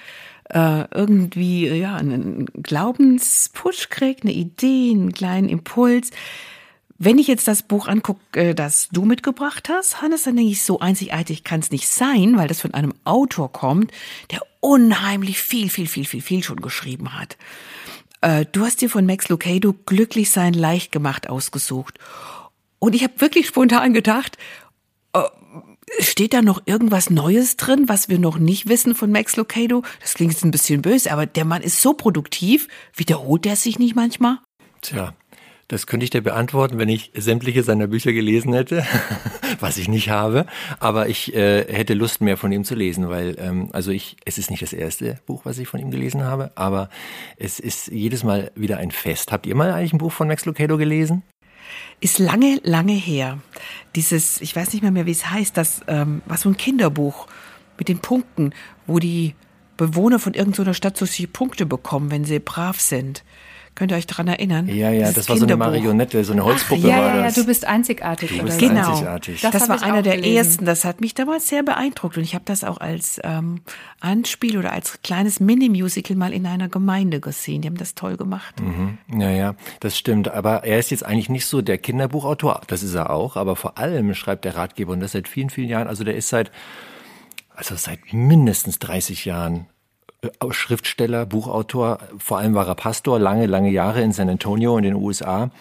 äh, 0.49 0.85
irgendwie 0.93 1.67
ja 1.67 1.95
einen 1.95 2.45
Glaubenspush 2.61 3.89
kriegt, 3.89 4.23
eine 4.23 4.33
Idee, 4.33 4.91
einen 4.91 5.13
kleinen 5.13 5.49
Impuls. 5.49 6.11
Wenn 6.97 7.17
ich 7.17 7.27
jetzt 7.27 7.47
das 7.47 7.63
Buch 7.63 7.87
angucke, 7.87 8.21
äh, 8.33 8.55
das 8.55 8.89
du 8.91 9.03
mitgebracht 9.05 9.69
hast, 9.69 10.01
Hannes, 10.01 10.23
dann 10.23 10.35
denke 10.35 10.51
ich, 10.51 10.63
so 10.63 10.79
einzigartig 10.79 11.43
kann 11.43 11.59
es 11.59 11.71
nicht 11.71 11.87
sein, 11.87 12.37
weil 12.37 12.47
das 12.47 12.61
von 12.61 12.73
einem 12.73 12.93
Autor 13.03 13.51
kommt, 13.51 13.91
der 14.31 14.41
unheimlich 14.59 15.39
viel, 15.39 15.69
viel, 15.69 15.87
viel, 15.87 16.05
viel, 16.05 16.21
viel 16.21 16.43
schon 16.43 16.61
geschrieben 16.61 17.17
hat. 17.17 17.37
Äh, 18.21 18.45
du 18.51 18.65
hast 18.65 18.81
dir 18.81 18.89
von 18.89 19.05
Max 19.05 19.29
Lucado 19.29 19.73
Glücklich 19.85 20.31
sein 20.31 20.53
leicht 20.53 20.91
gemacht 20.91 21.29
ausgesucht. 21.29 21.99
Und 22.79 22.95
ich 22.95 23.03
habe 23.03 23.19
wirklich 23.19 23.47
spontan 23.47 23.93
gedacht, 23.93 24.37
steht 25.99 26.33
da 26.33 26.41
noch 26.41 26.61
irgendwas 26.65 27.09
Neues 27.09 27.57
drin, 27.57 27.85
was 27.87 28.09
wir 28.09 28.19
noch 28.19 28.37
nicht 28.37 28.67
wissen 28.67 28.95
von 28.95 29.11
Max 29.11 29.35
Lucado? 29.35 29.83
Das 30.01 30.13
klingt 30.13 30.33
jetzt 30.33 30.43
ein 30.43 30.51
bisschen 30.51 30.81
böse, 30.81 31.11
aber 31.11 31.25
der 31.25 31.45
Mann 31.45 31.61
ist 31.61 31.81
so 31.81 31.93
produktiv. 31.93 32.67
Wiederholt 32.95 33.45
er 33.45 33.55
sich 33.55 33.79
nicht 33.79 33.95
manchmal? 33.95 34.39
Tja, 34.81 35.13
das 35.67 35.87
könnte 35.87 36.03
ich 36.03 36.09
dir 36.09 36.21
beantworten, 36.21 36.77
wenn 36.77 36.89
ich 36.89 37.11
sämtliche 37.15 37.63
seiner 37.63 37.87
Bücher 37.87 38.11
gelesen 38.11 38.53
hätte, 38.53 38.85
was 39.59 39.77
ich 39.77 39.87
nicht 39.87 40.09
habe. 40.09 40.45
Aber 40.79 41.07
ich 41.07 41.33
äh, 41.33 41.65
hätte 41.73 41.93
Lust, 41.93 42.21
mehr 42.21 42.37
von 42.37 42.51
ihm 42.51 42.63
zu 42.63 42.75
lesen, 42.75 43.09
weil 43.09 43.35
ähm, 43.39 43.69
also 43.71 43.91
ich, 43.91 44.17
es 44.25 44.37
ist 44.37 44.51
nicht 44.51 44.61
das 44.61 44.73
erste 44.73 45.19
Buch, 45.25 45.45
was 45.45 45.57
ich 45.57 45.67
von 45.67 45.79
ihm 45.79 45.89
gelesen 45.89 46.23
habe, 46.23 46.51
aber 46.55 46.89
es 47.37 47.59
ist 47.59 47.87
jedes 47.87 48.23
Mal 48.23 48.51
wieder 48.55 48.77
ein 48.77 48.91
Fest. 48.91 49.31
Habt 49.31 49.45
ihr 49.45 49.55
mal 49.55 49.71
eigentlich 49.71 49.93
ein 49.93 49.99
Buch 49.99 50.11
von 50.11 50.27
Max 50.27 50.45
Lucado 50.45 50.77
gelesen? 50.77 51.23
Ist 51.99 52.19
lange, 52.19 52.59
lange 52.63 52.93
her. 52.93 53.39
Dieses, 53.95 54.41
ich 54.41 54.55
weiß 54.55 54.73
nicht 54.73 54.81
mehr 54.81 54.91
mehr, 54.91 55.05
wie 55.05 55.11
es 55.11 55.29
heißt, 55.29 55.55
das 55.55 55.81
ähm, 55.87 56.21
war 56.25 56.37
so 56.37 56.49
ein 56.49 56.57
Kinderbuch 56.57 57.27
mit 57.77 57.87
den 57.87 57.99
Punkten, 57.99 58.53
wo 58.87 58.99
die 58.99 59.35
Bewohner 59.77 60.19
von 60.19 60.33
irgendeiner 60.33 60.73
Stadt 60.73 60.97
so 60.97 61.05
viele 61.05 61.27
Punkte 61.27 61.65
bekommen, 61.65 62.11
wenn 62.11 62.25
sie 62.25 62.39
brav 62.39 62.79
sind. 62.79 63.23
Könnt 63.75 63.91
ihr 63.91 63.97
euch 63.97 64.05
daran 64.05 64.27
erinnern? 64.27 64.67
Ja, 64.67 64.91
ja, 64.91 65.05
das, 65.05 65.15
das 65.15 65.29
war 65.29 65.37
so 65.37 65.45
eine 65.45 65.57
Marionette, 65.57 66.23
so 66.23 66.33
eine 66.33 66.45
Holzpuppe 66.45 66.81
Ach, 66.83 66.87
ja, 66.87 66.97
war 66.97 67.15
ja, 67.15 67.23
das. 67.23 67.35
Ja, 67.35 67.41
du 67.41 67.47
bist 67.47 67.65
einzigartig. 67.65 68.37
Du 68.37 68.43
bist 68.43 68.59
genau. 68.59 68.91
einzigartig. 68.91 69.41
Das, 69.41 69.51
das 69.51 69.69
war 69.69 69.81
einer 69.81 70.03
der 70.03 70.17
gelesen. 70.17 70.37
ersten. 70.37 70.65
Das 70.65 70.85
hat 70.85 71.01
mich 71.01 71.15
damals 71.15 71.47
sehr 71.47 71.63
beeindruckt 71.63 72.17
und 72.17 72.23
ich 72.23 72.35
habe 72.35 72.45
das 72.45 72.63
auch 72.63 72.77
als 72.77 73.19
ähm, 73.23 73.61
Anspiel 73.99 74.57
oder 74.57 74.73
als 74.73 75.01
kleines 75.01 75.39
Mini-Musical 75.39 76.15
mal 76.15 76.33
in 76.33 76.45
einer 76.45 76.69
Gemeinde 76.69 77.19
gesehen. 77.19 77.61
Die 77.61 77.67
haben 77.67 77.77
das 77.77 77.95
toll 77.95 78.15
gemacht. 78.15 78.61
Mhm. 78.61 78.97
Ja, 79.19 79.31
ja, 79.31 79.55
das 79.79 79.97
stimmt. 79.97 80.29
Aber 80.29 80.63
er 80.63 80.77
ist 80.77 80.91
jetzt 80.91 81.05
eigentlich 81.05 81.29
nicht 81.29 81.47
so 81.47 81.61
der 81.61 81.79
Kinderbuchautor. 81.79 82.61
Das 82.67 82.83
ist 82.83 82.93
er 82.93 83.09
auch. 83.09 83.37
Aber 83.37 83.55
vor 83.55 83.79
allem 83.79 84.13
schreibt 84.13 84.45
der 84.45 84.55
Ratgeber 84.55 84.93
und 84.93 84.99
das 84.99 85.13
seit 85.13 85.27
vielen, 85.27 85.49
vielen 85.49 85.69
Jahren. 85.69 85.87
Also 85.87 86.03
der 86.03 86.15
ist 86.15 86.29
seit 86.29 86.51
also 87.55 87.75
seit 87.75 88.13
mindestens 88.13 88.79
30 88.79 89.25
Jahren 89.25 89.67
Schriftsteller, 90.51 91.25
Buchautor, 91.25 91.99
vor 92.17 92.37
allem 92.37 92.53
war 92.53 92.67
er 92.67 92.75
Pastor, 92.75 93.19
lange, 93.19 93.45
lange 93.45 93.69
Jahre 93.69 94.01
in 94.01 94.11
San 94.11 94.29
Antonio 94.29 94.77
in 94.77 94.83
den 94.83 94.95
USA. 94.95 95.51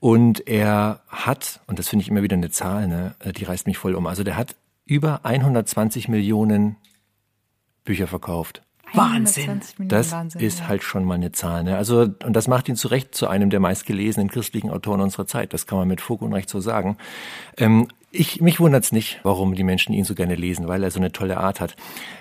Und 0.00 0.46
er 0.48 1.00
hat, 1.08 1.60
und 1.66 1.78
das 1.78 1.88
finde 1.88 2.02
ich 2.02 2.08
immer 2.08 2.22
wieder 2.22 2.36
eine 2.36 2.50
Zahl, 2.50 2.88
ne, 2.88 3.14
äh, 3.20 3.32
die 3.32 3.44
reißt 3.44 3.66
mich 3.66 3.78
voll 3.78 3.94
um, 3.94 4.06
also 4.06 4.24
der 4.24 4.36
hat 4.36 4.56
über 4.86 5.20
120 5.24 6.08
Millionen 6.08 6.76
Bücher 7.84 8.06
verkauft. 8.06 8.62
Wahnsinn. 8.92 9.60
Das 9.78 10.10
Wahnsinn, 10.10 10.40
ist 10.40 10.60
ja. 10.60 10.68
halt 10.68 10.82
schon 10.82 11.04
mal 11.04 11.14
eine 11.14 11.32
Zahl. 11.32 11.62
Ne? 11.62 11.76
Also, 11.76 12.08
und 12.24 12.32
das 12.32 12.48
macht 12.48 12.68
ihn 12.68 12.76
zu 12.76 12.88
Recht 12.88 13.14
zu 13.14 13.28
einem 13.28 13.50
der 13.50 13.60
meistgelesenen 13.60 14.28
christlichen 14.28 14.70
Autoren 14.70 15.00
unserer 15.00 15.26
Zeit. 15.26 15.52
Das 15.52 15.66
kann 15.66 15.78
man 15.78 15.86
mit 15.86 16.00
Fug 16.00 16.22
und 16.22 16.32
Recht 16.32 16.48
so 16.48 16.60
sagen. 16.60 16.96
Ähm, 17.56 17.88
ich, 18.10 18.40
mich 18.40 18.58
wundert's 18.58 18.90
nicht, 18.90 19.20
warum 19.22 19.54
die 19.54 19.62
Menschen 19.62 19.92
ihn 19.92 20.04
so 20.04 20.14
gerne 20.14 20.34
lesen, 20.34 20.66
weil 20.66 20.82
er 20.82 20.90
so 20.90 20.98
eine 20.98 21.12
tolle 21.12 21.36
Art 21.36 21.60
hat. 21.60 21.76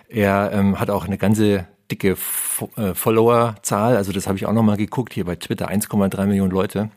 Er 0.07 0.51
ähm, 0.53 0.79
hat 0.79 0.91
auch 0.91 1.05
eine 1.05 1.17
ganze 1.17 1.67
dicke 1.91 2.17
äh, 2.75 2.93
Followerzahl. 2.93 3.97
Also 3.97 4.11
das 4.11 4.27
habe 4.27 4.37
ich 4.37 4.45
auch 4.45 4.53
nochmal 4.53 4.77
geguckt. 4.77 5.13
Hier 5.13 5.25
bei 5.25 5.35
Twitter 5.35 5.69
1,3 5.69 6.25
Millionen 6.25 6.51
Leute. 6.51 6.89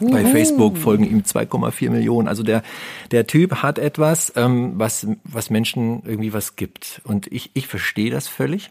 Bei 0.00 0.24
Facebook 0.24 0.76
folgen 0.76 1.04
ihm 1.04 1.20
2,4 1.20 1.90
Millionen. 1.90 2.26
Also 2.26 2.42
der, 2.42 2.62
der 3.10 3.26
Typ 3.26 3.62
hat 3.62 3.78
etwas, 3.78 4.32
ähm, 4.36 4.72
was, 4.76 5.06
was 5.24 5.50
Menschen 5.50 6.02
irgendwie 6.04 6.32
was 6.32 6.56
gibt. 6.56 7.00
Und 7.04 7.30
ich, 7.32 7.50
ich 7.54 7.66
verstehe 7.66 8.10
das 8.10 8.28
völlig. 8.28 8.70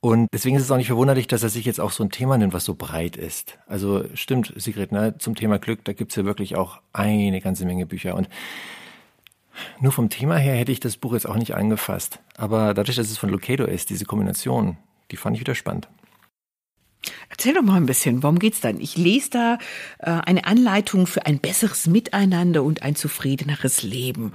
Und 0.00 0.28
deswegen 0.32 0.56
ist 0.56 0.62
es 0.62 0.70
auch 0.70 0.76
nicht 0.76 0.88
verwunderlich, 0.88 1.28
dass 1.28 1.44
er 1.44 1.48
sich 1.48 1.64
jetzt 1.64 1.80
auch 1.80 1.92
so 1.92 2.02
ein 2.02 2.10
Thema 2.10 2.36
nimmt, 2.36 2.52
was 2.52 2.64
so 2.64 2.74
breit 2.74 3.16
ist. 3.16 3.58
Also 3.68 4.04
stimmt, 4.14 4.52
Sigrid, 4.56 4.90
ne, 4.90 5.16
zum 5.18 5.36
Thema 5.36 5.58
Glück, 5.58 5.84
da 5.84 5.92
gibt's 5.92 6.16
ja 6.16 6.24
wirklich 6.24 6.56
auch 6.56 6.80
eine 6.92 7.40
ganze 7.40 7.64
Menge 7.64 7.86
Bücher. 7.86 8.16
Und 8.16 8.28
nur 9.80 9.92
vom 9.92 10.08
Thema 10.08 10.36
her 10.36 10.56
hätte 10.56 10.72
ich 10.72 10.80
das 10.80 10.96
Buch 10.96 11.12
jetzt 11.12 11.28
auch 11.28 11.36
nicht 11.36 11.54
angefasst. 11.54 12.18
Aber 12.36 12.74
dadurch, 12.74 12.96
dass 12.96 13.10
es 13.10 13.18
von 13.18 13.30
Lucado 13.30 13.64
ist, 13.64 13.90
diese 13.90 14.04
Kombination, 14.04 14.76
die 15.12 15.16
fand 15.16 15.36
ich 15.36 15.40
wieder 15.40 15.54
spannend. 15.54 15.88
Erzähl 17.28 17.54
doch 17.54 17.62
mal 17.62 17.76
ein 17.76 17.86
bisschen, 17.86 18.22
worum 18.22 18.38
geht's 18.38 18.60
dann? 18.60 18.80
Ich 18.80 18.96
lese 18.96 19.30
da 19.30 19.58
äh, 19.98 20.10
eine 20.10 20.44
Anleitung 20.44 21.06
für 21.06 21.26
ein 21.26 21.38
besseres 21.38 21.86
Miteinander 21.86 22.62
und 22.62 22.82
ein 22.82 22.94
zufriedeneres 22.94 23.82
Leben. 23.82 24.32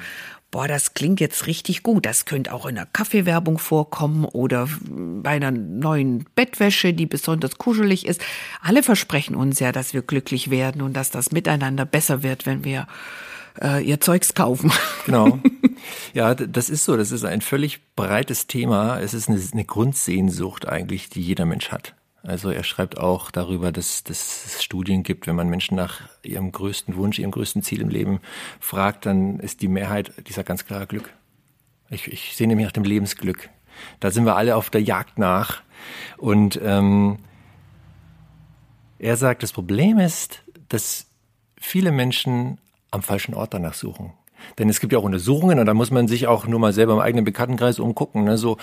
Boah, 0.49 0.67
das 0.67 0.93
klingt 0.93 1.19
jetzt 1.19 1.45
richtig 1.45 1.83
gut. 1.83 2.05
Das 2.05 2.25
könnte 2.25 2.53
auch 2.53 2.65
in 2.65 2.77
einer 2.77 2.87
Kaffeewerbung 2.87 3.59
vorkommen 3.59 4.25
oder 4.25 4.67
bei 4.89 5.31
einer 5.31 5.51
neuen 5.51 6.25
Bettwäsche, 6.35 6.93
die 6.93 7.05
besonders 7.05 7.57
kuschelig 7.57 8.05
ist. 8.05 8.21
Alle 8.61 8.81
versprechen 8.81 9.35
uns 9.35 9.59
ja, 9.59 9.71
dass 9.71 9.93
wir 9.93 10.01
glücklich 10.01 10.49
werden 10.49 10.81
und 10.81 10.93
dass 10.93 11.11
das 11.11 11.31
Miteinander 11.31 11.85
besser 11.85 12.23
wird, 12.23 12.45
wenn 12.45 12.63
wir 12.63 12.87
äh, 13.61 13.83
ihr 13.83 13.99
Zeugs 13.99 14.33
kaufen. 14.33 14.71
Genau. 15.05 15.39
Ja, 16.13 16.35
das 16.35 16.69
ist 16.69 16.83
so. 16.83 16.97
Das 16.97 17.13
ist 17.13 17.23
ein 17.23 17.39
völlig 17.39 17.79
breites 17.95 18.47
Thema. 18.47 18.99
Es 18.99 19.13
ist 19.13 19.29
eine, 19.29 19.39
eine 19.53 19.63
Grundsehnsucht 19.63 20.67
eigentlich, 20.67 21.07
die 21.07 21.21
jeder 21.21 21.45
Mensch 21.45 21.71
hat. 21.71 21.95
Also 22.23 22.49
er 22.49 22.65
schreibt 22.65 22.97
auch 22.97 23.31
darüber, 23.31 23.71
dass, 23.71 24.03
dass 24.03 24.45
es 24.45 24.61
Studien 24.61 25.03
gibt, 25.03 25.27
wenn 25.27 25.35
man 25.37 25.47
Menschen 25.47 25.77
nach 25.77 26.01
ihrem 26.23 26.51
größten 26.51 26.97
Wunsch, 26.97 27.19
ihrem 27.19 27.31
größten 27.31 27.63
Ziel 27.63 27.79
im 27.79 27.87
Leben 27.87 28.19
fragt, 28.59 29.05
dann 29.05 29.39
ist 29.39 29.61
die 29.61 29.69
Mehrheit 29.69 30.11
dieser 30.27 30.43
ganz 30.43 30.65
klare 30.65 30.87
Glück. 30.87 31.13
Ich, 31.89 32.11
ich 32.11 32.35
sehe 32.35 32.47
nämlich 32.47 32.65
nach 32.65 32.73
dem 32.73 32.83
Lebensglück. 32.83 33.49
Da 34.01 34.11
sind 34.11 34.25
wir 34.25 34.35
alle 34.35 34.57
auf 34.57 34.69
der 34.69 34.81
Jagd 34.81 35.17
nach. 35.17 35.61
Und 36.17 36.59
ähm, 36.61 37.19
er 38.99 39.15
sagt, 39.15 39.41
das 39.43 39.53
Problem 39.53 39.99
ist, 39.99 40.43
dass 40.67 41.05
viele 41.59 41.93
Menschen 41.93 42.59
am 42.91 43.01
falschen 43.01 43.33
Ort 43.33 43.53
danach 43.53 43.73
suchen. 43.73 44.13
Denn 44.57 44.69
es 44.69 44.79
gibt 44.79 44.93
ja 44.93 44.99
auch 44.99 45.03
Untersuchungen 45.03 45.59
und 45.59 45.65
da 45.65 45.73
muss 45.73 45.91
man 45.91 46.07
sich 46.07 46.27
auch 46.27 46.47
nur 46.47 46.59
mal 46.59 46.73
selber 46.73 46.93
im 46.93 46.99
eigenen 46.99 47.25
Bekanntenkreis 47.25 47.79
umgucken. 47.79 48.23
Ne? 48.23 48.37
So, 48.37 48.57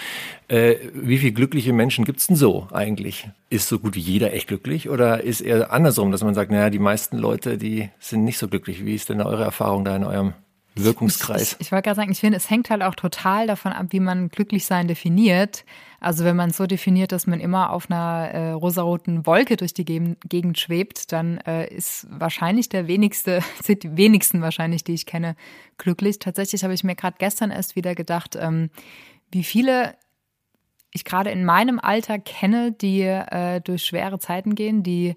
äh, 0.49 0.77
wie 0.95 1.19
viele 1.19 1.33
glückliche 1.33 1.73
Menschen 1.73 2.05
gibt's 2.05 2.27
denn 2.27 2.37
so 2.37 2.69
eigentlich? 2.73 3.29
Ist 3.51 3.69
so 3.69 3.79
gut 3.79 3.95
wie 3.95 4.01
jeder 4.01 4.33
echt 4.33 4.49
glücklich 4.49 4.89
oder 4.89 5.23
ist 5.23 5.41
eher 5.41 5.73
andersrum, 5.73 6.13
dass 6.13 6.23
man 6.23 6.35
sagt, 6.35 6.51
naja, 6.51 6.71
die 6.71 6.79
meisten 6.79 7.19
Leute, 7.19 7.59
die 7.59 7.91
sind 7.99 8.25
nicht 8.25 8.39
so 8.39 8.49
glücklich. 8.49 8.85
Wie 8.85 8.95
ist 8.95 9.09
denn 9.09 9.21
eure 9.21 9.45
Erfahrung 9.45 9.85
da 9.85 9.97
in 9.97 10.05
eurem 10.05 10.35
Wirkungskreis? 10.75 11.43
Ich, 11.43 11.53
ich, 11.53 11.61
ich 11.67 11.73
wollte 11.73 11.85
gerade 11.85 11.97
sagen, 11.97 12.13
ich 12.13 12.21
finde, 12.21 12.37
es 12.37 12.51
hängt 12.51 12.71
halt 12.71 12.83
auch 12.83 12.95
total 12.95 13.47
davon 13.47 13.73
ab, 13.73 13.87
wie 13.91 14.01
man 14.01 14.29
glücklich 14.29 14.67
sein 14.67 14.89
definiert. 14.89 15.65
Also 16.05 16.27
wenn 16.27 16.37
man 16.37 16.51
es 16.51 16.59
so 16.59 16.67
definiert, 16.67 17.13
dass 17.13 17.27
man 17.27 17.41
immer 17.41 17.73
auf 17.73 17.91
einer 17.91 18.29
äh, 18.31 18.51
rosaroten 18.51 19.25
Wolke 19.25 19.57
durch 19.57 19.73
die 19.73 19.87
Gegend 19.87 20.59
schwebt, 20.59 21.13
dann 21.13 21.39
äh, 21.39 21.67
ist 21.75 22.07
wahrscheinlich 22.11 22.69
der 22.69 22.87
wenigste, 22.87 23.41
sind 23.63 23.85
die 23.85 23.97
wenigsten 23.97 24.43
wahrscheinlich, 24.43 24.85
die 24.85 24.93
ich 24.93 25.07
kenne, 25.07 25.35
glücklich. 25.79 26.19
Tatsächlich 26.19 26.63
habe 26.63 26.75
ich 26.75 26.85
mir 26.85 26.95
gerade 26.95 27.17
gestern 27.19 27.51
erst 27.51 27.75
wieder 27.75 27.95
gedacht, 27.95 28.37
ähm, 28.39 28.69
wie 29.33 29.45
viele 29.45 29.95
ich 30.93 31.07
gerade 31.07 31.31
in 31.31 31.43
meinem 31.43 31.79
Alter 31.79 32.19
kenne, 32.19 32.73
die 32.73 33.01
äh, 33.01 33.63
durch 33.63 33.87
schwere 33.87 34.19
Zeiten 34.19 34.55
gehen, 34.55 34.83
die 34.83 35.17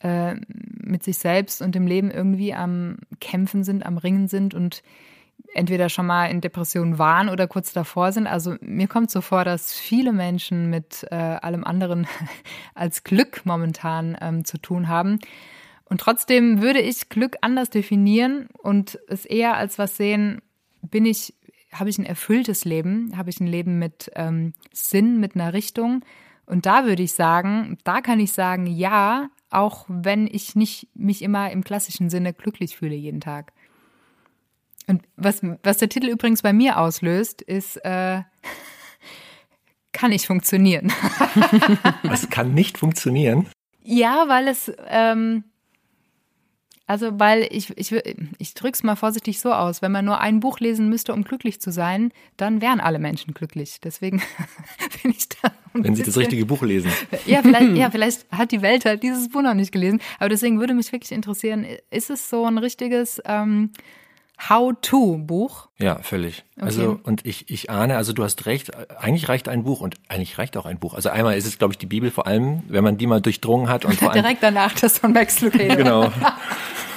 äh, 0.00 0.34
mit 0.44 1.04
sich 1.04 1.16
selbst 1.16 1.62
und 1.62 1.74
dem 1.74 1.86
Leben 1.86 2.10
irgendwie 2.10 2.52
am 2.52 2.98
Kämpfen 3.20 3.64
sind, 3.64 3.86
am 3.86 3.96
Ringen 3.96 4.28
sind 4.28 4.52
und 4.52 4.82
entweder 5.54 5.88
schon 5.88 6.06
mal 6.06 6.26
in 6.26 6.40
Depressionen 6.40 6.98
waren 6.98 7.28
oder 7.28 7.46
kurz 7.46 7.72
davor 7.72 8.12
sind. 8.12 8.26
Also 8.26 8.56
mir 8.60 8.88
kommt 8.88 9.10
so 9.10 9.20
vor, 9.20 9.44
dass 9.44 9.72
viele 9.72 10.12
Menschen 10.12 10.70
mit 10.70 11.06
äh, 11.10 11.14
allem 11.14 11.64
anderen 11.64 12.06
als 12.74 13.04
Glück 13.04 13.42
momentan 13.44 14.16
ähm, 14.20 14.44
zu 14.44 14.58
tun 14.58 14.88
haben. 14.88 15.18
Und 15.84 16.00
trotzdem 16.00 16.60
würde 16.60 16.80
ich 16.80 17.08
Glück 17.08 17.36
anders 17.40 17.70
definieren 17.70 18.48
und 18.58 18.98
es 19.08 19.24
eher 19.24 19.56
als 19.56 19.78
was 19.78 19.96
sehen, 19.96 20.42
bin 20.82 21.06
ich, 21.06 21.34
habe 21.72 21.88
ich 21.88 21.98
ein 21.98 22.04
erfülltes 22.04 22.64
Leben, 22.64 23.16
habe 23.16 23.30
ich 23.30 23.40
ein 23.40 23.46
Leben 23.46 23.78
mit 23.78 24.10
ähm, 24.14 24.52
Sinn, 24.72 25.18
mit 25.18 25.34
einer 25.34 25.54
Richtung. 25.54 26.04
Und 26.44 26.66
da 26.66 26.84
würde 26.84 27.02
ich 27.02 27.14
sagen, 27.14 27.78
da 27.84 28.00
kann 28.00 28.20
ich 28.20 28.32
sagen, 28.32 28.66
ja, 28.66 29.30
auch 29.50 29.86
wenn 29.88 30.26
ich 30.26 30.54
nicht 30.56 30.88
mich 30.94 31.22
immer 31.22 31.50
im 31.50 31.64
klassischen 31.64 32.10
Sinne 32.10 32.34
glücklich 32.34 32.76
fühle 32.76 32.94
jeden 32.94 33.20
Tag. 33.20 33.52
Und 34.88 35.02
was, 35.16 35.42
was 35.62 35.76
der 35.76 35.88
Titel 35.88 36.08
übrigens 36.08 36.42
bei 36.42 36.52
mir 36.52 36.78
auslöst, 36.78 37.42
ist, 37.42 37.76
äh, 37.84 38.22
kann 39.92 40.10
nicht 40.10 40.26
funktionieren. 40.26 40.92
Es 42.10 42.28
kann 42.30 42.54
nicht 42.54 42.78
funktionieren? 42.78 43.46
Ja, 43.82 44.24
weil 44.28 44.48
es, 44.48 44.72
ähm, 44.88 45.44
also 46.86 47.20
weil 47.20 47.46
ich, 47.50 47.76
ich, 47.76 47.92
ich 48.38 48.54
drück's 48.54 48.82
mal 48.82 48.96
vorsichtig 48.96 49.40
so 49.40 49.52
aus, 49.52 49.82
wenn 49.82 49.92
man 49.92 50.06
nur 50.06 50.20
ein 50.20 50.40
Buch 50.40 50.58
lesen 50.58 50.88
müsste, 50.88 51.12
um 51.12 51.22
glücklich 51.22 51.60
zu 51.60 51.70
sein, 51.70 52.12
dann 52.38 52.62
wären 52.62 52.80
alle 52.80 52.98
Menschen 52.98 53.34
glücklich. 53.34 53.78
Deswegen 53.82 54.22
bin 55.02 55.10
ich 55.10 55.28
da. 55.28 55.52
Wenn 55.74 55.94
sie 55.94 56.02
das 56.02 56.16
richtige 56.16 56.46
Buch 56.46 56.62
lesen. 56.62 56.90
Ja 57.26 57.42
vielleicht, 57.42 57.76
ja, 57.76 57.90
vielleicht 57.90 58.30
hat 58.32 58.52
die 58.52 58.62
Welt 58.62 58.86
halt 58.86 59.02
dieses 59.02 59.28
Buch 59.28 59.42
noch 59.42 59.54
nicht 59.54 59.70
gelesen. 59.70 60.00
Aber 60.18 60.30
deswegen 60.30 60.60
würde 60.60 60.72
mich 60.72 60.90
wirklich 60.92 61.12
interessieren, 61.12 61.66
ist 61.90 62.08
es 62.08 62.30
so 62.30 62.46
ein 62.46 62.56
richtiges 62.56 63.20
ähm, 63.26 63.70
How-to-Buch. 64.38 65.68
Ja, 65.78 65.98
völlig. 66.02 66.44
Okay. 66.56 66.66
Also, 66.66 67.00
und 67.02 67.26
ich, 67.26 67.50
ich 67.50 67.70
ahne, 67.70 67.96
also 67.96 68.12
du 68.12 68.22
hast 68.22 68.46
recht, 68.46 68.70
eigentlich 68.98 69.28
reicht 69.28 69.48
ein 69.48 69.64
Buch 69.64 69.80
und 69.80 69.96
eigentlich 70.08 70.38
reicht 70.38 70.56
auch 70.56 70.66
ein 70.66 70.78
Buch. 70.78 70.94
Also 70.94 71.08
einmal 71.08 71.36
ist 71.36 71.46
es, 71.46 71.58
glaube 71.58 71.72
ich, 71.72 71.78
die 71.78 71.86
Bibel 71.86 72.10
vor 72.10 72.26
allem, 72.26 72.62
wenn 72.68 72.84
man 72.84 72.98
die 72.98 73.06
mal 73.06 73.20
durchdrungen 73.20 73.68
hat 73.68 73.84
und 73.84 73.94
vor 73.96 74.12
allem. 74.12 74.22
Direkt 74.22 74.42
danach 74.42 74.74
das 74.74 74.98
von 74.98 75.12
Max 75.12 75.40
Lucado. 75.40 75.76
genau. 75.76 76.12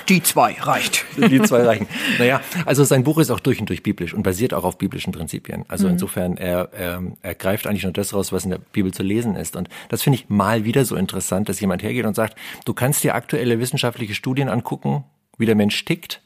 Die 0.10 0.22
zwei 0.22 0.54
reicht. 0.60 1.06
Die 1.16 1.42
zwei 1.42 1.64
reichen. 1.64 1.88
Naja, 2.20 2.42
also 2.66 2.84
sein 2.84 3.04
Buch 3.04 3.18
ist 3.20 3.30
auch 3.32 3.40
durch 3.40 3.60
und 3.60 3.70
durch 3.70 3.82
biblisch 3.82 4.14
und 4.14 4.24
basiert 4.24 4.54
auch 4.54 4.64
auf 4.64 4.78
biblischen 4.78 5.14
Prinzipien. 5.14 5.64
Also 5.68 5.88
mhm. 5.88 5.94
insofern, 5.94 6.38
er, 6.38 6.70
er, 6.74 7.04
er 7.22 7.36
greift 7.36 7.66
eigentlich 7.66 7.84
nur 7.84 7.94
das 7.94 8.14
raus, 8.14 8.32
was 8.32 8.44
in 8.44 8.50
der 8.50 8.58
Bibel 8.58 8.94
zu 8.94 9.04
lesen 9.04 9.36
ist. 9.36 9.56
Und 9.56 9.70
das 9.90 10.02
finde 10.02 10.20
ich 10.20 10.30
mal 10.30 10.66
wieder 10.66 10.86
so 10.86 10.96
interessant, 10.96 11.50
dass 11.50 11.60
jemand 11.60 11.82
hergeht 11.82 12.06
und 12.06 12.16
sagt, 12.16 12.38
du 12.66 12.74
kannst 12.74 13.04
dir 13.04 13.16
aktuelle 13.16 13.60
wissenschaftliche 13.60 14.14
Studien 14.14 14.50
angucken, 14.50 15.06
wie 15.38 15.46
der 15.46 15.56
Mensch 15.56 15.86
tickt 15.86 16.22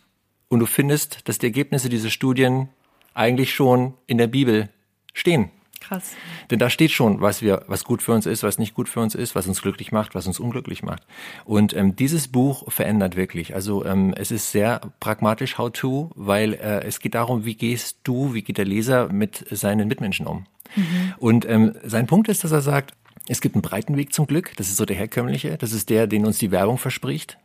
und 0.49 0.59
du 0.59 0.65
findest, 0.65 1.27
dass 1.27 1.39
die 1.39 1.47
Ergebnisse 1.47 1.89
dieser 1.89 2.09
Studien 2.09 2.69
eigentlich 3.13 3.53
schon 3.53 3.93
in 4.07 4.17
der 4.17 4.27
Bibel 4.27 4.69
stehen. 5.13 5.51
Krass. 5.79 6.13
Denn 6.49 6.57
da 6.57 6.69
steht 6.69 6.91
schon, 6.91 7.21
was 7.21 7.43
wir, 7.43 7.63
was 7.67 7.83
gut 7.83 8.01
für 8.01 8.13
uns 8.13 8.25
ist, 8.25 8.41
was 8.41 8.57
nicht 8.57 8.73
gut 8.73 8.89
für 8.89 9.01
uns 9.01 9.13
ist, 9.13 9.35
was 9.35 9.47
uns 9.47 9.61
glücklich 9.61 9.91
macht, 9.91 10.15
was 10.15 10.25
uns 10.25 10.39
unglücklich 10.39 10.81
macht. 10.81 11.03
Und 11.43 11.75
ähm, 11.75 11.95
dieses 11.95 12.27
Buch 12.27 12.71
verändert 12.71 13.15
wirklich. 13.15 13.53
Also 13.53 13.85
ähm, 13.85 14.13
es 14.17 14.31
ist 14.31 14.51
sehr 14.51 14.81
pragmatisch 14.99 15.59
How 15.59 15.71
to, 15.71 16.11
weil 16.15 16.53
äh, 16.53 16.83
es 16.85 16.99
geht 16.99 17.13
darum, 17.13 17.45
wie 17.45 17.55
gehst 17.55 17.99
du, 18.03 18.33
wie 18.33 18.41
geht 18.41 18.57
der 18.57 18.65
Leser 18.65 19.11
mit 19.11 19.45
seinen 19.51 19.87
Mitmenschen 19.87 20.25
um. 20.25 20.47
Mhm. 20.75 21.13
Und 21.19 21.47
ähm, 21.47 21.75
sein 21.83 22.07
Punkt 22.07 22.29
ist, 22.29 22.43
dass 22.43 22.51
er 22.51 22.61
sagt, 22.61 22.93
es 23.27 23.41
gibt 23.41 23.55
einen 23.55 23.61
breiten 23.61 23.95
Weg 23.95 24.11
zum 24.11 24.25
Glück. 24.25 24.53
Das 24.57 24.69
ist 24.69 24.77
so 24.77 24.85
der 24.85 24.95
herkömmliche. 24.95 25.57
Das 25.57 25.71
ist 25.71 25.89
der, 25.91 26.07
den 26.07 26.25
uns 26.25 26.39
die 26.39 26.51
Werbung 26.51 26.79
verspricht. 26.79 27.37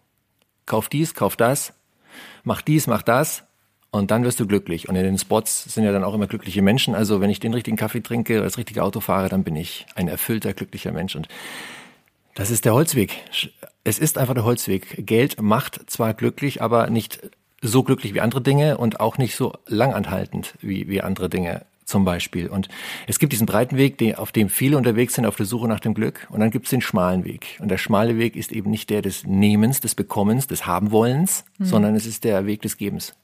Kauf 0.65 0.89
dies, 0.89 1.15
kauf 1.15 1.37
das 1.37 1.75
mach 2.45 2.63
dies, 2.63 2.87
mach 2.87 3.03
das 3.03 3.45
und 3.91 4.11
dann 4.11 4.25
wirst 4.25 4.41
du 4.41 4.47
glücklich. 4.47 4.89
Und 4.89 4.97
in 4.97 5.05
den 5.05 5.19
Spots 5.19 5.65
sind 5.65 5.85
ja 5.85 5.93
dann 5.93 6.05
auch 6.05 6.15
immer 6.15 6.27
glückliche 6.27 6.63
Menschen. 6.63 6.95
Also 6.95 7.21
wenn 7.21 7.31
ich 7.31 7.41
den 7.41 7.55
richtigen 7.55 7.77
Kaffee 7.77 8.01
trinke 8.01 8.35
oder 8.35 8.45
das 8.45 8.59
richtige 8.59 8.83
Auto 8.83 9.01
fahre, 9.01 9.29
dann 9.29 9.45
bin 9.45 9.57
ich 9.57 9.87
ein 9.95 10.09
erfüllter, 10.09 10.53
glücklicher 10.53 10.93
Mensch. 10.93 11.17
Und 11.17 11.29
das 12.35 12.51
ist 12.51 12.65
der 12.65 12.75
Holzweg. 12.75 13.17
Es 13.85 13.99
ist 13.99 14.19
einfach 14.19 14.35
der 14.35 14.45
Holzweg. 14.45 15.07
Geld 15.07 15.41
macht 15.43 15.91
zwar 15.91 16.15
glücklich, 16.15 16.63
aber 16.63 16.89
nicht 16.89 17.21
so 17.63 17.83
glücklich 17.83 18.15
wie 18.15 18.21
andere 18.21 18.41
Dinge 18.41 18.79
und 18.79 19.01
auch 19.01 19.19
nicht 19.19 19.35
so 19.35 19.53
langanhaltend 19.67 20.55
wie, 20.61 20.89
wie 20.89 21.03
andere 21.03 21.29
Dinge 21.29 21.67
zum 21.91 22.05
Beispiel. 22.05 22.49
Und 22.49 22.69
es 23.07 23.19
gibt 23.19 23.33
diesen 23.33 23.47
breiten 23.47 23.77
Weg, 23.77 24.19
auf 24.19 24.33
dem 24.33 24.49
viele 24.49 24.77
unterwegs 24.77 25.15
sind 25.15 25.27
auf 25.27 25.37
der 25.37 25.47
Suche 25.47 25.69
nach 25.69 25.81
dem 25.81 25.93
Glück. 25.93 26.27
Und 26.31 26.41
dann 26.41 26.51
gibt 26.51 26.67
es 26.67 26.71
den 26.71 26.81
schmalen 26.81 27.25
Weg. 27.25 27.59
Und 27.61 27.69
der 27.69 27.79
schmale 27.79 28.17
Weg 28.17 28.37
ist 28.37 28.53
eben 28.53 28.71
nicht 28.71 28.89
der 28.89 29.03
des 29.03 29.27
Nehmens, 29.27 29.81
des 29.81 29.95
Bekommens, 29.95 30.47
des 30.47 30.67
Habenwollens, 30.67 31.45
mhm. 31.59 31.65
sondern 31.65 31.95
es 31.95 32.07
ist 32.07 32.25
der 32.25 32.47
Weg 32.47 32.63
des 32.63 32.79
Gebens. 32.79 33.15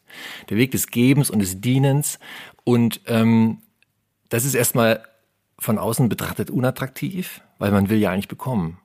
Der 0.51 0.57
Weg 0.57 0.73
des 0.73 0.89
Gebens 0.89 1.31
und 1.31 1.39
des 1.39 1.61
Dienens. 1.61 2.19
Und 2.65 3.01
ähm, 3.07 3.59
das 4.29 4.45
ist 4.45 4.55
erstmal 4.55 5.03
von 5.59 5.79
außen 5.79 6.09
betrachtet 6.09 6.51
unattraktiv, 6.51 7.41
weil 7.59 7.71
man 7.71 7.89
will 7.89 7.99
ja 7.99 8.11
eigentlich 8.11 8.29
bekommen. 8.29 8.79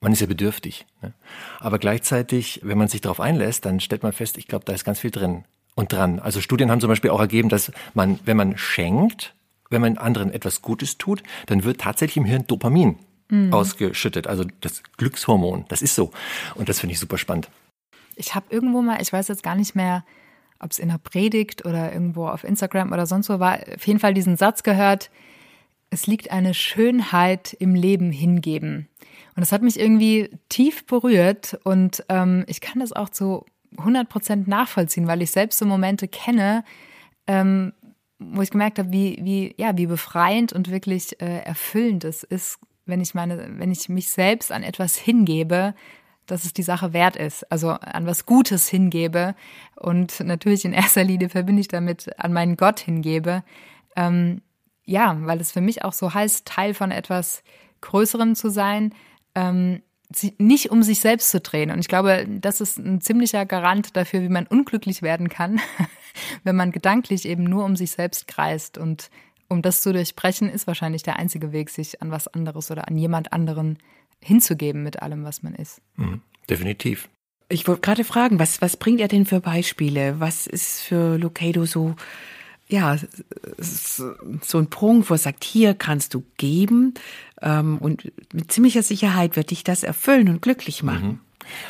Man 0.00 0.12
ist 0.12 0.20
ja 0.20 0.26
bedürftig. 0.26 0.84
Ne? 1.00 1.14
Aber 1.60 1.78
gleichzeitig, 1.78 2.60
wenn 2.64 2.76
man 2.76 2.88
sich 2.88 3.00
darauf 3.00 3.20
einlässt, 3.20 3.64
dann 3.64 3.80
stellt 3.80 4.02
man 4.02 4.12
fest, 4.12 4.36
ich 4.36 4.48
glaube, 4.48 4.64
da 4.64 4.72
ist 4.72 4.84
ganz 4.84 4.98
viel 4.98 5.12
drin 5.12 5.44
und 5.74 5.92
dran. 5.92 6.18
Also 6.18 6.40
Studien 6.40 6.70
haben 6.70 6.80
zum 6.80 6.88
Beispiel 6.88 7.10
auch 7.10 7.20
ergeben, 7.20 7.48
dass 7.48 7.72
man, 7.94 8.18
wenn 8.24 8.36
man 8.36 8.56
schenkt, 8.58 9.34
wenn 9.70 9.80
man 9.80 9.98
anderen 9.98 10.32
etwas 10.32 10.62
Gutes 10.62 10.98
tut, 10.98 11.22
dann 11.46 11.64
wird 11.64 11.80
tatsächlich 11.80 12.18
im 12.18 12.24
Hirn 12.24 12.46
Dopamin 12.46 12.98
mhm. 13.28 13.52
ausgeschüttet, 13.52 14.26
also 14.26 14.44
das 14.60 14.82
Glückshormon. 14.98 15.64
Das 15.68 15.82
ist 15.82 15.94
so. 15.94 16.12
Und 16.54 16.68
das 16.68 16.80
finde 16.80 16.92
ich 16.92 17.00
super 17.00 17.18
spannend. 17.18 17.48
Ich 18.16 18.34
habe 18.34 18.46
irgendwo 18.50 18.82
mal, 18.82 19.00
ich 19.00 19.12
weiß 19.12 19.28
jetzt 19.28 19.42
gar 19.42 19.54
nicht 19.54 19.74
mehr, 19.74 20.04
ob 20.60 20.70
es 20.70 20.78
in 20.78 20.88
der 20.88 20.98
Predigt 20.98 21.64
oder 21.64 21.92
irgendwo 21.92 22.28
auf 22.28 22.44
Instagram 22.44 22.92
oder 22.92 23.06
sonst 23.06 23.28
wo 23.28 23.40
war, 23.40 23.58
auf 23.74 23.86
jeden 23.86 23.98
Fall 23.98 24.14
diesen 24.14 24.36
Satz 24.36 24.62
gehört, 24.62 25.10
es 25.90 26.06
liegt 26.06 26.30
eine 26.30 26.54
Schönheit 26.54 27.52
im 27.52 27.74
Leben 27.74 28.12
hingeben. 28.12 28.88
Und 29.34 29.40
das 29.40 29.52
hat 29.52 29.62
mich 29.62 29.78
irgendwie 29.78 30.30
tief 30.48 30.86
berührt 30.86 31.58
und 31.64 32.04
ähm, 32.08 32.44
ich 32.46 32.60
kann 32.60 32.80
das 32.80 32.92
auch 32.92 33.08
zu 33.08 33.44
100 33.78 34.08
Prozent 34.08 34.48
nachvollziehen, 34.48 35.06
weil 35.06 35.22
ich 35.22 35.30
selbst 35.30 35.58
so 35.58 35.66
Momente 35.66 36.08
kenne, 36.08 36.64
ähm, 37.26 37.72
wo 38.18 38.42
ich 38.42 38.50
gemerkt 38.50 38.78
habe, 38.78 38.92
wie, 38.92 39.18
wie, 39.22 39.54
ja, 39.56 39.76
wie 39.76 39.86
befreiend 39.86 40.52
und 40.52 40.70
wirklich 40.70 41.20
äh, 41.20 41.38
erfüllend 41.38 42.04
es 42.04 42.22
ist, 42.22 42.58
wenn 42.86 43.00
ich 43.00 43.14
meine, 43.14 43.58
wenn 43.58 43.72
ich 43.72 43.88
mich 43.88 44.10
selbst 44.10 44.52
an 44.52 44.62
etwas 44.62 44.96
hingebe, 44.96 45.74
dass 46.26 46.44
es 46.44 46.52
die 46.52 46.62
Sache 46.62 46.92
wert 46.92 47.16
ist, 47.16 47.50
also 47.50 47.70
an 47.70 48.06
was 48.06 48.26
Gutes 48.26 48.68
hingebe 48.68 49.34
und 49.76 50.20
natürlich 50.20 50.64
in 50.64 50.72
erster 50.72 51.04
Linie 51.04 51.28
verbinde 51.28 51.60
ich 51.60 51.68
damit 51.68 52.18
an 52.18 52.32
meinen 52.32 52.56
Gott 52.56 52.80
hingebe. 52.80 53.42
Ähm, 53.96 54.42
ja, 54.84 55.16
weil 55.20 55.40
es 55.40 55.52
für 55.52 55.60
mich 55.60 55.84
auch 55.84 55.92
so 55.92 56.12
heißt, 56.12 56.46
Teil 56.46 56.74
von 56.74 56.90
etwas 56.90 57.42
Größerem 57.80 58.34
zu 58.34 58.50
sein, 58.50 58.94
ähm, 59.34 59.82
nicht 60.38 60.70
um 60.70 60.82
sich 60.82 61.00
selbst 61.00 61.30
zu 61.30 61.40
drehen. 61.40 61.70
Und 61.70 61.78
ich 61.78 61.88
glaube, 61.88 62.26
das 62.28 62.60
ist 62.60 62.78
ein 62.78 63.00
ziemlicher 63.00 63.46
Garant 63.46 63.96
dafür, 63.96 64.22
wie 64.22 64.28
man 64.28 64.46
unglücklich 64.46 65.02
werden 65.02 65.28
kann, 65.28 65.60
wenn 66.44 66.56
man 66.56 66.72
gedanklich 66.72 67.26
eben 67.26 67.44
nur 67.44 67.64
um 67.64 67.76
sich 67.76 67.92
selbst 67.92 68.28
kreist. 68.28 68.78
Und 68.78 69.10
um 69.48 69.62
das 69.62 69.82
zu 69.82 69.92
durchbrechen, 69.92 70.48
ist 70.48 70.66
wahrscheinlich 70.66 71.02
der 71.02 71.16
einzige 71.16 71.52
Weg, 71.52 71.70
sich 71.70 72.02
an 72.02 72.10
was 72.10 72.28
anderes 72.28 72.70
oder 72.70 72.88
an 72.88 72.96
jemand 72.96 73.32
anderen 73.32 73.78
hinzugeben 74.22 74.82
mit 74.82 75.02
allem, 75.02 75.24
was 75.24 75.42
man 75.42 75.54
ist. 75.54 75.80
Mhm, 75.96 76.22
definitiv. 76.48 77.08
Ich 77.48 77.68
wollte 77.68 77.82
gerade 77.82 78.04
fragen, 78.04 78.38
was, 78.38 78.62
was 78.62 78.76
bringt 78.76 79.00
er 79.00 79.08
denn 79.08 79.26
für 79.26 79.40
Beispiele? 79.40 80.20
Was 80.20 80.46
ist 80.46 80.80
für 80.80 81.18
Lucado 81.18 81.66
so, 81.66 81.96
ja, 82.72 82.96
so 83.58 84.58
ein 84.58 84.70
Prunk, 84.70 85.08
wo 85.08 85.14
er 85.14 85.18
sagt, 85.18 85.44
hier 85.44 85.74
kannst 85.74 86.14
du 86.14 86.24
geben 86.36 86.94
ähm, 87.40 87.78
und 87.78 88.10
mit 88.32 88.50
ziemlicher 88.50 88.82
Sicherheit 88.82 89.36
wird 89.36 89.50
dich 89.50 89.64
das 89.64 89.82
erfüllen 89.82 90.28
und 90.28 90.42
glücklich 90.42 90.82
machen. 90.82 91.06
Mhm. 91.06 91.20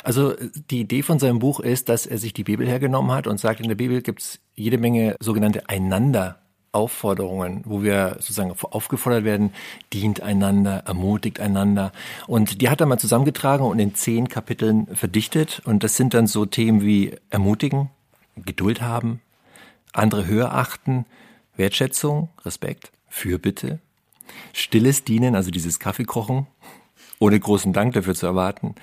Also 0.03 0.33
die 0.69 0.81
Idee 0.81 1.01
von 1.01 1.19
seinem 1.19 1.39
Buch 1.39 1.59
ist, 1.59 1.89
dass 1.89 2.05
er 2.05 2.17
sich 2.17 2.33
die 2.33 2.43
Bibel 2.43 2.67
hergenommen 2.67 3.11
hat 3.11 3.27
und 3.27 3.39
sagt, 3.39 3.59
in 3.59 3.67
der 3.67 3.75
Bibel 3.75 4.01
gibt 4.01 4.21
es 4.21 4.39
jede 4.55 4.77
Menge 4.77 5.15
sogenannte 5.19 5.67
Einander 5.69 6.39
Aufforderungen, 6.73 7.61
wo 7.65 7.83
wir 7.83 8.15
sozusagen 8.15 8.51
aufgefordert 8.51 9.23
werden, 9.23 9.51
dient 9.93 10.21
einander, 10.21 10.83
ermutigt 10.87 11.39
einander. 11.39 11.91
Und 12.25 12.61
die 12.61 12.69
hat 12.69 12.81
er 12.81 12.87
mal 12.87 12.97
zusammengetragen 12.97 13.65
und 13.65 13.77
in 13.77 13.93
zehn 13.93 14.27
Kapiteln 14.27 14.87
verdichtet. 14.87 15.61
Und 15.65 15.83
das 15.83 15.95
sind 15.95 16.15
dann 16.15 16.25
so 16.25 16.47
Themen 16.47 16.81
wie 16.81 17.15
ermutigen, 17.29 17.91
Geduld 18.35 18.81
haben, 18.81 19.21
andere 19.93 20.27
höher 20.27 20.53
achten, 20.53 21.05
Wertschätzung, 21.55 22.29
Respekt, 22.43 22.91
Fürbitte, 23.07 23.79
stilles 24.53 25.03
Dienen, 25.03 25.35
also 25.35 25.51
dieses 25.51 25.79
Kaffeekochen, 25.79 26.47
ohne 27.19 27.39
großen 27.39 27.73
Dank 27.73 27.93
dafür 27.93 28.15
zu 28.15 28.25
erwarten, 28.25 28.75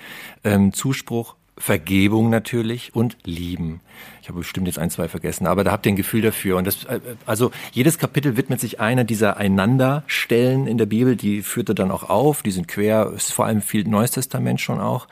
ähm, 0.43 0.73
Zuspruch, 0.73 1.35
Vergebung 1.57 2.29
natürlich 2.29 2.95
und 2.95 3.17
Lieben. 3.23 3.81
Ich 4.21 4.29
habe 4.29 4.39
bestimmt 4.39 4.67
jetzt 4.67 4.77
ein, 4.77 4.91
zwei 4.91 5.07
vergessen, 5.07 5.47
aber 5.47 5.63
da 5.63 5.71
habt 5.71 5.85
ihr 5.87 5.91
ein 5.91 5.95
Gefühl 5.95 6.21
dafür. 6.21 6.57
Und 6.57 6.67
das, 6.67 6.83
äh, 6.83 6.99
also 7.25 7.51
jedes 7.71 7.97
Kapitel 7.97 8.37
widmet 8.37 8.61
sich 8.61 8.79
einer 8.79 9.03
dieser 9.03 9.37
Einanderstellen 9.37 10.67
in 10.67 10.77
der 10.77 10.85
Bibel, 10.85 11.15
die 11.15 11.41
führt 11.41 11.69
er 11.69 11.75
dann 11.75 11.89
auch 11.89 12.09
auf, 12.09 12.43
die 12.43 12.51
sind 12.51 12.67
quer, 12.67 13.11
ist 13.15 13.33
vor 13.33 13.45
allem 13.45 13.61
viel 13.61 13.87
Neues 13.87 14.11
Testament 14.11 14.61
schon 14.61 14.79
auch. 14.79 15.07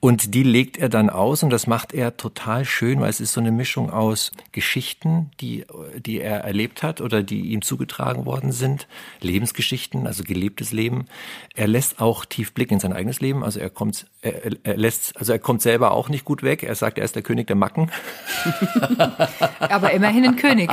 Und 0.00 0.34
die 0.34 0.44
legt 0.44 0.76
er 0.76 0.88
dann 0.88 1.10
aus 1.10 1.42
und 1.42 1.50
das 1.50 1.66
macht 1.66 1.92
er 1.92 2.16
total 2.16 2.64
schön, 2.64 3.00
weil 3.00 3.10
es 3.10 3.20
ist 3.20 3.32
so 3.32 3.40
eine 3.40 3.50
Mischung 3.50 3.90
aus 3.90 4.30
Geschichten, 4.52 5.30
die, 5.40 5.64
die 5.96 6.20
er 6.20 6.40
erlebt 6.40 6.84
hat 6.84 7.00
oder 7.00 7.24
die 7.24 7.50
ihm 7.50 7.62
zugetragen 7.62 8.24
worden 8.24 8.52
sind, 8.52 8.86
Lebensgeschichten, 9.20 10.06
also 10.06 10.22
gelebtes 10.22 10.72
Leben. 10.72 11.06
Er 11.54 11.66
lässt 11.66 12.00
auch 12.00 12.24
tief 12.24 12.52
Blick 12.52 12.70
in 12.70 12.78
sein 12.78 12.92
eigenes 12.92 13.20
Leben, 13.20 13.42
also 13.42 13.58
er 13.58 13.70
kommt, 13.70 14.06
er, 14.22 14.52
er 14.62 14.76
lässt, 14.76 15.16
also 15.16 15.32
er 15.32 15.40
kommt 15.40 15.62
selber 15.62 15.90
auch 15.90 16.08
nicht 16.08 16.24
gut 16.24 16.44
weg. 16.44 16.62
Er 16.62 16.76
sagt, 16.76 16.98
er 16.98 17.04
ist 17.04 17.16
der 17.16 17.22
König 17.22 17.48
der 17.48 17.56
Macken. 17.56 17.90
Aber 19.60 19.92
immerhin 19.92 20.24
ein 20.24 20.36
König. 20.36 20.70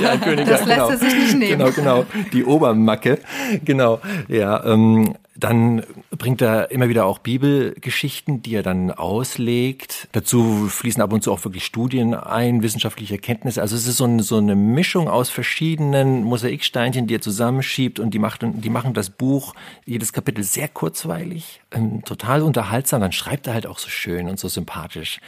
Ja, 0.00 0.10
ein 0.10 0.20
König. 0.20 0.46
Das 0.46 0.60
ja, 0.60 0.66
genau. 0.66 0.90
lässt 0.90 1.02
er 1.02 1.08
sich 1.10 1.18
nicht 1.18 1.38
nehmen. 1.38 1.58
Genau, 1.58 1.70
genau. 1.70 2.06
Die 2.32 2.44
Obermacke. 2.44 3.18
Genau. 3.64 4.00
Ja, 4.28 4.64
ähm, 4.64 5.14
dann 5.36 5.82
bringt 6.10 6.40
er 6.40 6.70
immer 6.70 6.88
wieder 6.88 7.06
auch 7.06 7.18
Bibelgeschichten, 7.18 8.42
die 8.42 8.54
er 8.54 8.62
dann 8.62 8.92
auslegt. 8.92 10.08
Dazu 10.12 10.68
fließen 10.68 11.02
ab 11.02 11.12
und 11.12 11.24
zu 11.24 11.32
auch 11.32 11.44
wirklich 11.44 11.64
Studien 11.64 12.14
ein, 12.14 12.62
wissenschaftliche 12.62 13.14
Erkenntnisse. 13.14 13.60
Also 13.60 13.74
es 13.74 13.86
ist 13.88 13.96
so, 13.96 14.04
ein, 14.04 14.20
so 14.20 14.36
eine 14.36 14.54
Mischung 14.54 15.08
aus 15.08 15.30
verschiedenen 15.30 16.22
Mosaiksteinchen, 16.22 17.08
die 17.08 17.16
er 17.16 17.20
zusammenschiebt 17.20 17.98
und 17.98 18.14
die, 18.14 18.20
macht, 18.20 18.42
die 18.44 18.70
machen 18.70 18.94
das 18.94 19.10
Buch, 19.10 19.54
jedes 19.84 20.12
Kapitel 20.12 20.44
sehr 20.44 20.68
kurzweilig, 20.68 21.60
ähm, 21.72 22.04
total 22.04 22.42
unterhaltsam. 22.42 23.00
Dann 23.00 23.12
schreibt 23.12 23.48
er 23.48 23.54
halt 23.54 23.66
auch 23.66 23.78
so 23.78 23.88
schön 23.88 24.28
und 24.28 24.38
so 24.38 24.46
sympathisch. 24.46 25.20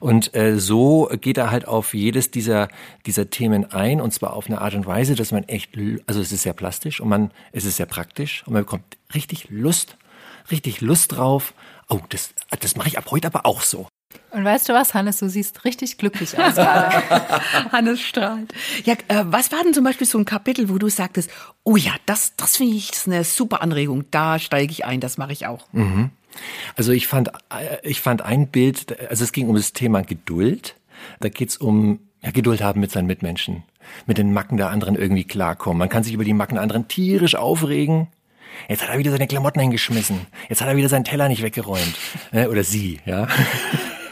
Und 0.00 0.34
äh, 0.34 0.58
so 0.58 1.08
geht 1.20 1.38
er 1.38 1.50
halt 1.50 1.66
auf 1.66 1.94
jedes 1.94 2.30
dieser, 2.30 2.68
dieser 3.06 3.30
Themen 3.30 3.72
ein 3.72 4.02
und 4.02 4.12
zwar 4.12 4.34
auf 4.34 4.48
eine 4.48 4.60
Art 4.60 4.74
und 4.74 4.86
Weise, 4.86 5.14
dass 5.14 5.32
man 5.32 5.44
echt, 5.44 5.70
also 6.06 6.20
es 6.20 6.30
ist 6.30 6.42
sehr 6.42 6.52
plastisch 6.52 7.00
und 7.00 7.08
man, 7.08 7.30
es 7.52 7.64
ist 7.64 7.78
sehr 7.78 7.86
praktisch 7.86 8.42
und 8.46 8.52
man 8.52 8.62
bekommt 8.62 8.84
richtig 9.14 9.48
Lust, 9.50 9.96
richtig 10.50 10.80
Lust 10.80 11.12
drauf. 11.12 11.54
Oh, 11.88 12.00
das, 12.08 12.34
das 12.60 12.76
mache 12.76 12.88
ich 12.88 12.98
ab 12.98 13.06
heute 13.10 13.28
aber 13.28 13.46
auch 13.46 13.62
so. 13.62 13.88
Und 14.30 14.44
weißt 14.44 14.68
du 14.68 14.72
was, 14.72 14.94
Hannes, 14.94 15.18
du 15.18 15.28
siehst 15.28 15.64
richtig 15.64 15.98
glücklich 15.98 16.38
aus 16.38 16.54
gerade. 16.54 17.02
Hannes 17.72 18.00
strahlt. 18.00 18.52
Ja, 18.84 18.94
äh, 19.08 19.24
was 19.26 19.52
war 19.52 19.62
denn 19.62 19.74
zum 19.74 19.84
Beispiel 19.84 20.06
so 20.06 20.18
ein 20.18 20.24
Kapitel, 20.24 20.68
wo 20.68 20.78
du 20.78 20.88
sagtest, 20.88 21.30
oh 21.64 21.76
ja, 21.76 21.92
das, 22.06 22.34
das 22.36 22.56
finde 22.56 22.76
ich 22.76 22.92
eine 23.06 23.24
super 23.24 23.62
Anregung, 23.62 24.04
da 24.10 24.38
steige 24.38 24.72
ich 24.72 24.84
ein, 24.84 25.00
das 25.00 25.18
mache 25.18 25.32
ich 25.32 25.46
auch. 25.46 25.66
Mhm. 25.72 26.10
Also 26.76 26.92
ich 26.92 27.06
fand, 27.06 27.28
äh, 27.28 27.78
ich 27.82 28.00
fand 28.00 28.22
ein 28.22 28.48
Bild, 28.48 28.98
also 29.10 29.24
es 29.24 29.32
ging 29.32 29.48
um 29.48 29.56
das 29.56 29.72
Thema 29.72 30.02
Geduld. 30.02 30.76
Da 31.20 31.28
geht's 31.28 31.56
um 31.56 32.00
ja, 32.22 32.30
Geduld 32.30 32.62
haben 32.62 32.80
mit 32.80 32.90
seinen 32.90 33.06
Mitmenschen, 33.06 33.64
mit 34.06 34.18
den 34.18 34.32
Macken 34.32 34.56
der 34.56 34.70
anderen 34.70 34.96
irgendwie 34.96 35.24
klarkommen. 35.24 35.78
Man 35.78 35.88
kann 35.88 36.02
sich 36.02 36.12
über 36.12 36.24
die 36.24 36.34
Macken 36.34 36.54
der 36.54 36.62
anderen 36.62 36.88
tierisch 36.88 37.36
aufregen, 37.36 38.08
Jetzt 38.68 38.82
hat 38.82 38.90
er 38.90 38.98
wieder 38.98 39.10
seine 39.10 39.26
Klamotten 39.26 39.60
hingeschmissen. 39.60 40.26
Jetzt 40.48 40.60
hat 40.60 40.68
er 40.68 40.76
wieder 40.76 40.88
seinen 40.88 41.04
Teller 41.04 41.28
nicht 41.28 41.42
weggeräumt. 41.42 41.94
Äh, 42.32 42.46
oder 42.46 42.64
sie, 42.64 43.00
ja. 43.04 43.28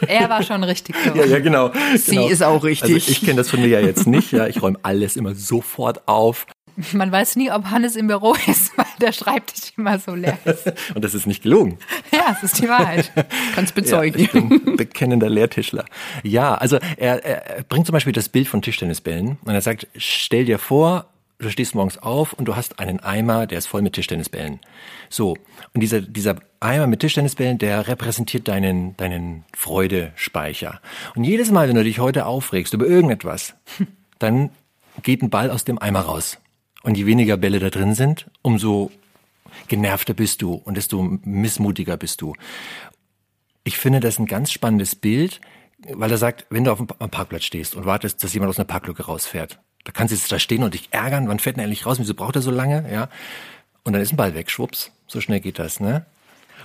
Er 0.07 0.29
war 0.29 0.43
schon 0.43 0.63
richtig 0.63 0.95
so. 1.05 1.13
Ja, 1.13 1.25
ja, 1.25 1.39
genau. 1.39 1.71
Sie 1.95 2.15
genau. 2.15 2.27
ist 2.27 2.43
auch 2.43 2.63
richtig. 2.63 2.93
Also 2.93 3.11
ich 3.11 3.21
kenne 3.21 3.35
das 3.35 3.49
von 3.49 3.61
mir 3.61 3.67
ja 3.67 3.79
jetzt 3.79 4.07
nicht. 4.07 4.31
Ja, 4.31 4.47
ich 4.47 4.61
räume 4.61 4.79
alles 4.83 5.15
immer 5.15 5.35
sofort 5.35 6.07
auf. 6.07 6.45
Man 6.91 7.09
weiß 7.09 7.37
nie, 7.37 7.51
ob 7.51 7.65
Hannes 7.65 7.95
im 7.95 8.07
Büro 8.07 8.35
ist, 8.47 8.77
weil 8.77 8.85
der 8.99 9.13
Schreibtisch 9.13 9.71
immer 9.77 9.97
so 9.97 10.13
leer 10.13 10.37
ist. 10.45 10.73
Und 10.95 11.03
das 11.05 11.13
ist 11.13 11.25
nicht 11.25 11.43
gelogen. 11.43 11.77
Ja, 12.11 12.35
es 12.35 12.43
ist 12.43 12.61
die 12.61 12.67
Wahrheit. 12.67 13.11
Kannst 13.53 13.75
bezeugen. 13.75 14.19
Ja, 14.19 14.25
ich 14.25 14.31
bin 14.31 14.75
bekennender 14.75 15.29
Lehrtischler. 15.29 15.85
Ja, 16.23 16.55
also 16.55 16.77
er, 16.97 17.23
er 17.23 17.63
bringt 17.63 17.85
zum 17.85 17.93
Beispiel 17.93 18.13
das 18.13 18.29
Bild 18.29 18.47
von 18.47 18.61
Tischtennisbällen 18.61 19.37
und 19.43 19.53
er 19.53 19.61
sagt, 19.61 19.87
stell 19.95 20.45
dir 20.45 20.59
vor, 20.59 21.05
du 21.39 21.49
stehst 21.49 21.75
morgens 21.75 21.97
auf 21.97 22.33
und 22.33 22.45
du 22.45 22.55
hast 22.55 22.79
einen 22.79 22.99
Eimer, 22.99 23.47
der 23.47 23.57
ist 23.57 23.67
voll 23.67 23.81
mit 23.81 23.93
Tischtennisbällen. 23.93 24.59
So. 25.09 25.37
Und 25.73 25.81
dieser, 25.81 26.01
dieser 26.01 26.37
Eimer 26.59 26.87
mit 26.87 27.01
Tischtennisbällen, 27.01 27.57
der 27.57 27.87
repräsentiert 27.87 28.47
deinen, 28.47 28.95
deinen 28.97 29.45
Freudespeicher. 29.53 30.81
Und 31.15 31.23
jedes 31.23 31.51
Mal, 31.51 31.67
wenn 31.67 31.75
du 31.75 31.83
dich 31.83 31.99
heute 31.99 32.25
aufregst 32.25 32.73
über 32.73 32.85
irgendetwas, 32.85 33.55
dann 34.19 34.49
geht 35.03 35.21
ein 35.21 35.29
Ball 35.29 35.51
aus 35.51 35.65
dem 35.65 35.79
Eimer 35.79 36.01
raus. 36.01 36.37
Und 36.83 36.97
je 36.97 37.05
weniger 37.05 37.37
Bälle 37.37 37.59
da 37.59 37.69
drin 37.69 37.95
sind, 37.95 38.29
umso 38.41 38.91
genervter 39.67 40.13
bist 40.13 40.41
du 40.41 40.53
und 40.53 40.75
desto 40.77 41.01
missmutiger 41.23 41.97
bist 41.97 42.21
du. 42.21 42.35
Ich 43.63 43.77
finde 43.77 43.99
das 43.99 44.19
ein 44.19 44.27
ganz 44.27 44.51
spannendes 44.51 44.95
Bild, 44.95 45.41
weil 45.93 46.11
er 46.11 46.17
sagt, 46.17 46.45
wenn 46.49 46.63
du 46.63 46.71
auf 46.71 46.77
dem 46.77 46.87
Parkplatz 46.87 47.43
stehst 47.43 47.75
und 47.75 47.85
wartest, 47.85 48.23
dass 48.23 48.33
jemand 48.33 48.51
aus 48.51 48.59
einer 48.59 48.65
Parklücke 48.65 49.03
rausfährt, 49.03 49.59
da 49.85 49.91
kannst 49.93 50.11
du 50.11 50.17
jetzt 50.17 50.31
da 50.31 50.39
stehen 50.39 50.63
und 50.63 50.73
dich 50.73 50.89
ärgern, 50.91 51.29
wann 51.29 51.39
fährt 51.39 51.57
er 51.57 51.63
endlich 51.63 51.85
raus, 51.85 51.97
wieso 51.99 52.13
braucht 52.13 52.35
er 52.35 52.41
so 52.41 52.51
lange, 52.51 52.91
ja? 52.91 53.07
Und 53.83 53.93
dann 53.93 54.01
ist 54.01 54.11
ein 54.11 54.17
Ball 54.17 54.33
weg, 54.33 54.51
schwupps, 54.51 54.91
so 55.07 55.21
schnell 55.21 55.39
geht 55.39 55.59
das, 55.59 55.79
ne? 55.79 56.05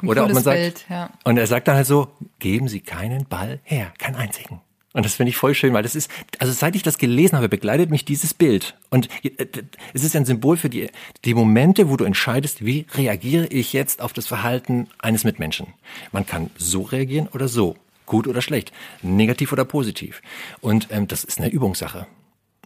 Oder 0.02 0.24
ob 0.24 0.32
man 0.32 0.42
sagt, 0.42 0.58
Bild, 0.58 0.84
ja. 0.88 1.10
und 1.24 1.36
er 1.36 1.46
sagt 1.46 1.68
dann 1.68 1.76
halt 1.76 1.86
so, 1.86 2.08
geben 2.38 2.68
Sie 2.68 2.80
keinen 2.80 3.26
Ball 3.26 3.60
her, 3.62 3.92
keinen 3.98 4.16
einzigen. 4.16 4.60
Und 4.92 5.04
das 5.04 5.14
finde 5.14 5.30
ich 5.30 5.36
voll 5.36 5.54
schön, 5.54 5.72
weil 5.72 5.84
das 5.84 5.94
ist, 5.94 6.10
also 6.38 6.52
seit 6.52 6.74
ich 6.74 6.82
das 6.82 6.98
gelesen 6.98 7.36
habe, 7.36 7.48
begleitet 7.48 7.90
mich 7.90 8.04
dieses 8.04 8.34
Bild. 8.34 8.74
Und 8.88 9.08
äh, 9.22 9.46
es 9.92 10.02
ist 10.02 10.16
ein 10.16 10.24
Symbol 10.24 10.56
für 10.56 10.68
die, 10.68 10.88
die 11.24 11.34
Momente, 11.34 11.90
wo 11.90 11.96
du 11.96 12.04
entscheidest, 12.04 12.64
wie 12.64 12.86
reagiere 12.94 13.46
ich 13.46 13.72
jetzt 13.72 14.00
auf 14.00 14.12
das 14.12 14.26
Verhalten 14.26 14.88
eines 14.98 15.22
Mitmenschen. 15.22 15.68
Man 16.10 16.26
kann 16.26 16.50
so 16.56 16.82
reagieren 16.82 17.28
oder 17.32 17.46
so. 17.46 17.76
Gut 18.04 18.26
oder 18.26 18.42
schlecht. 18.42 18.72
Negativ 19.02 19.52
oder 19.52 19.64
positiv. 19.64 20.22
Und 20.60 20.88
ähm, 20.90 21.06
das 21.06 21.22
ist 21.22 21.38
eine 21.38 21.50
Übungssache. 21.50 22.08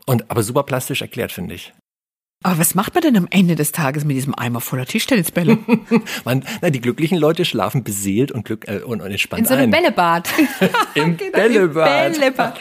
Und 0.07 0.31
aber 0.31 0.43
super 0.43 0.65
plastisch 0.65 1.03
erklärt, 1.03 1.33
finde 1.33 1.55
ich. 1.55 1.73
Aber 2.45 2.59
was 2.59 2.75
macht 2.75 2.95
man 2.95 3.01
denn 3.01 3.17
am 3.17 3.27
Ende 3.31 3.57
des 3.57 3.73
Tages 3.73 4.05
mit 4.05 4.17
diesem 4.17 4.35
Eimer 4.39 4.61
voller 4.61 4.85
Tischtennisbälle? 4.85 5.59
man, 6.27 6.45
na, 6.61 6.69
die 6.69 6.83
glücklichen 6.83 7.17
Leute 7.17 7.47
schlafen 7.47 7.85
beseelt 7.85 8.33
und, 8.33 8.45
glück, 8.45 8.69
äh, 8.69 8.81
und, 8.81 9.01
und 9.01 9.11
entspannt 9.11 9.41
In 9.41 9.47
so 9.47 9.55
einem 9.55 9.65
ein. 9.65 9.71
Bällebad. 9.71 10.29
Im 10.95 11.17
genau, 11.17 11.33
Bällebad. 11.33 12.13
Bällebad. 12.13 12.61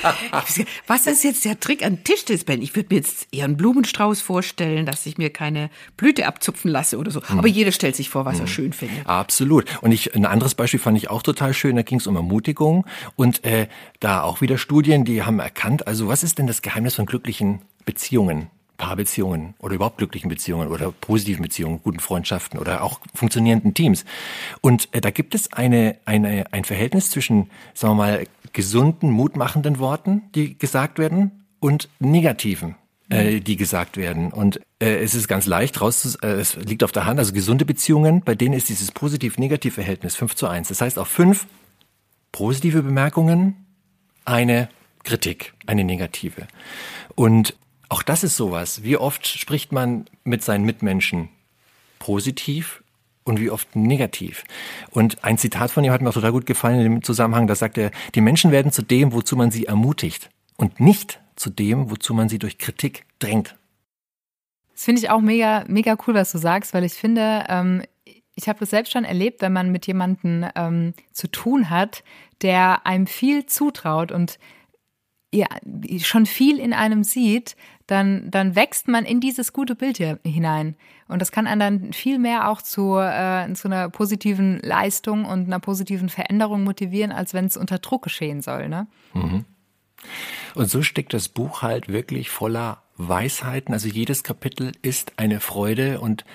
Was 0.87 1.05
ist 1.05 1.25
jetzt 1.25 1.43
der 1.43 1.59
Trick 1.59 1.85
an 1.85 2.01
Tischtennisbällen? 2.05 2.61
Ich 2.61 2.77
würde 2.77 2.95
mir 2.95 3.01
jetzt 3.01 3.27
eher 3.33 3.43
einen 3.43 3.57
Blumenstrauß 3.57 4.21
vorstellen, 4.21 4.85
dass 4.85 5.05
ich 5.05 5.17
mir 5.17 5.31
keine 5.31 5.69
Blüte 5.97 6.27
abzupfen 6.27 6.71
lasse 6.71 6.97
oder 6.97 7.11
so. 7.11 7.21
Hm. 7.21 7.39
Aber 7.39 7.49
jeder 7.49 7.73
stellt 7.73 7.97
sich 7.97 8.07
vor, 8.07 8.23
was 8.23 8.35
hm. 8.35 8.45
er 8.45 8.47
schön 8.47 8.71
findet. 8.71 9.05
Absolut. 9.05 9.65
Und 9.81 9.91
ich, 9.91 10.15
ein 10.15 10.25
anderes 10.25 10.55
Beispiel 10.55 10.79
fand 10.79 10.97
ich 10.97 11.09
auch 11.09 11.23
total 11.23 11.53
schön. 11.53 11.75
Da 11.75 11.81
ging 11.81 11.97
es 11.97 12.07
um 12.07 12.15
Ermutigung 12.15 12.85
und 13.17 13.43
äh, 13.43 13.67
da 13.99 14.23
auch 14.23 14.39
wieder 14.39 14.57
Studien, 14.57 15.03
die 15.03 15.23
haben 15.23 15.39
erkannt, 15.39 15.87
also 15.87 16.07
was 16.07 16.23
ist 16.23 16.37
denn 16.37 16.47
das 16.47 16.61
Geheimnis 16.61 16.95
von 16.95 17.05
glücklichen 17.05 17.59
Beziehungen? 17.83 18.47
Paarbeziehungen 18.83 19.53
oder 19.59 19.75
überhaupt 19.75 19.97
glücklichen 19.97 20.29
Beziehungen 20.29 20.67
oder 20.67 20.91
positiven 20.91 21.41
Beziehungen, 21.41 21.79
guten 21.81 21.99
Freundschaften 21.99 22.59
oder 22.59 22.83
auch 22.83 22.99
funktionierenden 23.13 23.73
Teams. 23.73 24.03
Und 24.59 24.89
äh, 24.91 24.99
da 24.99 25.09
gibt 25.09 25.35
es 25.35 25.53
eine, 25.53 25.95
eine, 26.03 26.51
ein 26.51 26.65
Verhältnis 26.65 27.09
zwischen, 27.09 27.49
sagen 27.73 27.93
wir 27.93 28.03
mal, 28.03 28.27
gesunden, 28.51 29.09
mutmachenden 29.09 29.79
Worten, 29.79 30.23
die 30.35 30.57
gesagt 30.57 30.99
werden, 30.99 31.45
und 31.61 31.87
negativen 31.99 32.75
äh, 33.07 33.39
die 33.39 33.55
gesagt 33.55 33.95
werden. 33.95 34.33
Und 34.33 34.59
äh, 34.79 34.97
es 34.97 35.15
ist 35.15 35.29
ganz 35.29 35.45
leicht 35.45 35.79
raus, 35.79 36.17
äh, 36.21 36.27
es 36.27 36.57
liegt 36.57 36.83
auf 36.83 36.91
der 36.91 37.05
Hand, 37.05 37.19
also 37.19 37.31
gesunde 37.31 37.63
Beziehungen, 37.63 38.21
bei 38.21 38.35
denen 38.35 38.53
ist 38.53 38.67
dieses 38.67 38.91
positiv-negativ-Verhältnis 38.91 40.17
5 40.17 40.35
zu 40.35 40.47
1. 40.47 40.67
Das 40.67 40.81
heißt, 40.81 40.99
auf 40.99 41.07
fünf 41.07 41.47
positive 42.33 42.83
Bemerkungen 42.83 43.65
eine 44.25 44.67
Kritik, 45.03 45.53
eine 45.67 45.85
negative. 45.85 46.47
Und 47.15 47.55
auch 47.93 48.01
das 48.01 48.23
ist 48.23 48.35
sowas. 48.35 48.81
Wie 48.81 48.97
oft 48.97 49.27
spricht 49.27 49.71
man 49.71 50.05
mit 50.23 50.43
seinen 50.43 50.65
Mitmenschen 50.65 51.29
positiv 51.99 52.83
und 53.23 53.39
wie 53.39 53.51
oft 53.51 53.75
negativ. 53.75 54.45
Und 54.89 55.23
ein 55.23 55.37
Zitat 55.37 55.69
von 55.69 55.83
ihm 55.83 55.91
hat 55.91 56.01
mir 56.01 56.09
auch 56.09 56.13
total 56.13 56.31
gut 56.31 56.47
gefallen 56.47 56.79
in 56.79 56.83
dem 56.85 57.03
Zusammenhang, 57.03 57.45
da 57.45 57.53
sagt 57.53 57.77
er, 57.77 57.91
die 58.15 58.21
Menschen 58.21 58.51
werden 58.51 58.71
zu 58.71 58.81
dem, 58.81 59.13
wozu 59.13 59.35
man 59.35 59.51
sie 59.51 59.65
ermutigt 59.65 60.31
und 60.57 60.79
nicht 60.79 61.21
zu 61.35 61.51
dem, 61.51 61.91
wozu 61.91 62.15
man 62.15 62.29
sie 62.29 62.39
durch 62.39 62.57
Kritik 62.57 63.05
drängt. 63.19 63.55
Das 64.71 64.85
finde 64.85 65.01
ich 65.01 65.11
auch 65.11 65.21
mega, 65.21 65.63
mega 65.67 65.95
cool, 66.07 66.15
was 66.15 66.31
du 66.31 66.39
sagst, 66.39 66.73
weil 66.73 66.83
ich 66.83 66.93
finde, 66.93 67.45
ähm, 67.47 67.83
ich 68.33 68.49
habe 68.49 68.59
das 68.59 68.71
selbst 68.71 68.91
schon 68.91 69.05
erlebt, 69.05 69.43
wenn 69.43 69.53
man 69.53 69.71
mit 69.71 69.85
jemandem 69.85 70.47
ähm, 70.55 70.95
zu 71.11 71.27
tun 71.27 71.69
hat, 71.69 72.03
der 72.41 72.87
einem 72.87 73.05
viel 73.05 73.45
zutraut 73.45 74.11
und 74.11 74.39
ja, 75.33 75.47
schon 75.99 76.25
viel 76.27 76.59
in 76.59 76.73
einem 76.73 77.03
sieht, 77.03 77.55
dann, 77.87 78.31
dann 78.31 78.55
wächst 78.55 78.87
man 78.87 79.05
in 79.05 79.19
dieses 79.19 79.53
gute 79.53 79.75
Bild 79.75 79.97
hier 79.97 80.19
hinein. 80.23 80.75
Und 81.07 81.21
das 81.21 81.31
kann 81.31 81.47
einen 81.47 81.59
dann 81.59 81.93
viel 81.93 82.17
mehr 82.17 82.49
auch 82.49 82.61
zu, 82.61 82.97
äh, 82.97 83.51
zu 83.53 83.67
einer 83.67 83.89
positiven 83.89 84.59
Leistung 84.59 85.25
und 85.25 85.45
einer 85.45 85.59
positiven 85.59 86.09
Veränderung 86.09 86.63
motivieren, 86.63 87.11
als 87.11 87.33
wenn 87.33 87.45
es 87.45 87.57
unter 87.57 87.79
Druck 87.79 88.03
geschehen 88.03 88.41
soll. 88.41 88.69
Ne? 88.69 88.87
Mhm. 89.13 89.45
Und 90.55 90.69
so 90.69 90.81
steckt 90.81 91.13
das 91.13 91.29
Buch 91.29 91.61
halt 91.61 91.87
wirklich 91.89 92.29
voller 92.29 92.81
Weisheiten. 92.97 93.73
Also 93.73 93.87
jedes 93.87 94.23
Kapitel 94.23 94.71
ist 94.81 95.13
eine 95.17 95.39
Freude 95.39 95.99
und 95.99 96.25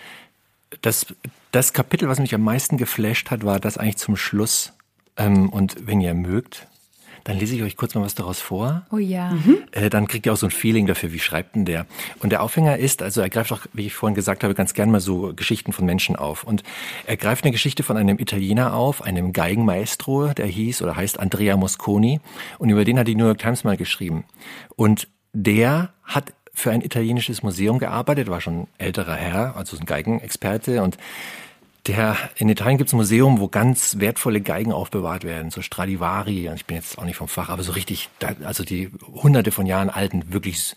das, 0.83 1.07
das 1.51 1.73
Kapitel, 1.73 2.09
was 2.09 2.19
mich 2.19 2.35
am 2.35 2.43
meisten 2.43 2.77
geflasht 2.77 3.31
hat, 3.31 3.45
war 3.45 3.59
das 3.59 3.79
eigentlich 3.79 3.97
zum 3.97 4.17
Schluss. 4.17 4.75
Ähm, 5.17 5.49
und 5.49 5.87
wenn 5.87 6.01
ihr 6.01 6.15
mögt, 6.15 6.68
dann 7.29 7.39
lese 7.39 7.55
ich 7.55 7.63
euch 7.63 7.77
kurz 7.77 7.95
mal 7.95 8.01
was 8.01 8.15
daraus 8.15 8.41
vor. 8.41 8.87
Oh 8.91 8.97
ja. 8.97 9.33
Mhm. 9.33 9.59
Äh, 9.73 9.91
dann 9.91 10.09
kriegt 10.09 10.25
ihr 10.25 10.33
auch 10.33 10.39
so 10.39 10.47
ein 10.47 10.51
Feeling 10.51 10.87
dafür, 10.87 11.13
wie 11.13 11.19
schreibt 11.19 11.57
denn 11.57 11.67
der. 11.67 11.85
Und 12.21 12.31
der 12.31 12.43
Aufhänger 12.43 12.79
ist, 12.79 13.03
also 13.03 13.21
er 13.21 13.29
greift 13.29 13.53
auch, 13.53 13.67
wie 13.75 13.85
ich 13.85 13.93
vorhin 13.93 14.15
gesagt 14.15 14.45
habe, 14.45 14.55
ganz 14.55 14.73
gern 14.73 14.91
mal 14.91 15.01
so 15.01 15.35
Geschichten 15.37 15.75
von 15.75 15.85
Menschen 15.85 16.17
auf. 16.17 16.45
Und 16.45 16.63
er 17.07 17.19
greift 17.19 17.45
eine 17.45 17.53
Geschichte 17.53 17.83
von 17.83 17.99
einem 17.99 18.19
Italiener 18.19 18.73
auf, 18.73 19.03
einem 19.03 19.35
Geigenmaestro, 19.35 20.29
der 20.29 20.47
hieß 20.47 20.81
oder 20.81 20.97
heißt 20.97 21.21
Andrea 21.21 21.59
Mosconi. 21.59 22.21
Und 22.57 22.71
über 22.71 22.87
den 22.87 22.99
hat 22.99 23.07
die 23.07 23.15
New 23.15 23.27
York 23.27 23.41
Times 23.41 23.63
mal 23.63 23.77
geschrieben. 23.77 24.25
Und 24.77 25.07
der 25.35 25.93
hat 26.05 26.33
für 26.55 26.71
ein 26.71 26.81
italienisches 26.81 27.43
Museum 27.43 27.79
gearbeitet, 27.79 28.29
war 28.29 28.41
schon 28.41 28.69
älterer 28.79 29.17
Herr, 29.17 29.55
also 29.55 29.77
ein 29.77 29.85
Geigenexperte 29.85 30.83
und 30.83 30.97
der, 31.87 32.17
in 32.37 32.49
Italien 32.49 32.79
gibt 32.79 32.89
es 32.89 32.95
ein 32.95 32.99
Museum, 32.99 33.41
wo 33.41 33.49
ganz 33.49 33.99
wertvolle 33.99 34.41
Geigen 34.41 34.73
aufbewahrt 34.73 35.25
werden, 35.25 35.51
so 35.51 35.63
Stradivari, 35.63 36.51
ich 36.55 36.67
bin 36.67 36.77
jetzt 36.77 36.99
auch 36.99 37.05
nicht 37.05 37.17
vom 37.17 37.29
Fach, 37.29 37.49
aber 37.49 37.63
so 37.63 37.73
richtig, 37.73 38.11
also 38.45 38.65
die 38.65 38.91
hunderte 39.07 39.53
von 39.53 39.65
Jahren 39.65 39.89
alten, 39.89 40.33
wirklich 40.33 40.75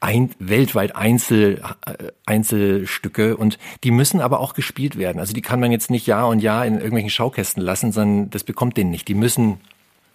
ein, 0.00 0.30
weltweit 0.38 0.94
Einzel, 0.94 1.60
äh, 1.84 2.12
Einzelstücke 2.24 3.36
und 3.36 3.58
die 3.82 3.90
müssen 3.90 4.20
aber 4.20 4.40
auch 4.40 4.54
gespielt 4.54 4.96
werden. 4.96 5.18
Also 5.18 5.32
die 5.32 5.42
kann 5.42 5.58
man 5.58 5.72
jetzt 5.72 5.90
nicht 5.90 6.06
Jahr 6.06 6.28
und 6.28 6.38
Jahr 6.40 6.64
in 6.66 6.74
irgendwelchen 6.74 7.10
Schaukästen 7.10 7.62
lassen, 7.62 7.90
sondern 7.90 8.30
das 8.30 8.44
bekommt 8.44 8.76
den 8.76 8.90
nicht. 8.90 9.08
Die 9.08 9.14
müssen 9.14 9.58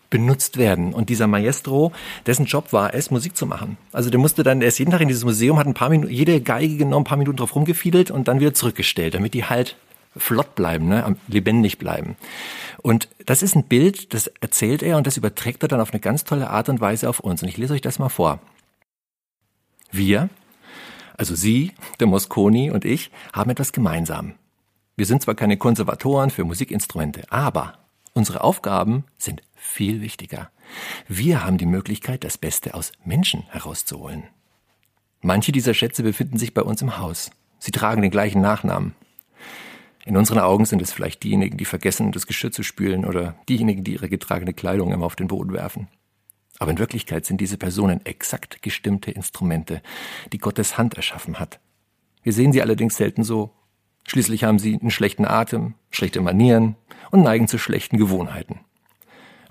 benutzt 0.10 0.58
werden. 0.58 0.94
Und 0.94 1.10
dieser 1.10 1.28
Maestro, 1.28 1.92
dessen 2.28 2.46
Job 2.46 2.72
war 2.72 2.94
es, 2.94 3.10
Musik 3.10 3.36
zu 3.36 3.48
machen. 3.48 3.78
Also 3.92 4.10
der 4.10 4.20
musste 4.20 4.44
dann, 4.44 4.62
er 4.62 4.68
ist 4.68 4.78
jeden 4.78 4.92
Tag 4.92 5.02
in 5.02 5.08
dieses 5.08 5.26
Museum, 5.26 5.58
hat 5.58 5.66
ein 5.66 5.74
paar 5.74 5.90
Minuten, 5.90 6.14
jede 6.14 6.40
Geige 6.40 6.78
genommen, 6.78 7.02
ein 7.02 7.10
paar 7.10 7.18
Minuten 7.18 7.38
drauf 7.38 7.56
rumgefiedelt 7.56 8.12
und 8.12 8.28
dann 8.28 8.40
wieder 8.40 8.54
zurückgestellt, 8.54 9.16
damit 9.16 9.34
die 9.34 9.46
halt 9.46 9.76
flott 10.16 10.56
bleiben, 10.56 10.88
ne, 10.88 11.16
lebendig 11.28 11.78
bleiben. 11.78 12.16
Und 12.82 13.10
das 13.26 13.42
ist 13.42 13.56
ein 13.56 13.64
Bild, 13.64 14.14
das 14.14 14.28
erzählt 14.28 14.84
er 14.84 14.98
und 14.98 15.08
das 15.08 15.18
überträgt 15.18 15.64
er 15.64 15.70
dann 15.70 15.82
auf 15.82 15.92
eine 15.92 16.00
ganz 16.00 16.24
tolle 16.24 16.50
Art 16.50 16.70
und 16.70 16.82
Weise 16.82 17.10
auf 17.10 17.20
uns. 17.20 17.42
Und 17.42 17.50
ich 17.50 17.58
lese 17.58 17.74
euch 17.74 17.82
das 17.82 18.00
mal 18.00 18.10
vor. 18.10 18.40
Wir, 19.92 20.30
also 21.18 21.36
Sie, 21.36 21.72
der 22.00 22.08
Mosconi 22.08 22.72
und 22.72 22.86
ich, 22.86 23.12
haben 23.32 23.52
etwas 23.52 23.72
gemeinsam. 23.72 24.34
Wir 24.96 25.06
sind 25.06 25.22
zwar 25.22 25.36
keine 25.36 25.58
Konservatoren 25.58 26.30
für 26.30 26.44
Musikinstrumente, 26.44 27.24
aber 27.32 27.80
unsere 28.14 28.44
Aufgaben 28.44 29.06
sind 29.18 29.42
viel 29.56 30.02
wichtiger. 30.02 30.50
Wir 31.08 31.44
haben 31.44 31.58
die 31.58 31.66
Möglichkeit, 31.66 32.24
das 32.24 32.38
Beste 32.38 32.74
aus 32.74 32.92
Menschen 33.04 33.44
herauszuholen. 33.50 34.24
Manche 35.22 35.52
dieser 35.52 35.74
Schätze 35.74 36.04
befinden 36.04 36.38
sich 36.38 36.54
bei 36.54 36.62
uns 36.62 36.82
im 36.82 36.98
Haus. 36.98 37.32
Sie 37.60 37.72
tragen 37.72 38.02
den 38.02 38.12
gleichen 38.12 38.42
Nachnamen. 38.42 38.94
In 40.06 40.18
unseren 40.18 40.40
Augen 40.40 40.66
sind 40.66 40.82
es 40.82 40.92
vielleicht 40.92 41.24
diejenigen, 41.24 41.58
die 41.58 41.66
vergessen, 41.66 42.12
das 42.12 42.28
Geschirr 42.28 42.52
zu 42.52 42.64
spülen 42.64 43.06
oder 43.06 43.36
diejenigen, 43.48 43.84
die 43.84 43.94
ihre 43.94 44.10
getragene 44.10 44.54
Kleidung 44.54 44.92
immer 44.92 45.06
auf 45.06 45.16
den 45.16 45.28
Boden 45.28 45.54
werfen. 45.54 45.88
Aber 46.60 46.72
in 46.72 46.78
Wirklichkeit 46.78 47.26
sind 47.26 47.40
diese 47.40 47.58
Personen 47.58 48.06
exakt 48.06 48.62
gestimmte 48.62 49.12
Instrumente, 49.12 49.82
die 50.32 50.38
Gottes 50.38 50.78
Hand 50.78 50.96
erschaffen 50.96 51.40
hat. 51.40 51.60
Wir 52.22 52.34
sehen 52.34 52.54
sie 52.54 52.62
allerdings 52.62 52.98
selten 52.98 53.24
so. 53.24 53.52
Schließlich 54.06 54.44
haben 54.44 54.60
sie 54.60 54.78
einen 54.80 54.92
schlechten 54.92 55.26
Atem, 55.26 55.76
schlechte 55.90 56.22
Manieren 56.22 56.76
und 57.12 57.24
neigen 57.24 57.48
zu 57.48 57.58
schlechten 57.58 57.98
Gewohnheiten. 57.98 58.60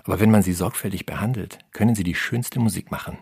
Aber 0.03 0.19
wenn 0.19 0.31
man 0.31 0.43
sie 0.43 0.53
sorgfältig 0.53 1.05
behandelt, 1.05 1.59
können 1.71 1.95
sie 1.95 2.03
die 2.03 2.15
schönste 2.15 2.59
Musik 2.59 2.91
machen, 2.91 3.17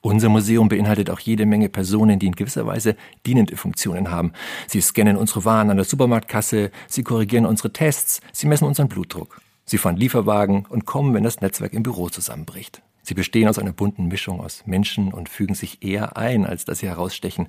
unser 0.00 0.28
Museum 0.28 0.68
beinhaltet 0.68 1.10
auch 1.10 1.20
jede 1.20 1.46
Menge 1.46 1.68
Personen, 1.68 2.18
die 2.18 2.26
in 2.26 2.34
gewisser 2.36 2.66
Weise 2.66 2.96
dienende 3.26 3.56
Funktionen 3.56 4.10
haben. 4.10 4.32
Sie 4.66 4.80
scannen 4.80 5.16
unsere 5.16 5.44
Waren 5.44 5.70
an 5.70 5.76
der 5.76 5.84
Supermarktkasse, 5.84 6.70
sie 6.86 7.02
korrigieren 7.02 7.46
unsere 7.46 7.72
Tests, 7.72 8.20
sie 8.32 8.46
messen 8.46 8.66
unseren 8.66 8.88
Blutdruck. 8.88 9.40
Sie 9.64 9.78
fahren 9.78 9.96
Lieferwagen 9.96 10.64
und 10.68 10.86
kommen, 10.86 11.14
wenn 11.14 11.24
das 11.24 11.40
Netzwerk 11.40 11.72
im 11.72 11.82
Büro 11.82 12.08
zusammenbricht. 12.08 12.82
Sie 13.02 13.14
bestehen 13.14 13.48
aus 13.48 13.58
einer 13.58 13.72
bunten 13.72 14.08
Mischung 14.08 14.40
aus 14.40 14.66
Menschen 14.66 15.12
und 15.12 15.28
fügen 15.28 15.54
sich 15.54 15.82
eher 15.82 16.16
ein, 16.16 16.44
als 16.44 16.64
dass 16.64 16.80
sie 16.80 16.88
herausstechen. 16.88 17.48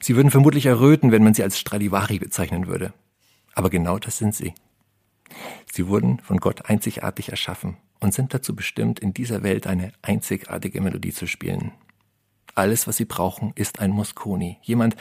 Sie 0.00 0.16
würden 0.16 0.30
vermutlich 0.30 0.66
erröten, 0.66 1.12
wenn 1.12 1.22
man 1.22 1.34
sie 1.34 1.42
als 1.42 1.58
Stradivari 1.58 2.18
bezeichnen 2.18 2.66
würde. 2.66 2.92
Aber 3.54 3.70
genau 3.70 3.98
das 3.98 4.18
sind 4.18 4.34
sie. 4.34 4.54
Sie 5.72 5.88
wurden 5.88 6.20
von 6.20 6.38
Gott 6.38 6.68
einzigartig 6.68 7.30
erschaffen 7.30 7.76
und 8.00 8.14
sind 8.14 8.34
dazu 8.34 8.54
bestimmt, 8.54 9.00
in 9.00 9.12
dieser 9.12 9.42
Welt 9.42 9.66
eine 9.66 9.92
einzigartige 10.02 10.80
Melodie 10.80 11.12
zu 11.12 11.26
spielen. 11.26 11.72
Alles, 12.54 12.86
was 12.86 12.96
sie 12.96 13.04
brauchen, 13.04 13.52
ist 13.54 13.78
ein 13.78 13.90
Mosconi, 13.90 14.58
jemand, 14.62 14.96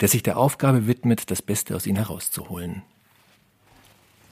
der 0.00 0.08
sich 0.08 0.22
der 0.22 0.36
Aufgabe 0.36 0.86
widmet, 0.86 1.30
das 1.30 1.42
Beste 1.42 1.76
aus 1.76 1.86
ihnen 1.86 1.98
herauszuholen. 1.98 2.82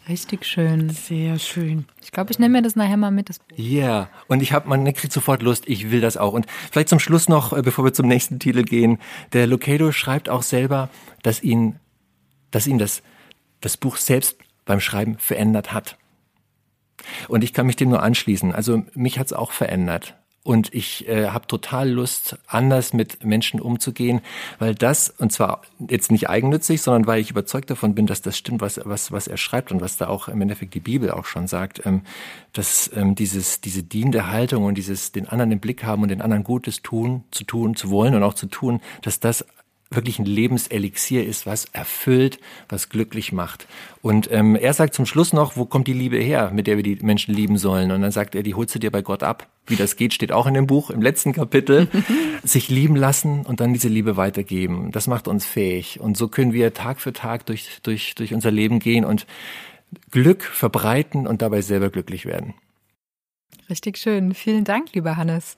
Richtig 0.08 0.44
schön. 0.44 0.90
Sehr 0.90 1.38
schön. 1.38 1.86
Ich 2.02 2.12
glaube, 2.12 2.30
ich 2.30 2.38
nehme 2.38 2.58
mir 2.58 2.62
das 2.62 2.76
nachher 2.76 2.98
mal 2.98 3.10
mit. 3.10 3.30
Ja, 3.56 3.64
yeah. 3.80 4.10
und 4.28 4.42
ich 4.42 4.52
habe, 4.52 4.68
man 4.68 4.84
kriegt 4.92 5.12
sofort 5.12 5.42
Lust, 5.42 5.64
ich 5.66 5.90
will 5.90 6.02
das 6.02 6.18
auch. 6.18 6.34
Und 6.34 6.46
vielleicht 6.70 6.90
zum 6.90 6.98
Schluss 6.98 7.28
noch, 7.28 7.54
äh, 7.54 7.62
bevor 7.62 7.84
wir 7.86 7.94
zum 7.94 8.06
nächsten 8.06 8.38
Titel 8.38 8.64
gehen, 8.64 8.98
der 9.32 9.46
Locado 9.46 9.92
schreibt 9.92 10.28
auch 10.28 10.42
selber, 10.42 10.90
dass 11.22 11.42
ihn, 11.42 11.76
dass 12.50 12.66
ihn 12.66 12.78
das, 12.78 13.02
das 13.62 13.78
Buch 13.78 13.96
selbst 13.96 14.36
beim 14.64 14.80
Schreiben 14.80 15.18
verändert 15.18 15.72
hat. 15.72 15.96
Und 17.28 17.44
ich 17.44 17.52
kann 17.52 17.66
mich 17.66 17.76
dem 17.76 17.90
nur 17.90 18.02
anschließen. 18.02 18.54
Also 18.54 18.84
mich 18.94 19.18
hat's 19.18 19.32
auch 19.32 19.52
verändert. 19.52 20.16
Und 20.44 20.74
ich 20.74 21.08
äh, 21.08 21.28
habe 21.28 21.46
total 21.46 21.88
Lust, 21.88 22.36
anders 22.46 22.92
mit 22.92 23.24
Menschen 23.24 23.60
umzugehen, 23.60 24.20
weil 24.58 24.74
das, 24.74 25.08
und 25.08 25.32
zwar 25.32 25.62
jetzt 25.88 26.12
nicht 26.12 26.28
eigennützig, 26.28 26.82
sondern 26.82 27.06
weil 27.06 27.18
ich 27.22 27.30
überzeugt 27.30 27.70
davon 27.70 27.94
bin, 27.94 28.06
dass 28.06 28.20
das 28.20 28.36
stimmt, 28.36 28.60
was, 28.60 28.78
was, 28.84 29.10
was 29.10 29.26
er 29.26 29.38
schreibt 29.38 29.72
und 29.72 29.80
was 29.80 29.96
da 29.96 30.08
auch 30.08 30.28
im 30.28 30.42
Endeffekt 30.42 30.74
die 30.74 30.80
Bibel 30.80 31.10
auch 31.10 31.24
schon 31.24 31.46
sagt, 31.46 31.86
ähm, 31.86 32.02
dass 32.52 32.90
ähm, 32.94 33.14
dieses, 33.14 33.62
diese 33.62 33.82
dienende 33.82 34.30
Haltung 34.30 34.64
und 34.64 34.74
dieses 34.74 35.12
den 35.12 35.26
anderen 35.26 35.50
im 35.50 35.60
Blick 35.60 35.82
haben 35.82 36.02
und 36.02 36.10
den 36.10 36.20
anderen 36.20 36.44
Gutes 36.44 36.82
tun, 36.82 37.24
zu 37.30 37.44
tun, 37.44 37.74
zu 37.74 37.88
wollen 37.88 38.14
und 38.14 38.22
auch 38.22 38.34
zu 38.34 38.46
tun, 38.46 38.82
dass 39.00 39.20
das 39.20 39.46
wirklich 39.90 40.18
ein 40.18 40.26
Lebenselixier 40.26 41.24
ist, 41.24 41.46
was 41.46 41.66
erfüllt, 41.66 42.38
was 42.68 42.88
glücklich 42.88 43.32
macht. 43.32 43.66
Und 44.02 44.30
ähm, 44.32 44.56
er 44.56 44.72
sagt 44.74 44.94
zum 44.94 45.06
Schluss 45.06 45.32
noch, 45.32 45.56
wo 45.56 45.66
kommt 45.66 45.86
die 45.86 45.92
Liebe 45.92 46.16
her, 46.16 46.50
mit 46.52 46.66
der 46.66 46.76
wir 46.76 46.82
die 46.82 46.98
Menschen 47.02 47.34
lieben 47.34 47.58
sollen? 47.58 47.90
Und 47.90 48.02
dann 48.02 48.10
sagt 48.10 48.34
er, 48.34 48.42
die 48.42 48.54
holst 48.54 48.74
du 48.74 48.78
dir 48.78 48.90
bei 48.90 49.02
Gott 49.02 49.22
ab. 49.22 49.46
Wie 49.66 49.76
das 49.76 49.96
geht, 49.96 50.12
steht 50.12 50.32
auch 50.32 50.46
in 50.46 50.54
dem 50.54 50.66
Buch, 50.66 50.90
im 50.90 51.00
letzten 51.00 51.32
Kapitel. 51.32 51.88
Sich 52.42 52.68
lieben 52.68 52.96
lassen 52.96 53.46
und 53.46 53.60
dann 53.60 53.72
diese 53.72 53.88
Liebe 53.88 54.16
weitergeben. 54.16 54.90
Das 54.92 55.06
macht 55.06 55.28
uns 55.28 55.46
fähig. 55.46 56.00
Und 56.00 56.16
so 56.16 56.28
können 56.28 56.52
wir 56.52 56.74
Tag 56.74 57.00
für 57.00 57.12
Tag 57.12 57.46
durch, 57.46 57.80
durch, 57.82 58.14
durch 58.14 58.34
unser 58.34 58.50
Leben 58.50 58.80
gehen 58.80 59.04
und 59.04 59.26
Glück 60.10 60.42
verbreiten 60.42 61.26
und 61.26 61.40
dabei 61.40 61.62
selber 61.62 61.90
glücklich 61.90 62.26
werden. 62.26 62.54
Richtig 63.70 63.96
schön. 63.96 64.34
Vielen 64.34 64.64
Dank, 64.64 64.92
lieber 64.94 65.16
Hannes. 65.16 65.56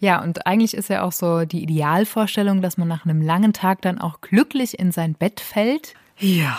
Ja, 0.00 0.22
und 0.22 0.46
eigentlich 0.46 0.74
ist 0.74 0.88
ja 0.88 1.02
auch 1.02 1.12
so 1.12 1.44
die 1.44 1.62
Idealvorstellung, 1.62 2.62
dass 2.62 2.78
man 2.78 2.88
nach 2.88 3.04
einem 3.04 3.20
langen 3.20 3.52
Tag 3.52 3.82
dann 3.82 4.00
auch 4.00 4.22
glücklich 4.22 4.78
in 4.78 4.92
sein 4.92 5.14
Bett 5.14 5.40
fällt. 5.40 5.94
Ja. 6.18 6.58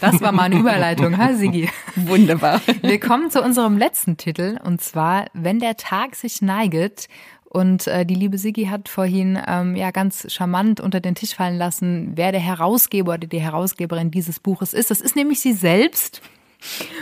Das 0.00 0.20
war 0.20 0.32
mal 0.32 0.44
eine 0.44 0.58
Überleitung, 0.58 1.16
ha, 1.16 1.32
Sigi? 1.34 1.68
Wunderbar. 1.96 2.60
Wir 2.82 3.00
kommen 3.00 3.30
zu 3.30 3.42
unserem 3.42 3.78
letzten 3.78 4.16
Titel, 4.16 4.58
und 4.64 4.80
zwar 4.80 5.26
Wenn 5.32 5.60
der 5.60 5.76
Tag 5.76 6.16
sich 6.16 6.42
neiget. 6.42 7.08
Und 7.44 7.86
äh, 7.86 8.06
die 8.06 8.14
liebe 8.14 8.38
Sigi 8.38 8.64
hat 8.64 8.88
vorhin 8.88 9.38
ähm, 9.46 9.76
ja 9.76 9.90
ganz 9.90 10.32
charmant 10.32 10.80
unter 10.80 11.00
den 11.00 11.14
Tisch 11.14 11.34
fallen 11.34 11.58
lassen, 11.58 12.12
wer 12.14 12.32
der 12.32 12.40
Herausgeber 12.40 13.14
oder 13.14 13.26
die 13.26 13.40
Herausgeberin 13.40 14.10
dieses 14.10 14.40
Buches 14.40 14.72
ist. 14.72 14.90
Das 14.90 15.00
ist 15.00 15.16
nämlich 15.16 15.40
sie 15.40 15.52
selbst. 15.52 16.22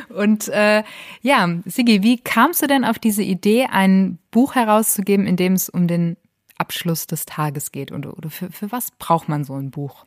Und 0.08 0.48
äh, 0.48 0.82
ja, 1.22 1.48
Sigi, 1.64 2.02
wie 2.02 2.18
kamst 2.18 2.62
du 2.62 2.66
denn 2.66 2.84
auf 2.84 2.98
diese 2.98 3.22
Idee, 3.22 3.66
ein 3.70 4.18
Buch 4.30 4.54
herauszugeben, 4.54 5.26
in 5.26 5.36
dem 5.36 5.54
es 5.54 5.68
um 5.68 5.86
den 5.86 6.16
Abschluss 6.56 7.06
des 7.06 7.26
Tages 7.26 7.72
geht? 7.72 7.92
Und, 7.92 8.06
oder 8.06 8.30
für, 8.30 8.50
für 8.50 8.72
was 8.72 8.90
braucht 8.92 9.28
man 9.28 9.44
so 9.44 9.54
ein 9.54 9.70
Buch? 9.70 10.06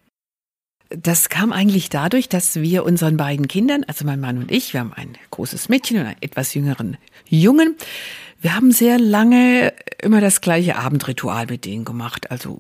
Das 0.90 1.30
kam 1.30 1.52
eigentlich 1.52 1.90
dadurch, 1.90 2.30
dass 2.30 2.56
wir 2.56 2.86
unseren 2.86 3.18
beiden 3.18 3.48
Kindern, 3.48 3.84
also 3.86 4.06
mein 4.06 4.20
Mann 4.20 4.38
und 4.38 4.52
ich, 4.52 4.74
wir 4.74 4.82
haben 4.82 4.94
ein 4.94 5.18
großes 5.32 5.70
Mädchen 5.70 5.98
und 5.98 6.06
einen 6.06 6.22
etwas 6.22 6.54
jüngeren 6.54 6.98
Jungen, 7.28 7.76
wir 8.44 8.58
haben 8.58 8.74
sehr 8.74 9.00
lange 9.00 9.72
immer 10.02 10.20
das 10.20 10.42
gleiche 10.42 10.76
Abendritual 10.76 11.46
mit 11.46 11.64
denen 11.64 11.86
gemacht, 11.86 12.30
also 12.30 12.60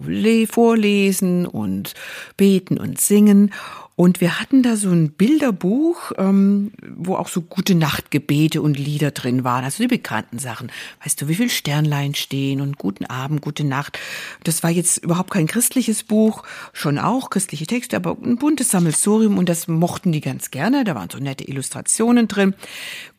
vorlesen 0.50 1.46
und 1.46 1.94
beten 2.38 2.78
und 2.80 3.02
singen. 3.02 3.52
Und 3.96 4.22
wir 4.22 4.40
hatten 4.40 4.64
da 4.64 4.76
so 4.76 4.90
ein 4.90 5.12
Bilderbuch, 5.12 6.14
ähm, 6.18 6.72
wo 6.96 7.16
auch 7.16 7.28
so 7.28 7.42
gute 7.42 7.76
Nachtgebete 7.76 8.62
und 8.62 8.80
Lieder 8.80 9.12
drin 9.12 9.44
waren, 9.44 9.64
also 9.64 9.84
die 9.84 9.88
bekannten 9.88 10.40
Sachen. 10.40 10.72
Weißt 11.04 11.22
du, 11.22 11.28
wie 11.28 11.36
viel 11.36 11.50
Sternlein 11.50 12.16
stehen 12.16 12.60
und 12.62 12.80
guten 12.80 13.06
Abend, 13.06 13.42
gute 13.42 13.64
Nacht. 13.64 14.00
Das 14.44 14.64
war 14.64 14.72
jetzt 14.72 14.98
überhaupt 14.98 15.30
kein 15.30 15.46
christliches 15.46 16.04
Buch, 16.04 16.44
schon 16.74 16.98
auch 16.98 17.30
christliche 17.30 17.68
Texte, 17.68 17.96
aber 17.96 18.18
ein 18.24 18.38
buntes 18.38 18.72
Sammelsurium 18.72 19.38
und 19.38 19.48
das 19.48 19.68
mochten 19.68 20.12
die 20.12 20.22
ganz 20.22 20.50
gerne. 20.50 20.84
Da 20.84 20.96
waren 20.96 21.10
so 21.12 21.20
nette 21.20 21.48
Illustrationen 21.48 22.28
drin. 22.28 22.56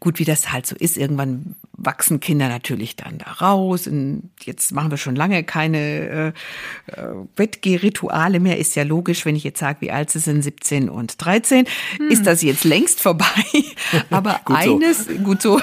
Gut, 0.01 0.18
wie 0.18 0.25
das 0.25 0.53
halt 0.53 0.66
so 0.66 0.75
ist, 0.75 0.97
irgendwann 0.97 1.55
wachsen 1.77 2.20
Kinder 2.20 2.49
natürlich 2.49 2.97
dann 2.97 3.18
da 3.18 3.31
raus. 3.33 3.87
Und 3.87 4.31
jetzt 4.43 4.72
machen 4.72 4.91
wir 4.91 4.99
schon 4.99 5.16
lange 5.16 5.45
keine 5.45 5.79
äh, 5.79 6.29
äh, 6.87 7.14
Bettgehrituale 7.37 8.41
mehr. 8.41 8.59
Ist 8.59 8.75
ja 8.75 8.83
logisch, 8.83 9.25
wenn 9.25 9.37
ich 9.37 9.45
jetzt 9.45 9.61
sage, 9.61 9.81
wie 9.81 9.91
alt 9.91 10.11
sie 10.11 10.18
sind, 10.18 10.43
17 10.65 10.89
und 10.89 11.15
13, 11.25 11.67
hm. 11.99 12.11
ist 12.11 12.27
das 12.27 12.43
jetzt 12.43 12.65
längst 12.65 13.01
vorbei. 13.01 13.27
Aber 14.11 14.41
gut 14.45 14.57
eines, 14.57 15.05
so. 15.05 15.12
gut 15.15 15.43
so, 15.43 15.61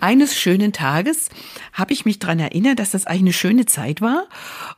eines 0.00 0.36
schönen 0.36 0.72
Tages 0.72 1.28
habe 1.72 1.92
ich 1.92 2.04
mich 2.04 2.18
dran 2.18 2.40
erinnert, 2.40 2.78
dass 2.78 2.90
das 2.90 3.06
eigentlich 3.06 3.20
eine 3.20 3.32
schöne 3.32 3.66
Zeit 3.66 4.00
war 4.00 4.26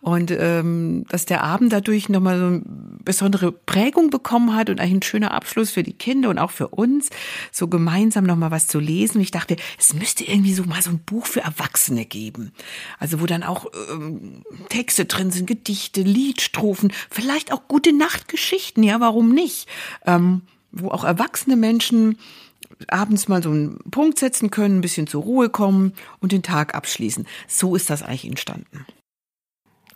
und 0.01 0.31
ähm, 0.31 1.05
dass 1.09 1.25
der 1.25 1.43
Abend 1.43 1.73
dadurch 1.73 2.09
nochmal 2.09 2.39
so 2.39 2.47
eine 2.47 2.63
besondere 3.03 3.53
Prägung 3.53 4.11
bekommen 4.11 4.55
hat 4.55 4.69
und 4.69 4.81
eigentlich 4.81 4.95
ein 4.95 5.03
schöner 5.03 5.33
Abschluss 5.33 5.71
für 5.71 5.83
die 5.83 5.95
Kinder 5.95 6.29
und 6.29 6.39
auch 6.39 6.51
für 6.51 6.69
uns, 6.69 7.09
so 7.53 7.69
gemeinsam 7.69 8.25
nochmal 8.25 8.51
was 8.51 8.67
zu 8.67 8.81
lesen. 8.81 9.19
Und 9.19 9.23
ich 9.23 9.31
dachte, 9.31 9.57
es 9.79 9.95
müsste 9.95 10.25
irgendwie 10.25 10.53
so 10.53 10.65
mal 10.65 10.83
so 10.83 10.91
ein 10.91 10.99
Buch 10.99 11.27
für 11.27 11.41
Erwachsene 11.41 12.05
geben. 12.05 12.53
Also 12.99 13.21
wo 13.21 13.27
dann 13.27 13.43
auch 13.43 13.67
ähm, 13.91 14.43
Texte 14.69 15.05
drin 15.07 15.31
sind, 15.31 15.47
Gedichte, 15.47 16.03
Liedstrophen, 16.03 16.93
vielleicht 17.11 17.53
auch 17.53 17.63
gute 17.69 17.97
Nachtgeschichten, 17.97 18.83
ja, 18.83 19.01
warum 19.01 19.33
nicht? 19.33 19.60
Ähm, 20.07 20.43
wo 20.73 20.91
auch 20.91 21.05
erwachsene 21.05 21.57
Menschen 21.57 22.17
abends 22.89 23.29
mal 23.29 23.43
so 23.43 23.51
einen 23.51 23.79
Punkt 23.91 24.19
setzen 24.19 24.51
können, 24.51 24.79
ein 24.79 24.83
bisschen 24.83 25.07
zur 25.07 25.23
Ruhe 25.23 25.51
kommen 25.51 25.93
und 26.21 26.33
den 26.33 26.43
Tag 26.43 26.75
abschließen. 26.75 27.27
So 27.49 27.75
ist 27.75 27.91
das 27.91 28.03
eigentlich 28.03 28.27
entstanden. 28.27 28.87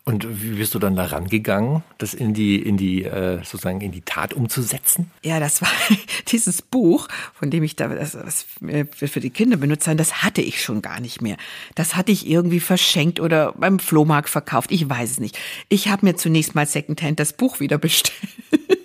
Und 0.07 0.43
wie 0.43 0.51
bist 0.51 0.75
du 0.75 0.79
dann 0.79 0.95
da 0.95 1.05
rangegangen, 1.05 1.81
das 1.97 2.13
in 2.13 2.35
die, 2.35 2.61
in 2.61 2.77
die, 2.77 3.05
äh, 3.05 3.37
sozusagen 3.37 3.81
in 3.81 3.91
die 3.91 4.03
Tat 4.03 4.35
umzusetzen? 4.35 5.09
Ja, 5.23 5.39
das 5.39 5.63
war 5.63 5.69
dieses 6.27 6.61
Buch, 6.61 7.07
von 7.33 7.49
dem 7.49 7.63
ich 7.63 7.75
da 7.75 7.87
das, 7.87 8.11
das 8.11 8.45
für 8.93 9.19
die 9.19 9.31
Kinder 9.31 9.57
benutzt 9.57 9.87
habe, 9.87 9.97
das 9.97 10.21
hatte 10.21 10.41
ich 10.41 10.61
schon 10.61 10.83
gar 10.83 10.99
nicht 10.99 11.23
mehr. 11.23 11.37
Das 11.73 11.95
hatte 11.95 12.11
ich 12.11 12.27
irgendwie 12.27 12.59
verschenkt 12.59 13.19
oder 13.19 13.53
beim 13.53 13.79
Flohmarkt 13.79 14.29
verkauft. 14.29 14.71
Ich 14.71 14.87
weiß 14.87 15.09
es 15.09 15.19
nicht. 15.19 15.39
Ich 15.69 15.87
habe 15.87 16.05
mir 16.05 16.15
zunächst 16.15 16.53
mal 16.53 16.67
Secondhand 16.67 17.19
das 17.19 17.33
Buch 17.33 17.59
wieder 17.59 17.79
bestellt 17.79 18.13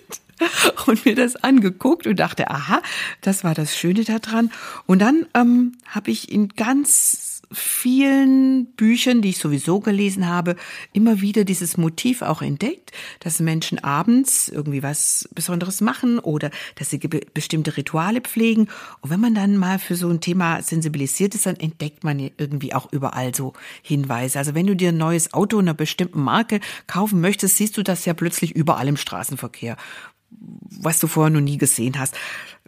und 0.87 1.05
mir 1.05 1.15
das 1.15 1.35
angeguckt 1.37 2.07
und 2.07 2.19
dachte, 2.19 2.49
aha, 2.49 2.81
das 3.21 3.43
war 3.43 3.53
das 3.53 3.75
Schöne 3.75 4.03
daran. 4.03 4.51
Und 4.85 4.99
dann 4.99 5.25
ähm, 5.33 5.73
habe 5.87 6.11
ich 6.11 6.31
in 6.31 6.49
ganz 6.49 7.31
vielen 7.51 8.65
Büchern, 8.65 9.21
die 9.21 9.29
ich 9.29 9.37
sowieso 9.37 9.79
gelesen 9.79 10.27
habe, 10.27 10.55
immer 10.93 11.21
wieder 11.21 11.43
dieses 11.43 11.77
Motiv 11.77 12.21
auch 12.21 12.41
entdeckt, 12.41 12.91
dass 13.19 13.39
Menschen 13.39 13.83
abends 13.83 14.47
irgendwie 14.47 14.83
was 14.83 15.27
Besonderes 15.35 15.81
machen 15.81 16.19
oder 16.19 16.49
dass 16.75 16.89
sie 16.89 16.97
bestimmte 16.97 17.77
Rituale 17.77 18.21
pflegen. 18.21 18.69
Und 19.01 19.09
wenn 19.09 19.19
man 19.19 19.35
dann 19.35 19.57
mal 19.57 19.79
für 19.79 19.95
so 19.95 20.09
ein 20.09 20.21
Thema 20.21 20.61
sensibilisiert 20.61 21.35
ist, 21.35 21.45
dann 21.45 21.57
entdeckt 21.57 22.03
man 22.03 22.19
irgendwie 22.19 22.73
auch 22.73 22.91
überall 22.91 23.35
so 23.35 23.53
Hinweise. 23.81 24.39
Also 24.39 24.55
wenn 24.55 24.67
du 24.67 24.75
dir 24.75 24.89
ein 24.89 24.97
neues 24.97 25.33
Auto 25.33 25.59
einer 25.59 25.73
bestimmten 25.73 26.21
Marke 26.21 26.59
kaufen 26.87 27.21
möchtest, 27.21 27.57
siehst 27.57 27.77
du 27.77 27.83
das 27.83 28.05
ja 28.05 28.13
plötzlich 28.13 28.55
überall 28.55 28.87
im 28.87 28.97
Straßenverkehr 28.97 29.77
was 30.31 30.99
du 30.99 31.07
vorher 31.07 31.29
noch 31.29 31.41
nie 31.41 31.57
gesehen 31.57 31.99
hast 31.99 32.15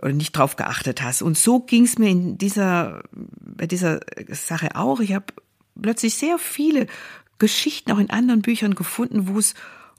oder 0.01 0.13
nicht 0.13 0.33
drauf 0.33 0.55
geachtet 0.55 1.01
hast. 1.01 1.21
Und 1.21 1.37
so 1.37 1.59
ging 1.59 1.85
es 1.85 1.97
mir 1.97 2.09
in 2.09 2.37
dieser, 2.37 3.03
bei 3.11 3.65
dieser 3.65 4.01
Sache 4.29 4.75
auch. 4.75 4.99
Ich 4.99 5.13
habe 5.13 5.25
plötzlich 5.81 6.15
sehr 6.15 6.37
viele 6.37 6.87
Geschichten 7.39 7.91
auch 7.91 7.97
in 7.97 8.09
anderen 8.09 8.41
Büchern 8.41 8.75
gefunden, 8.75 9.27
wo 9.27 9.39
es 9.39 9.53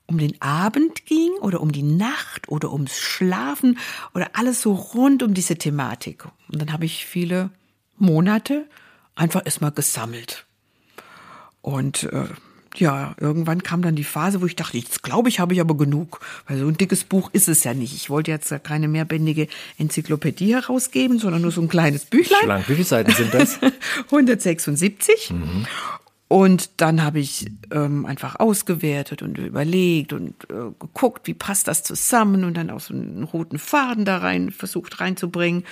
um 0.07 0.19
den 0.19 0.41
Abend 0.43 1.07
ging 1.07 1.33
oder 1.41 1.61
um 1.61 1.73
die 1.73 1.83
Nacht 1.83 2.49
oder 2.49 2.73
ums 2.73 2.99
Schlafen 2.99 3.79
oder 4.15 4.31
alles 4.35 4.61
so 4.61 4.75
rund 4.75 5.23
um 5.23 5.35
diese 5.35 5.57
Thematik. 5.57 6.27
Und 6.53 6.61
dann 6.61 6.73
habe 6.73 6.85
ich 6.85 7.07
viele 7.07 7.51
Monate 7.97 8.69
einfach 9.15 9.43
erstmal 9.45 9.73
gesammelt. 9.73 10.47
Und 11.63 12.05
äh, 12.05 12.27
ja, 12.77 13.15
irgendwann 13.21 13.63
kam 13.63 13.83
dann 13.83 13.95
die 13.95 14.05
Phase, 14.05 14.41
wo 14.41 14.47
ich 14.47 14.57
dachte, 14.57 14.79
jetzt 14.79 15.03
glaube 15.03 15.29
ich, 15.29 15.41
habe 15.41 15.55
ich 15.55 15.61
aber 15.61 15.77
genug. 15.77 16.21
Weil 16.47 16.59
so 16.59 16.67
ein 16.67 16.77
dickes 16.77 17.05
Buch 17.05 17.31
ist 17.33 17.49
es 17.49 17.65
ja 17.65 17.75
nicht. 17.75 17.95
Ich 17.95 18.11
wollte 18.11 18.31
jetzt 18.31 18.53
keine 18.65 18.89
mehrbändige 18.89 19.49
Enzyklopädie 19.79 20.55
herausgeben, 20.55 21.19
sondern 21.19 21.43
nur 21.43 21.53
so 21.53 21.61
ein 21.61 21.69
kleines 21.69 22.05
Büchlein. 22.05 22.41
Schlank. 22.43 22.69
Wie 22.69 22.75
viele 22.75 22.85
Seiten 22.85 23.13
sind 23.13 23.33
das? 23.33 23.59
176. 24.07 25.31
Mhm. 25.31 25.67
Und 26.27 26.81
dann 26.81 27.05
habe 27.05 27.21
ich 27.21 27.47
ähm, 27.71 28.07
einfach 28.07 28.41
ausgewertet 28.41 29.23
und 29.23 29.39
überlegt 29.39 30.13
und 30.13 30.35
äh, 30.51 30.73
geguckt, 30.81 31.27
wie 31.29 31.35
passt 31.35 31.69
das 31.69 31.85
zusammen 31.85 32.45
und 32.45 32.57
dann 32.57 32.71
auch 32.71 32.81
so 32.81 32.95
einen 32.95 33.23
roten 33.25 33.59
Faden 33.59 34.05
da 34.05 34.19
rein 34.19 34.51
versucht 34.51 35.01
reinzubringen. 35.01 35.65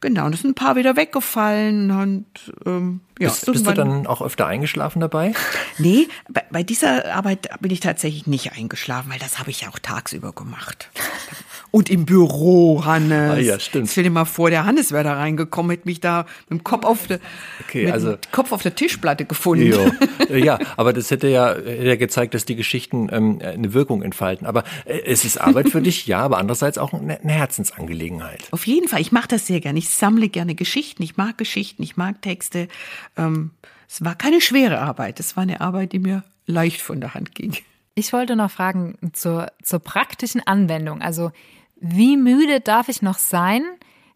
Genau, 0.00 0.26
und 0.26 0.34
es 0.34 0.42
sind 0.42 0.52
ein 0.52 0.54
paar 0.54 0.76
wieder 0.76 0.96
weggefallen 0.96 1.90
und 1.90 2.26
ähm, 2.64 3.00
ja. 3.18 3.28
Bist, 3.28 3.46
bist 3.46 3.66
du 3.66 3.72
dann 3.72 4.06
auch 4.06 4.22
öfter 4.22 4.46
eingeschlafen 4.46 5.00
dabei? 5.00 5.32
Nee, 5.80 6.08
bei, 6.28 6.42
bei 6.50 6.62
dieser 6.64 7.14
Arbeit 7.14 7.48
bin 7.60 7.70
ich 7.70 7.78
tatsächlich 7.78 8.26
nicht 8.26 8.52
eingeschlafen, 8.52 9.12
weil 9.12 9.20
das 9.20 9.38
habe 9.38 9.50
ich 9.50 9.60
ja 9.60 9.68
auch 9.68 9.78
tagsüber 9.78 10.32
gemacht. 10.32 10.90
Und 11.70 11.90
im 11.90 12.06
Büro, 12.06 12.84
Hannes. 12.86 13.30
Ah, 13.30 13.38
ja, 13.38 13.60
stimmt. 13.60 13.90
Stell 13.90 14.04
dir 14.04 14.10
mal 14.10 14.24
vor, 14.24 14.48
der 14.48 14.64
Hannes 14.64 14.90
wäre 14.90 15.04
da 15.04 15.14
reingekommen, 15.14 15.70
hätte 15.70 15.86
mich 15.86 16.00
da 16.00 16.24
mit 16.48 16.60
dem 16.60 16.64
Kopf 16.64 16.84
auf 16.84 17.06
der, 17.06 17.20
okay, 17.60 17.90
also, 17.90 18.16
Kopf 18.32 18.52
auf 18.52 18.62
der 18.62 18.74
Tischplatte 18.74 19.24
gefunden. 19.24 19.66
Jo. 19.66 19.90
Ja, 20.28 20.58
aber 20.76 20.92
das 20.92 21.10
hätte 21.10 21.28
ja, 21.28 21.54
hätte 21.54 21.86
ja 21.86 21.96
gezeigt, 21.96 22.34
dass 22.34 22.44
die 22.44 22.54
Geschichten 22.54 23.08
ähm, 23.10 23.38
eine 23.42 23.72
Wirkung 23.72 24.02
entfalten. 24.02 24.46
Aber 24.46 24.62
äh, 24.84 25.00
es 25.06 25.24
ist 25.24 25.40
Arbeit 25.40 25.70
für 25.70 25.80
dich, 25.80 26.06
ja, 26.06 26.20
aber 26.20 26.36
andererseits 26.36 26.76
auch 26.76 26.92
eine, 26.92 27.18
eine 27.20 27.32
Herzensangelegenheit. 27.32 28.46
Auf 28.50 28.66
jeden 28.66 28.88
Fall. 28.88 29.00
Ich 29.00 29.10
mache 29.10 29.28
das 29.28 29.46
sehr 29.46 29.60
gerne. 29.60 29.78
Ich 29.78 29.87
sammle 29.96 30.28
gerne 30.28 30.54
Geschichten. 30.54 31.02
Ich 31.02 31.16
mag 31.16 31.38
Geschichten. 31.38 31.82
Ich 31.82 31.96
mag 31.96 32.22
Texte. 32.22 32.68
Ähm, 33.16 33.52
es 33.88 34.04
war 34.04 34.14
keine 34.14 34.40
schwere 34.40 34.80
Arbeit. 34.80 35.20
Es 35.20 35.36
war 35.36 35.42
eine 35.42 35.60
Arbeit, 35.60 35.92
die 35.92 35.98
mir 35.98 36.24
leicht 36.46 36.80
von 36.80 37.00
der 37.00 37.14
Hand 37.14 37.34
ging. 37.34 37.56
Ich 37.94 38.12
wollte 38.12 38.36
noch 38.36 38.50
fragen 38.50 38.96
zur, 39.12 39.50
zur 39.62 39.80
praktischen 39.80 40.46
Anwendung. 40.46 41.02
Also 41.02 41.32
wie 41.80 42.16
müde 42.16 42.60
darf 42.60 42.88
ich 42.88 43.02
noch 43.02 43.18
sein, 43.18 43.62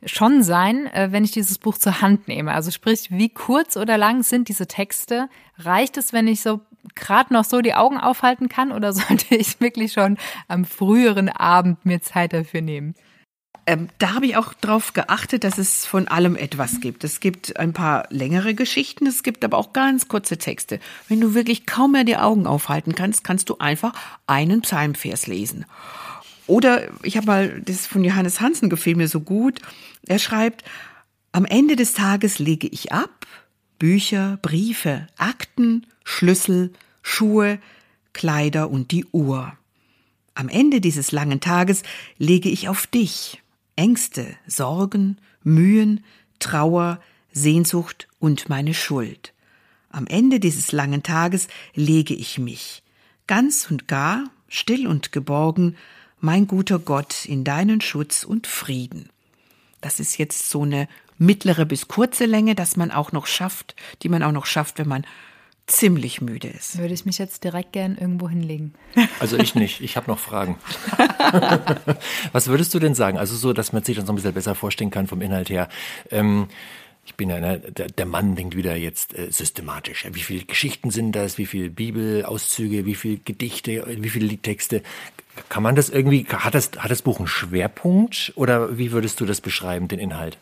schon 0.05 0.43
sein, 0.43 0.87
äh, 0.87 1.09
wenn 1.11 1.25
ich 1.25 1.33
dieses 1.33 1.59
Buch 1.59 1.79
zur 1.79 2.01
Hand 2.01 2.29
nehme? 2.29 2.53
Also 2.53 2.71
sprich, 2.71 3.11
wie 3.11 3.29
kurz 3.29 3.77
oder 3.77 3.99
lang 3.99 4.23
sind 4.23 4.49
diese 4.49 4.67
Texte? 4.67 5.29
Reicht 5.59 5.97
es, 5.97 6.13
wenn 6.13 6.29
ich 6.29 6.43
so 6.43 6.61
gerade 6.95 7.33
noch 7.33 7.45
so 7.45 7.61
die 7.61 7.75
Augen 7.75 7.99
aufhalten 7.99 8.49
kann 8.49 8.73
oder 8.73 8.93
sollte 8.93 9.35
ich 9.35 9.61
wirklich 9.61 9.93
schon 9.93 10.19
am 10.49 10.65
früheren 10.65 11.29
Abend 11.29 11.85
mir 11.85 12.01
Zeit 12.01 12.33
dafür 12.33 12.61
nehmen? 12.61 12.95
Ähm, 13.65 13.89
da 13.99 14.15
habe 14.15 14.27
ich 14.27 14.37
auch 14.37 14.55
darauf 14.55 14.93
geachtet, 14.93 15.45
dass 15.45 15.57
es 15.57 15.87
von 15.87 16.09
allem 16.09 16.35
etwas 16.35 16.81
gibt. 16.81 17.05
Es 17.05 17.21
gibt 17.21 17.57
ein 17.57 17.73
paar 17.73 18.07
längere 18.11 18.55
Geschichten, 18.55 19.07
es 19.07 19.23
gibt 19.23 19.45
aber 19.45 19.57
auch 19.57 19.73
ganz 19.73 20.09
kurze 20.09 20.37
Texte. 20.37 20.81
Wenn 21.09 21.21
du 21.21 21.35
wirklich 21.35 21.65
kaum 21.65 21.93
mehr 21.93 22.05
die 22.05 22.17
Augen 22.17 22.47
aufhalten 22.47 22.95
kannst, 22.95 23.23
kannst 23.23 23.49
du 23.49 23.59
einfach 23.59 23.93
einen 24.27 24.63
Psalmvers 24.63 25.29
lesen. 25.29 25.65
Oder 26.49 26.89
ich 27.05 27.17
habe 27.17 27.27
mal, 27.27 27.63
das 27.65 27.87
von 27.87 28.03
Johannes 28.03 28.41
Hansen 28.41 28.69
gefiel 28.69 28.97
mir 28.97 29.07
so 29.07 29.21
gut. 29.21 29.61
Er 30.07 30.19
schreibt, 30.19 30.65
am 31.31 31.45
Ende 31.45 31.77
des 31.77 31.93
Tages 31.93 32.41
lege 32.41 32.67
ich 32.67 32.93
ab 32.93 33.27
Bücher, 33.79 34.39
Briefe, 34.43 35.07
Akten, 35.19 35.87
Schlüssel, 36.05 36.73
Schuhe, 37.03 37.61
Kleider 38.13 38.71
und 38.71 38.91
die 38.91 39.05
Uhr. 39.13 39.53
Am 40.35 40.49
Ende 40.49 40.81
dieses 40.81 41.13
langen 41.13 41.41
Tages 41.41 41.83
lege 42.19 42.49
ich 42.49 42.69
auf 42.69 42.87
dich 42.87 43.42
Ängste, 43.77 44.37
Sorgen, 44.47 45.19
Mühen, 45.43 46.05
Trauer, 46.39 47.01
Sehnsucht 47.33 48.09
und 48.19 48.49
meine 48.49 48.75
Schuld. 48.75 49.33
Am 49.91 50.07
Ende 50.07 50.41
dieses 50.41 50.73
langen 50.73 51.03
Tages 51.03 51.49
lege 51.75 52.15
ich 52.15 52.39
mich, 52.39 52.83
ganz 53.27 53.71
und 53.71 53.89
gar, 53.89 54.25
still 54.49 54.87
und 54.87 55.13
geborgen, 55.13 55.77
mein 56.21 56.47
guter 56.47 56.79
Gott, 56.79 57.25
in 57.25 57.45
deinen 57.45 57.81
Schutz 57.81 58.25
und 58.25 58.47
Frieden. 58.47 59.09
Das 59.81 60.01
ist 60.01 60.19
jetzt 60.19 60.49
so 60.49 60.63
eine 60.63 60.89
mittlere 61.19 61.65
bis 61.65 61.89
kurze 61.89 62.27
Länge, 62.27 62.55
dass 62.55 62.77
man 62.77 62.91
auch 62.91 63.13
noch 63.13 63.27
schafft, 63.27 63.75
die 64.03 64.09
man 64.09 64.23
auch 64.23 64.33
noch 64.33 64.47
schafft, 64.47 64.79
wenn 64.79 64.89
man 64.89 65.07
ziemlich 65.73 66.21
müde 66.21 66.49
ist. 66.49 66.79
Würde 66.79 66.95
ich 66.95 67.07
mich 67.07 67.19
jetzt 67.19 67.45
direkt 67.45 67.73
gern 67.73 67.97
irgendwo 67.97 68.29
hinlegen. 68.29 68.75
Also 69.21 69.39
ich 69.39 69.55
nicht. 69.55 69.81
Ich 69.81 69.97
habe 69.97 70.11
noch 70.11 70.19
Fragen. 70.19 70.59
Was 72.33 72.49
würdest 72.49 72.75
du 72.75 72.79
denn 72.79 72.95
sagen? 72.95 73.19
Also 73.19 73.37
so, 73.37 73.53
dass 73.53 73.73
man 73.73 73.83
sich 73.83 73.97
das 73.97 74.05
noch 74.05 74.13
ein 74.13 74.17
bisschen 74.17 74.35
besser 74.35 74.55
vorstellen 74.55 74.91
kann 74.91 75.07
vom 75.07 75.23
Inhalt 75.23 75.51
her. 75.51 75.69
Ähm, 76.11 76.49
ich 77.05 77.17
bin 77.17 77.31
ja, 77.31 77.41
ne, 77.41 77.59
der, 77.59 77.89
der 77.89 78.07
Mann 78.07 78.37
denkt 78.37 78.57
wieder 78.57 78.77
jetzt 78.77 79.19
äh, 79.19 79.31
systematisch. 79.31 80.07
Wie 80.13 80.21
viele 80.21 80.45
Geschichten 80.45 80.91
sind 80.91 81.13
das? 81.13 81.37
Wie 81.39 81.47
viele 81.47 81.71
Bibelauszüge? 81.71 82.87
Wie 82.87 82.95
viele 82.95 83.17
Gedichte? 83.17 83.85
Wie 83.99 84.11
viele 84.11 84.27
Liedtexte? 84.27 84.83
Kann 85.49 85.63
man 85.63 85.75
das 85.75 85.89
irgendwie, 85.89 86.27
hat 86.27 86.55
das, 86.55 86.71
hat 86.77 86.91
das 86.91 87.03
Buch 87.03 87.19
einen 87.19 87.27
Schwerpunkt? 87.27 88.33
Oder 88.37 88.79
wie 88.79 88.93
würdest 88.93 89.21
du 89.21 89.27
das 89.27 89.41
beschreiben, 89.41 89.89
den 89.89 89.99
Inhalt? 89.99 90.39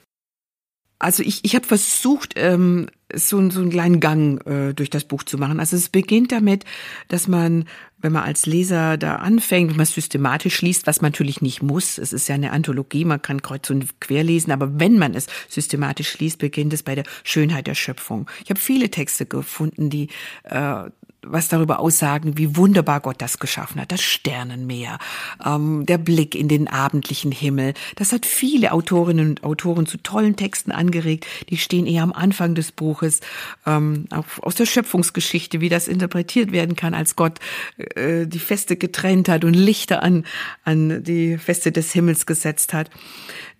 Also 1.00 1.22
ich, 1.22 1.44
ich 1.44 1.54
habe 1.54 1.66
versucht, 1.66 2.34
ähm, 2.36 2.88
so, 3.12 3.50
so 3.50 3.60
einen 3.60 3.70
kleinen 3.70 4.00
Gang 4.00 4.46
äh, 4.46 4.74
durch 4.74 4.90
das 4.90 5.04
Buch 5.04 5.22
zu 5.22 5.38
machen. 5.38 5.58
Also 5.58 5.74
es 5.74 5.88
beginnt 5.88 6.30
damit, 6.30 6.64
dass 7.08 7.26
man, 7.26 7.64
wenn 7.98 8.12
man 8.12 8.24
als 8.24 8.44
Leser 8.44 8.98
da 8.98 9.16
anfängt, 9.16 9.70
wenn 9.70 9.78
man 9.78 9.86
systematisch 9.86 10.60
liest, 10.60 10.86
was 10.86 11.00
man 11.00 11.10
natürlich 11.10 11.40
nicht 11.40 11.62
muss, 11.62 11.96
es 11.96 12.12
ist 12.12 12.28
ja 12.28 12.34
eine 12.34 12.52
Anthologie, 12.52 13.06
man 13.06 13.22
kann 13.22 13.40
kreuz 13.40 13.70
und 13.70 13.98
quer 14.00 14.22
lesen, 14.22 14.52
aber 14.52 14.78
wenn 14.78 14.98
man 14.98 15.14
es 15.14 15.26
systematisch 15.48 16.18
liest, 16.18 16.38
beginnt 16.38 16.74
es 16.74 16.82
bei 16.82 16.94
der 16.94 17.04
Schönheit 17.24 17.66
der 17.66 17.74
Schöpfung. 17.74 18.30
Ich 18.44 18.50
habe 18.50 18.60
viele 18.60 18.90
Texte 18.90 19.24
gefunden, 19.24 19.88
die 19.88 20.08
äh, 20.44 20.84
was 21.22 21.48
darüber 21.48 21.80
aussagen, 21.80 22.38
wie 22.38 22.56
wunderbar 22.56 23.00
Gott 23.00 23.16
das 23.18 23.38
geschaffen 23.38 23.80
hat. 23.80 23.92
Das 23.92 24.02
Sternenmeer, 24.02 24.98
ähm, 25.44 25.84
der 25.86 25.98
Blick 25.98 26.34
in 26.34 26.48
den 26.48 26.68
abendlichen 26.68 27.32
Himmel. 27.32 27.74
Das 27.96 28.12
hat 28.12 28.26
viele 28.26 28.72
Autorinnen 28.72 29.30
und 29.30 29.44
Autoren 29.44 29.86
zu 29.86 29.98
tollen 29.98 30.36
Texten 30.36 30.72
angeregt. 30.72 31.26
Die 31.48 31.58
stehen 31.58 31.86
eher 31.86 32.02
am 32.02 32.12
Anfang 32.12 32.54
des 32.54 32.72
Buches, 32.72 33.20
ähm, 33.66 34.06
auch 34.10 34.24
aus 34.42 34.54
der 34.54 34.66
Schöpfungsgeschichte, 34.66 35.60
wie 35.60 35.68
das 35.68 35.88
interpretiert 35.88 36.52
werden 36.52 36.76
kann, 36.76 36.94
als 36.94 37.16
Gott 37.16 37.38
äh, 37.76 38.26
die 38.26 38.38
Feste 38.38 38.76
getrennt 38.76 39.28
hat 39.28 39.44
und 39.44 39.54
Lichter 39.54 40.02
an, 40.02 40.24
an 40.64 41.04
die 41.04 41.38
Feste 41.38 41.72
des 41.72 41.92
Himmels 41.92 42.26
gesetzt 42.26 42.72
hat. 42.72 42.90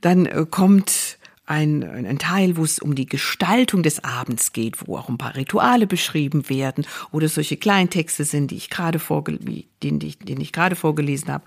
Dann 0.01 0.27
äh, 0.27 0.47
kommt 0.51 1.19
ein, 1.51 1.83
ein 1.83 2.19
Teil, 2.19 2.57
wo 2.57 2.65
es 2.65 2.79
um 2.79 2.95
die 2.95 3.07
Gestaltung 3.07 3.83
des 3.83 4.05
Abends 4.05 4.53
geht, 4.53 4.87
wo 4.87 4.97
auch 4.97 5.09
ein 5.09 5.19
paar 5.19 5.35
Rituale 5.35 5.87
beschrieben 5.87 6.49
werden 6.49 6.87
oder 7.11 7.29
solche 7.29 7.57
Kleintexte 7.57 8.25
sind, 8.25 8.53
die 8.53 8.57
ich 8.57 8.71
gerade 8.71 9.01
vorge 9.01 9.39
den, 9.83 9.99
den 9.99 10.41
ich 10.41 10.53
gerade 10.53 10.77
vorgelesen 10.77 11.33
habe. 11.33 11.45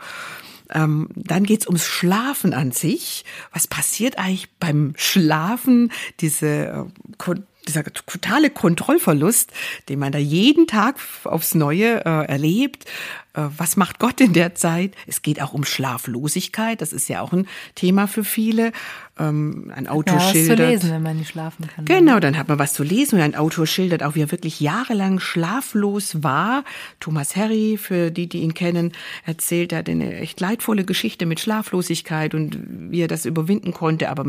Ähm, 0.72 1.10
dann 1.16 1.46
geht's 1.46 1.68
ums 1.68 1.86
Schlafen 1.86 2.54
an 2.54 2.72
sich. 2.72 3.24
Was 3.54 3.68
passiert 3.68 4.18
eigentlich 4.18 4.50
beim 4.60 4.94
Schlafen? 4.98 5.92
Diese 6.20 6.90
äh, 7.28 7.36
dieser 7.68 7.86
totale 7.86 8.50
Kontrollverlust, 8.50 9.52
den 9.88 10.00
man 10.00 10.12
da 10.12 10.18
jeden 10.18 10.68
Tag 10.68 10.98
aufs 11.24 11.56
Neue 11.56 12.06
äh, 12.06 12.26
erlebt. 12.26 12.86
Äh, 13.34 13.50
was 13.58 13.76
macht 13.78 14.00
Gott 14.00 14.22
in 14.22 14.34
der 14.34 14.56
Zeit? 14.56 14.96
Es 15.08 15.22
geht 15.22 15.42
auch 15.42 15.54
um 15.54 15.64
Schlaflosigkeit. 15.64 16.82
Das 16.82 16.94
ist 16.94 17.10
ja 17.10 17.22
auch 17.22 17.34
ein 17.34 17.48
Thema 17.76 18.08
für 18.08 18.24
viele. 18.24 18.72
Ähm, 19.20 19.72
ein 19.76 19.88
Autor 19.88 20.18
ja, 20.18 20.22
schildert. 20.22 20.60
Was 20.60 20.66
zu 20.66 20.72
lesen, 20.72 20.92
wenn 20.92 21.04
man 21.04 21.18
nicht 21.18 21.30
schlafen 21.30 21.68
kann. 21.68 21.86
Genau, 21.86 22.20
dann 22.20 22.38
hat 22.38 22.48
man 22.48 22.60
was 22.60 22.74
zu 22.74 22.84
lesen 22.84 23.16
und 23.16 23.22
ein 23.22 23.36
Autor 23.36 23.68
schildert 23.68 24.04
auch, 24.04 24.16
wie 24.16 24.22
er 24.22 24.32
wirklich 24.32 24.60
jahrelang 24.60 25.20
schlaflos 25.20 26.24
war. 26.24 26.64
Thomas 27.00 27.36
Harry, 27.36 27.78
für 27.78 28.12
die, 28.12 28.28
die 28.28 28.40
ihn 28.40 28.54
kennen, 28.54 28.92
erzählt, 29.26 29.72
er 29.72 29.80
hat 29.80 29.90
eine 29.90 30.16
echt 30.16 30.40
leidvolle 30.40 30.84
Geschichte 30.84 31.26
mit 31.26 31.40
Schlaflosigkeit 31.40 32.36
und 32.36 32.58
wie 32.92 33.02
er 33.02 33.08
das 33.08 33.26
überwinden 33.26 33.74
konnte, 33.74 34.10
aber 34.10 34.26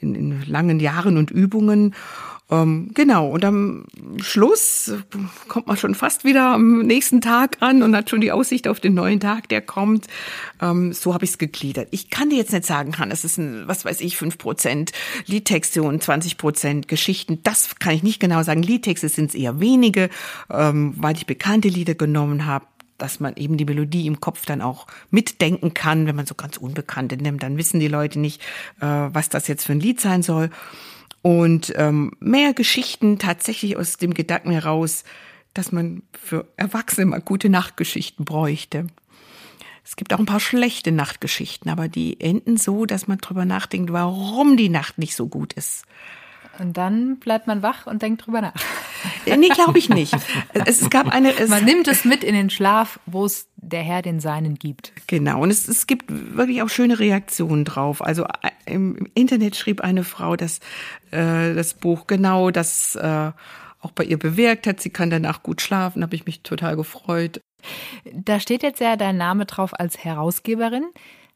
in, 0.00 0.14
in 0.14 0.42
langen 0.46 0.80
Jahren 0.80 1.16
und 1.16 1.30
Übungen. 1.30 1.94
Ähm, 2.50 2.90
genau, 2.92 3.28
und 3.28 3.44
am 3.44 3.86
Schluss 4.18 4.92
kommt 5.48 5.66
man 5.66 5.78
schon 5.78 5.94
fast 5.94 6.24
wieder 6.24 6.54
am 6.54 6.80
nächsten 6.80 7.22
Tag 7.22 7.56
an 7.60 7.82
und 7.82 7.96
hat 7.96 8.10
schon 8.14 8.20
die 8.20 8.30
Aussicht 8.30 8.68
auf 8.68 8.78
den 8.78 8.94
neuen 8.94 9.18
Tag, 9.18 9.48
der 9.48 9.60
kommt. 9.60 10.06
Ähm, 10.62 10.92
so 10.92 11.14
habe 11.14 11.24
ich 11.24 11.32
es 11.32 11.38
gegliedert. 11.38 11.88
Ich 11.90 12.10
kann 12.10 12.30
dir 12.30 12.36
jetzt 12.36 12.52
nicht 12.52 12.64
sagen, 12.64 12.92
kann, 12.92 13.10
es 13.10 13.24
ist 13.24 13.38
ein, 13.38 13.66
was 13.66 13.84
weiß 13.84 14.00
ich, 14.02 14.16
fünf 14.16 14.38
Prozent 14.38 14.92
Liedtexte 15.26 15.82
und 15.82 16.00
20 16.00 16.38
Prozent 16.38 16.86
Geschichten. 16.86 17.40
Das 17.42 17.80
kann 17.80 17.92
ich 17.92 18.04
nicht 18.04 18.20
genau 18.20 18.44
sagen. 18.44 18.62
Liedtexte 18.62 19.08
sind 19.08 19.30
es 19.30 19.34
eher 19.34 19.58
wenige, 19.58 20.10
ähm, 20.48 20.94
weil 20.96 21.16
ich 21.16 21.26
bekannte 21.26 21.68
Lieder 21.68 21.94
genommen 21.94 22.46
habe 22.46 22.66
dass 22.96 23.18
man 23.18 23.34
eben 23.34 23.56
die 23.56 23.64
Melodie 23.64 24.06
im 24.06 24.20
Kopf 24.20 24.46
dann 24.46 24.62
auch 24.62 24.86
mitdenken 25.10 25.74
kann. 25.74 26.06
Wenn 26.06 26.14
man 26.14 26.26
so 26.26 26.36
ganz 26.36 26.58
Unbekannte 26.58 27.16
nimmt, 27.16 27.42
dann 27.42 27.58
wissen 27.58 27.80
die 27.80 27.88
Leute 27.88 28.20
nicht, 28.20 28.40
äh, 28.80 28.86
was 28.86 29.28
das 29.28 29.48
jetzt 29.48 29.66
für 29.66 29.72
ein 29.72 29.80
Lied 29.80 30.00
sein 30.00 30.22
soll 30.22 30.50
und 31.20 31.72
ähm, 31.76 32.12
mehr 32.20 32.54
Geschichten 32.54 33.18
tatsächlich 33.18 33.76
aus 33.76 33.96
dem 33.96 34.14
Gedanken 34.14 34.52
heraus, 34.52 35.02
dass 35.54 35.72
man 35.72 36.02
für 36.12 36.46
Erwachsene 36.56 37.06
mal 37.06 37.20
gute 37.20 37.48
Nachtgeschichten 37.48 38.24
bräuchte. 38.24 38.88
Es 39.84 39.96
gibt 39.96 40.12
auch 40.14 40.18
ein 40.18 40.26
paar 40.26 40.40
schlechte 40.40 40.92
Nachtgeschichten, 40.92 41.70
aber 41.70 41.88
die 41.88 42.20
enden 42.20 42.56
so, 42.56 42.86
dass 42.86 43.06
man 43.06 43.18
drüber 43.18 43.44
nachdenkt, 43.44 43.92
warum 43.92 44.56
die 44.56 44.70
Nacht 44.70 44.98
nicht 44.98 45.14
so 45.14 45.28
gut 45.28 45.52
ist. 45.52 45.84
Und 46.58 46.76
dann 46.76 47.16
bleibt 47.16 47.46
man 47.46 47.62
wach 47.62 47.86
und 47.86 48.02
denkt 48.02 48.26
drüber 48.26 48.40
nach. 48.40 48.54
Äh, 49.26 49.36
nee, 49.36 49.48
glaube 49.48 49.78
ich 49.78 49.88
nicht. 49.88 50.16
Es 50.66 50.88
gab 50.88 51.08
eine. 51.08 51.36
Es 51.36 51.50
man 51.50 51.64
nimmt 51.64 51.88
es 51.88 52.04
mit 52.04 52.22
in 52.22 52.34
den 52.34 52.48
Schlaf, 52.48 53.00
wo 53.06 53.24
es 53.24 53.48
der 53.56 53.82
Herr 53.82 54.02
den 54.02 54.20
Seinen 54.20 54.54
gibt. 54.54 54.92
Genau. 55.06 55.42
Und 55.42 55.50
es, 55.50 55.68
es 55.68 55.86
gibt 55.86 56.06
wirklich 56.08 56.62
auch 56.62 56.68
schöne 56.68 56.98
Reaktionen 56.98 57.64
drauf. 57.64 58.02
Also 58.02 58.24
äh, 58.24 58.50
im 58.66 59.08
Internet 59.14 59.56
schrieb 59.56 59.80
eine 59.80 60.04
Frau, 60.04 60.36
dass 60.36 60.58
äh, 61.10 61.54
das 61.54 61.74
Buch 61.74 62.06
genau 62.06 62.50
das 62.50 62.94
äh, 62.94 63.32
auch 63.84 63.92
bei 63.92 64.04
ihr 64.04 64.18
bewirkt 64.18 64.66
hat. 64.66 64.80
Sie 64.80 64.90
kann 64.90 65.10
danach 65.10 65.42
gut 65.42 65.60
schlafen. 65.60 66.02
Habe 66.02 66.14
ich 66.14 66.26
mich 66.26 66.42
total 66.42 66.76
gefreut. 66.76 67.40
Da 68.12 68.40
steht 68.40 68.62
jetzt 68.62 68.80
ja 68.80 68.96
dein 68.96 69.16
Name 69.16 69.46
drauf 69.46 69.78
als 69.78 70.04
Herausgeberin. 70.04 70.84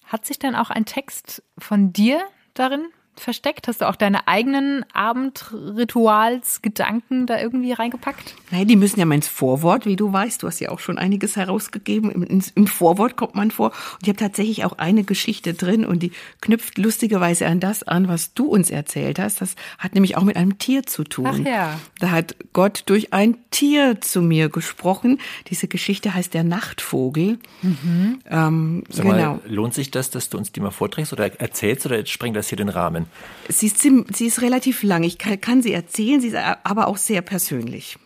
Hat 0.05 0.27
sich 0.27 0.39
dann 0.39 0.55
auch 0.55 0.71
ein 0.71 0.85
Text 0.85 1.43
von 1.59 1.93
dir 1.93 2.21
darin 2.55 2.89
versteckt? 3.21 3.69
Hast 3.69 3.81
du 3.81 3.89
auch 3.89 3.97
deine 3.97 4.29
eigenen 4.29 4.85
Abendritualsgedanken 4.93 7.27
da 7.27 7.41
irgendwie 7.41 7.73
reingepackt? 7.73 8.35
Nein, 8.51 8.69
die 8.69 8.77
müssen 8.77 9.01
ja 9.01 9.07
mal 9.07 9.17
ins 9.17 9.29
Vorwort, 9.29 9.87
wie 9.87 9.97
du 9.97 10.13
weißt. 10.13 10.43
Du 10.43 10.47
hast 10.47 10.61
ja 10.61 10.71
auch 10.71 10.79
schon 10.79 10.99
einiges 10.99 11.37
herausgegeben. 11.37 12.11
Im, 12.11 12.43
im 12.55 12.67
Vorwort 12.67 13.17
kommt 13.17 13.35
man 13.35 13.51
vor. 13.51 13.69
Und 13.69 14.03
ich 14.03 14.09
habe 14.09 14.19
tatsächlich 14.19 14.65
auch 14.65 14.79
eine 14.79 15.05
Geschichte 15.05 15.55
drin 15.55 15.85
und 15.85 16.03
die 16.03 16.13
knüpft 16.41 16.79
lustigerweise 16.79 17.47
an 17.47 17.61
das 17.61 17.83
an, 17.83 18.09
was 18.09 18.35
du 18.35 18.47
uns 18.47 18.71
erzählt 18.71 19.19
hast. 19.19 19.41
Das 19.41 19.55
hat 19.79 19.95
nämlich 19.95 20.17
auch 20.17 20.25
mit 20.25 20.37
einem 20.37 20.59
Tier 20.59 20.85
zu 20.85 21.05
tun. 21.05 21.27
Ach 21.29 21.39
ja. 21.39 21.79
Da 21.99 22.11
hat 22.11 22.37
Gott 22.53 22.85
durch 22.87 23.13
ein 23.13 23.37
Tier 23.51 24.01
zu 24.01 24.23
mir 24.23 24.49
gesprochen. 24.49 25.21
Diese 25.49 25.69
Geschichte 25.69 26.15
heißt 26.15 26.35
der 26.35 26.45
Nachtvogel. 26.45 27.39
Mhm. 27.63 28.21
Ähm, 28.27 28.85
Sag 28.89 29.07
genau. 29.07 29.35
Mal, 29.35 29.41
lohnt 29.47 29.75
sich 29.75 29.91
das, 29.91 30.11
dass 30.11 30.31
du 30.31 30.39
uns 30.39 30.53
die 30.53 30.61
mal 30.61 30.71
vorträgst 30.71 31.13
oder 31.13 31.41
erzählst 31.41 31.87
oder 31.87 32.05
sprengt 32.07 32.37
das 32.37 32.49
hier 32.49 32.57
den 32.57 32.69
Rahmen? 32.69 33.07
Sie 33.49 33.67
ist, 33.67 33.81
sie 33.81 34.27
ist 34.27 34.43
relativ 34.43 34.83
lang. 34.83 35.03
Ich 35.05 35.19
kann, 35.19 35.41
kann 35.41 35.63
sie 35.63 35.73
erzählen, 35.73 36.21
sie 36.21 36.29
ist 36.29 36.37
aber 36.37 36.89
auch 36.89 36.97
sehr 36.97 37.23
persönlich. 37.23 37.99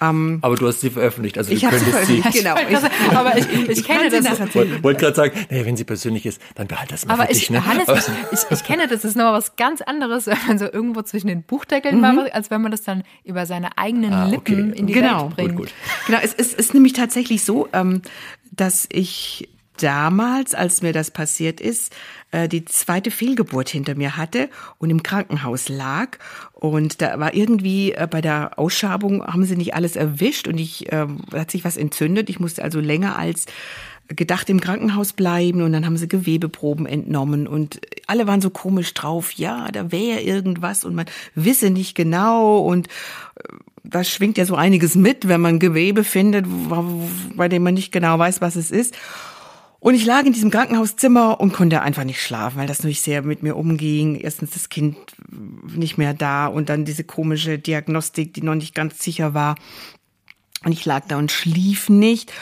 Ähm, 0.00 0.38
aber 0.42 0.54
du 0.56 0.66
hast 0.68 0.80
sie 0.80 0.90
veröffentlicht, 0.90 1.38
also 1.38 1.50
ich 1.50 1.60
du 1.60 1.68
könntest 1.68 2.06
sie. 2.06 2.20
Genau. 2.20 2.54
Ich, 2.68 3.16
aber 3.16 3.36
ich, 3.36 3.52
ich, 3.52 3.68
ich 3.68 3.84
kenne 3.84 4.10
das. 4.10 4.24
Ich 4.24 4.82
wollte 4.82 5.00
gerade 5.00 5.16
sagen, 5.16 5.46
nee, 5.50 5.64
wenn 5.64 5.76
sie 5.76 5.84
persönlich 5.84 6.24
ist, 6.24 6.40
dann 6.54 6.68
behalt 6.68 6.92
das 6.92 7.04
mal 7.04 7.14
aber 7.14 7.26
für 7.26 7.32
ich, 7.32 7.38
dich. 7.38 7.50
Ne? 7.50 7.66
Hannes, 7.66 7.88
ich, 8.32 8.38
ich, 8.50 8.64
kenne 8.64 8.86
das, 8.86 9.02
das 9.02 9.10
ist 9.10 9.16
nochmal 9.16 9.32
was 9.32 9.56
ganz 9.56 9.80
anderes, 9.80 10.26
wenn 10.26 10.38
man 10.46 10.58
so 10.58 10.66
irgendwo 10.66 11.02
zwischen 11.02 11.26
den 11.26 11.42
Buchdeckeln 11.42 11.98
mhm. 11.98 12.02
war, 12.02 12.34
als 12.34 12.50
wenn 12.50 12.62
man 12.62 12.70
das 12.70 12.82
dann 12.82 13.02
über 13.24 13.46
seine 13.46 13.76
eigenen 13.76 14.12
ah, 14.12 14.26
Lippen 14.26 14.70
okay. 14.70 14.78
in 14.78 14.86
die 14.86 14.92
genau. 14.92 15.24
Welt 15.24 15.36
bringt. 15.36 15.56
Gut, 15.56 15.66
gut. 15.66 15.74
Genau, 16.06 16.18
es, 16.22 16.32
es 16.34 16.52
ist 16.54 16.74
nämlich 16.74 16.92
tatsächlich 16.92 17.44
so, 17.44 17.68
ähm, 17.72 18.02
dass 18.52 18.86
ich 18.92 19.48
damals, 19.82 20.54
als 20.54 20.82
mir 20.82 20.92
das 20.92 21.10
passiert 21.10 21.60
ist, 21.60 21.94
äh, 22.30 22.48
die 22.48 22.64
zweite 22.64 23.10
Fehlgeburt 23.10 23.68
hinter 23.68 23.94
mir 23.94 24.16
hatte 24.16 24.48
und 24.78 24.90
im 24.90 25.02
Krankenhaus 25.02 25.68
lag. 25.68 26.18
Und 26.52 27.00
da 27.00 27.18
war 27.18 27.34
irgendwie 27.34 27.92
äh, 27.92 28.06
bei 28.10 28.20
der 28.20 28.58
Ausschabung 28.58 29.24
haben 29.26 29.44
sie 29.44 29.56
nicht 29.56 29.74
alles 29.74 29.96
erwischt 29.96 30.48
und 30.48 30.58
ich 30.58 30.92
äh, 30.92 31.06
hat 31.32 31.50
sich 31.50 31.64
was 31.64 31.76
entzündet. 31.76 32.28
Ich 32.30 32.40
musste 32.40 32.62
also 32.62 32.80
länger 32.80 33.18
als 33.18 33.46
gedacht 34.08 34.48
im 34.48 34.60
Krankenhaus 34.60 35.12
bleiben 35.12 35.62
und 35.62 35.72
dann 35.72 35.84
haben 35.84 35.98
sie 35.98 36.08
Gewebeproben 36.08 36.86
entnommen 36.86 37.46
und 37.46 37.80
alle 38.06 38.26
waren 38.26 38.40
so 38.40 38.48
komisch 38.48 38.94
drauf, 38.94 39.32
ja, 39.32 39.68
da 39.70 39.92
wäre 39.92 40.20
irgendwas 40.20 40.84
und 40.86 40.94
man 40.94 41.04
wisse 41.34 41.68
nicht 41.68 41.94
genau 41.94 42.58
und 42.60 42.88
da 43.84 44.04
schwingt 44.04 44.38
ja 44.38 44.44
so 44.44 44.54
einiges 44.54 44.94
mit, 44.94 45.28
wenn 45.28 45.40
man 45.40 45.58
Gewebe 45.58 46.04
findet, 46.04 46.46
bei 47.36 47.48
dem 47.48 47.62
man 47.62 47.74
nicht 47.74 47.92
genau 47.92 48.18
weiß, 48.18 48.40
was 48.40 48.56
es 48.56 48.70
ist. 48.70 48.94
Und 49.80 49.94
ich 49.94 50.04
lag 50.04 50.24
in 50.24 50.32
diesem 50.32 50.50
Krankenhauszimmer 50.50 51.40
und 51.40 51.52
konnte 51.52 51.82
einfach 51.82 52.04
nicht 52.04 52.20
schlafen, 52.20 52.58
weil 52.58 52.66
das 52.66 52.78
natürlich 52.78 53.02
sehr 53.02 53.22
mit 53.22 53.42
mir 53.42 53.56
umging. 53.56 54.16
Erstens 54.16 54.50
das 54.50 54.68
Kind 54.68 54.96
nicht 55.74 55.98
mehr 55.98 56.14
da 56.14 56.46
und 56.46 56.68
dann 56.68 56.84
diese 56.84 57.04
komische 57.04 57.58
Diagnostik, 57.58 58.34
die 58.34 58.42
noch 58.42 58.56
nicht 58.56 58.74
ganz 58.74 59.02
sicher 59.02 59.34
war. 59.34 59.54
Und 60.64 60.72
ich 60.72 60.84
lag 60.84 61.04
da 61.06 61.16
und 61.16 61.30
schlief 61.30 61.88
nicht. 61.88 62.32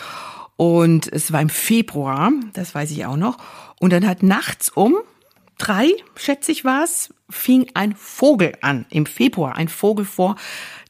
Und 0.57 1.13
es 1.13 1.31
war 1.33 1.43
im 1.43 1.51
Februar, 1.51 2.33
das 2.55 2.75
weiß 2.75 2.91
ich 2.91 3.05
auch 3.05 3.17
noch. 3.17 3.37
Und 3.81 3.93
dann 3.93 4.07
hat 4.07 4.23
nachts 4.23 4.71
um 4.71 4.97
drei, 5.59 5.91
schätze 6.17 6.53
ich 6.53 6.65
was, 6.65 7.13
fing 7.29 7.67
ein 7.75 7.95
Vogel 7.97 8.53
an. 8.61 8.87
Im 8.91 9.07
Februar 9.07 9.57
ein 9.57 9.69
Vogel 9.69 10.05
vor 10.05 10.37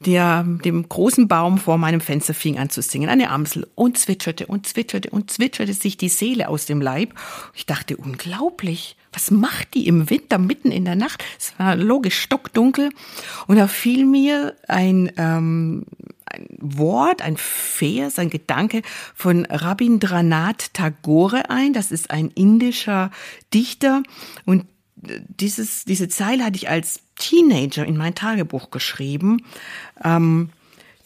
der, 0.00 0.44
dem 0.44 0.88
großen 0.88 1.28
Baum 1.28 1.58
vor 1.58 1.78
meinem 1.78 2.00
Fenster 2.00 2.34
fing 2.34 2.58
an 2.58 2.68
zu 2.68 2.82
singen, 2.82 3.08
eine 3.08 3.30
Amsel, 3.30 3.66
und 3.74 3.98
zwitscherte 3.98 4.46
und 4.46 4.66
zwitscherte 4.66 5.10
und 5.10 5.30
zwitscherte 5.30 5.72
sich 5.72 5.96
die 5.96 6.08
Seele 6.08 6.48
aus 6.48 6.66
dem 6.66 6.80
Leib. 6.80 7.14
Ich 7.54 7.66
dachte, 7.66 7.96
unglaublich. 7.96 8.96
Was 9.12 9.30
macht 9.30 9.72
die 9.72 9.86
im 9.86 10.10
Winter 10.10 10.36
mitten 10.36 10.70
in 10.70 10.84
der 10.84 10.96
Nacht? 10.96 11.24
Es 11.38 11.58
war 11.58 11.74
logisch 11.74 12.20
stockdunkel. 12.20 12.90
Und 13.46 13.56
da 13.56 13.66
fiel 13.66 14.04
mir 14.04 14.54
ein, 14.68 15.10
ähm, 15.16 15.86
ein 16.37 16.47
Wort, 16.59 17.22
ein 17.22 17.37
Vers, 17.37 18.18
ein 18.18 18.30
Gedanke 18.30 18.82
von 19.14 19.47
Rabindranath 19.47 20.72
Tagore 20.74 21.51
ein. 21.51 21.72
Das 21.72 21.93
ist 21.93 22.11
ein 22.11 22.30
indischer 22.34 23.11
Dichter. 23.53 24.03
Und 24.45 24.66
dieses, 24.97 25.84
diese 25.84 26.09
Zeile 26.09 26.45
hatte 26.45 26.57
ich 26.57 26.68
als 26.68 27.01
Teenager 27.16 27.84
in 27.84 27.97
mein 27.97 28.14
Tagebuch 28.14 28.70
geschrieben. 28.70 29.45
Ähm, 30.03 30.51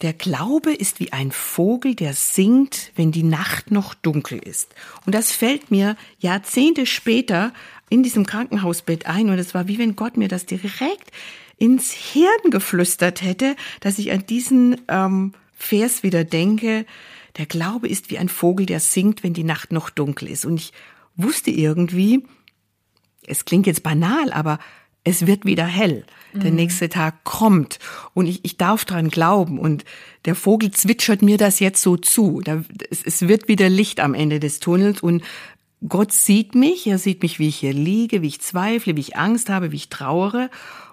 der 0.01 0.13
Glaube 0.13 0.73
ist 0.73 0.99
wie 0.99 1.13
ein 1.13 1.31
Vogel, 1.31 1.93
der 1.93 2.13
singt, 2.13 2.91
wenn 2.95 3.11
die 3.11 3.23
Nacht 3.23 3.69
noch 3.69 3.93
dunkel 3.93 4.39
ist. 4.39 4.73
Und 5.05 5.13
das 5.13 5.31
fällt 5.31 5.69
mir 5.69 5.95
Jahrzehnte 6.19 6.87
später 6.87 7.53
in 7.89 8.01
diesem 8.01 8.25
Krankenhausbett 8.25 9.05
ein. 9.05 9.29
Und 9.29 9.37
es 9.37 9.53
war 9.53 9.67
wie 9.67 9.77
wenn 9.77 9.95
Gott 9.95 10.17
mir 10.17 10.27
das 10.27 10.45
direkt 10.45 11.11
ins 11.61 11.91
Hirn 11.91 12.49
geflüstert 12.49 13.21
hätte, 13.21 13.55
dass 13.81 13.99
ich 13.99 14.11
an 14.11 14.25
diesen 14.25 14.81
ähm, 14.87 15.33
Vers 15.53 16.01
wieder 16.01 16.23
denke. 16.23 16.87
Der 17.37 17.45
Glaube 17.45 17.87
ist 17.87 18.09
wie 18.09 18.17
ein 18.17 18.29
Vogel, 18.29 18.65
der 18.65 18.79
singt, 18.79 19.21
wenn 19.23 19.35
die 19.35 19.43
Nacht 19.43 19.71
noch 19.71 19.91
dunkel 19.91 20.27
ist. 20.29 20.43
Und 20.43 20.57
ich 20.57 20.73
wusste 21.15 21.51
irgendwie, 21.51 22.25
es 23.27 23.45
klingt 23.45 23.67
jetzt 23.67 23.83
banal, 23.83 24.33
aber 24.33 24.57
es 25.03 25.27
wird 25.27 25.45
wieder 25.45 25.65
hell. 25.65 26.03
Der 26.33 26.49
mhm. 26.49 26.57
nächste 26.57 26.89
Tag 26.89 27.23
kommt 27.25 27.77
und 28.15 28.25
ich, 28.25 28.43
ich 28.43 28.57
darf 28.57 28.83
dran 28.85 29.09
glauben 29.09 29.59
und 29.59 29.85
der 30.25 30.33
Vogel 30.33 30.71
zwitschert 30.71 31.21
mir 31.21 31.37
das 31.37 31.59
jetzt 31.59 31.81
so 31.83 31.95
zu. 31.95 32.41
Da, 32.43 32.63
es, 32.89 33.03
es 33.03 33.27
wird 33.27 33.47
wieder 33.47 33.69
Licht 33.69 33.99
am 33.99 34.15
Ende 34.15 34.39
des 34.39 34.59
Tunnels 34.59 35.01
und 35.01 35.23
Gott 35.87 36.11
sieht 36.11 36.55
mich, 36.55 36.87
er 36.87 36.97
sieht 36.97 37.21
mich, 37.21 37.37
wie 37.37 37.49
ich 37.49 37.57
hier 37.57 37.73
liege, 37.73 38.21
wie 38.21 38.27
ich 38.27 38.41
zweifle, 38.41 38.95
wie 38.95 39.01
ich 39.01 39.17
Angst 39.17 39.49
habe, 39.49 39.71
wie 39.71 39.77
ich 39.77 39.89
trauere 39.89 40.49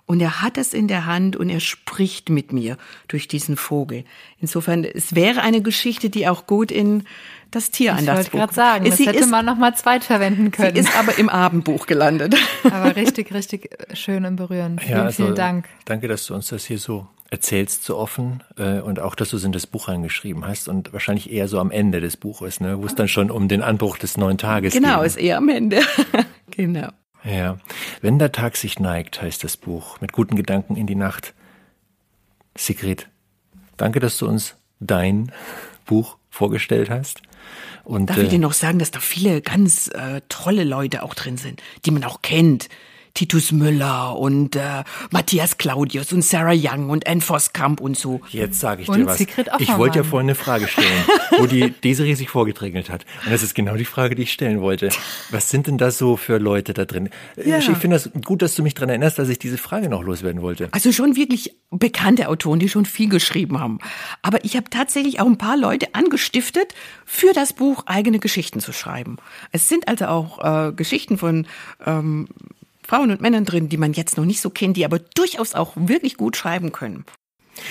und 0.08 0.20
er 0.20 0.40
hat 0.40 0.56
es 0.56 0.72
in 0.72 0.88
der 0.88 1.04
Hand 1.04 1.36
und 1.36 1.50
er 1.50 1.60
spricht 1.60 2.30
mit 2.30 2.50
mir 2.50 2.78
durch 3.08 3.28
diesen 3.28 3.58
Vogel. 3.58 4.04
Insofern, 4.40 4.82
es 4.82 5.14
wäre 5.14 5.42
eine 5.42 5.60
Geschichte, 5.60 6.08
die 6.08 6.26
auch 6.26 6.46
gut 6.46 6.72
in 6.72 7.04
das 7.50 7.70
Tier 7.70 7.94
an 7.94 8.06
das 8.06 8.06
Buch. 8.06 8.12
Ich 8.12 8.32
wollte 8.32 8.36
gerade 8.38 8.54
sagen, 8.54 8.84
sie 8.86 9.04
das 9.04 9.12
hätte 9.12 9.24
ist, 9.24 9.30
man 9.30 9.44
noch 9.44 9.58
mal 9.58 9.76
zweitverwenden 9.76 10.50
können. 10.50 10.74
Sie 10.74 10.80
ist 10.80 10.98
aber 10.98 11.18
im 11.18 11.28
Abendbuch 11.28 11.86
gelandet. 11.86 12.36
Aber 12.64 12.96
richtig, 12.96 13.34
richtig 13.34 13.70
schön 13.92 14.24
und 14.24 14.36
berührend. 14.36 14.80
Vielen, 14.80 14.98
ja, 14.98 15.04
also, 15.04 15.24
vielen 15.24 15.34
Dank. 15.34 15.68
Danke, 15.84 16.08
dass 16.08 16.26
du 16.26 16.34
uns 16.34 16.48
das 16.48 16.64
hier 16.64 16.78
so 16.78 17.06
erzählst, 17.30 17.84
so 17.84 17.98
offen 17.98 18.42
äh, 18.56 18.80
und 18.80 19.00
auch, 19.00 19.14
dass 19.14 19.30
du 19.30 19.36
es 19.36 19.44
in 19.44 19.52
das 19.52 19.66
Buch 19.66 19.88
reingeschrieben 19.88 20.46
hast 20.46 20.68
und 20.68 20.94
wahrscheinlich 20.94 21.30
eher 21.30 21.48
so 21.48 21.60
am 21.60 21.70
Ende 21.70 22.00
des 22.00 22.16
Buches, 22.16 22.60
ne, 22.60 22.80
wo 22.80 22.86
es 22.86 22.94
dann 22.94 23.08
schon 23.08 23.30
um 23.30 23.48
den 23.48 23.60
Anbruch 23.62 23.98
des 23.98 24.16
neuen 24.16 24.38
Tages 24.38 24.72
geht. 24.72 24.82
Genau, 24.82 24.98
ging. 24.98 25.06
ist 25.06 25.16
eher 25.16 25.36
am 25.36 25.50
Ende. 25.50 25.80
genau. 26.50 26.88
Ja. 27.28 27.58
Wenn 28.00 28.18
der 28.18 28.32
Tag 28.32 28.56
sich 28.56 28.78
neigt, 28.78 29.20
heißt 29.20 29.44
das 29.44 29.56
Buch, 29.56 30.00
mit 30.00 30.12
guten 30.12 30.36
Gedanken 30.36 30.76
in 30.76 30.86
die 30.86 30.94
Nacht. 30.94 31.34
Sigrid, 32.56 33.08
danke, 33.76 34.00
dass 34.00 34.18
du 34.18 34.26
uns 34.26 34.56
dein 34.80 35.30
Buch 35.84 36.16
vorgestellt 36.30 36.90
hast. 36.90 37.22
Und, 37.84 38.10
Darf 38.10 38.18
ich 38.18 38.24
äh, 38.24 38.28
dir 38.28 38.38
noch 38.38 38.52
sagen, 38.52 38.78
dass 38.78 38.90
da 38.90 39.00
viele 39.00 39.40
ganz 39.42 39.88
äh, 39.88 40.20
tolle 40.28 40.64
Leute 40.64 41.02
auch 41.02 41.14
drin 41.14 41.36
sind, 41.36 41.62
die 41.84 41.90
man 41.90 42.04
auch 42.04 42.22
kennt. 42.22 42.68
Titus 43.18 43.50
Müller 43.50 44.16
und 44.16 44.54
äh, 44.54 44.84
Matthias 45.10 45.58
Claudius 45.58 46.12
und 46.12 46.22
Sarah 46.22 46.54
Young 46.54 46.88
und 46.88 47.08
Anne 47.08 47.20
Voskamp 47.20 47.80
und 47.80 47.98
so. 47.98 48.20
Jetzt 48.30 48.60
sage 48.60 48.82
ich 48.82 48.88
und 48.88 48.98
dir 48.98 49.06
was. 49.06 49.18
Ich 49.18 49.76
wollte 49.76 49.98
ja 49.98 50.04
vorhin 50.04 50.28
eine 50.28 50.36
Frage 50.36 50.68
stellen, 50.68 51.02
wo 51.36 51.46
die 51.46 51.70
Desiree 51.82 52.14
sich 52.14 52.28
vorgedrängelt 52.28 52.90
hat. 52.90 53.04
Und 53.24 53.32
das 53.32 53.42
ist 53.42 53.56
genau 53.56 53.74
die 53.74 53.84
Frage, 53.84 54.14
die 54.14 54.22
ich 54.22 54.32
stellen 54.32 54.60
wollte. 54.60 54.90
Was 55.32 55.50
sind 55.50 55.66
denn 55.66 55.78
da 55.78 55.90
so 55.90 56.16
für 56.16 56.38
Leute 56.38 56.74
da 56.74 56.84
drin? 56.84 57.08
Ja. 57.44 57.58
Ich 57.58 57.64
finde 57.64 57.96
das 57.96 58.08
gut, 58.24 58.40
dass 58.40 58.54
du 58.54 58.62
mich 58.62 58.74
daran 58.74 58.90
erinnerst, 58.90 59.18
dass 59.18 59.28
ich 59.28 59.40
diese 59.40 59.58
Frage 59.58 59.88
noch 59.88 60.04
loswerden 60.04 60.40
wollte. 60.40 60.68
Also 60.70 60.92
schon 60.92 61.16
wirklich 61.16 61.56
bekannte 61.72 62.28
Autoren, 62.28 62.60
die 62.60 62.68
schon 62.68 62.84
viel 62.84 63.08
geschrieben 63.08 63.58
haben. 63.58 63.80
Aber 64.22 64.44
ich 64.44 64.54
habe 64.54 64.70
tatsächlich 64.70 65.18
auch 65.18 65.26
ein 65.26 65.38
paar 65.38 65.56
Leute 65.56 65.92
angestiftet, 65.96 66.72
für 67.04 67.32
das 67.32 67.52
Buch 67.52 67.82
eigene 67.86 68.20
Geschichten 68.20 68.60
zu 68.60 68.72
schreiben. 68.72 69.16
Es 69.50 69.68
sind 69.68 69.88
also 69.88 70.06
auch 70.06 70.68
äh, 70.68 70.72
Geschichten 70.72 71.18
von 71.18 71.48
ähm, 71.84 72.28
Frauen 72.88 73.10
und 73.10 73.20
Männern 73.20 73.44
drin, 73.44 73.68
die 73.68 73.76
man 73.76 73.92
jetzt 73.92 74.16
noch 74.16 74.24
nicht 74.24 74.40
so 74.40 74.50
kennt, 74.50 74.76
die 74.76 74.84
aber 74.84 74.98
durchaus 74.98 75.54
auch 75.54 75.74
wirklich 75.76 76.16
gut 76.16 76.36
schreiben 76.36 76.72
können. 76.72 77.04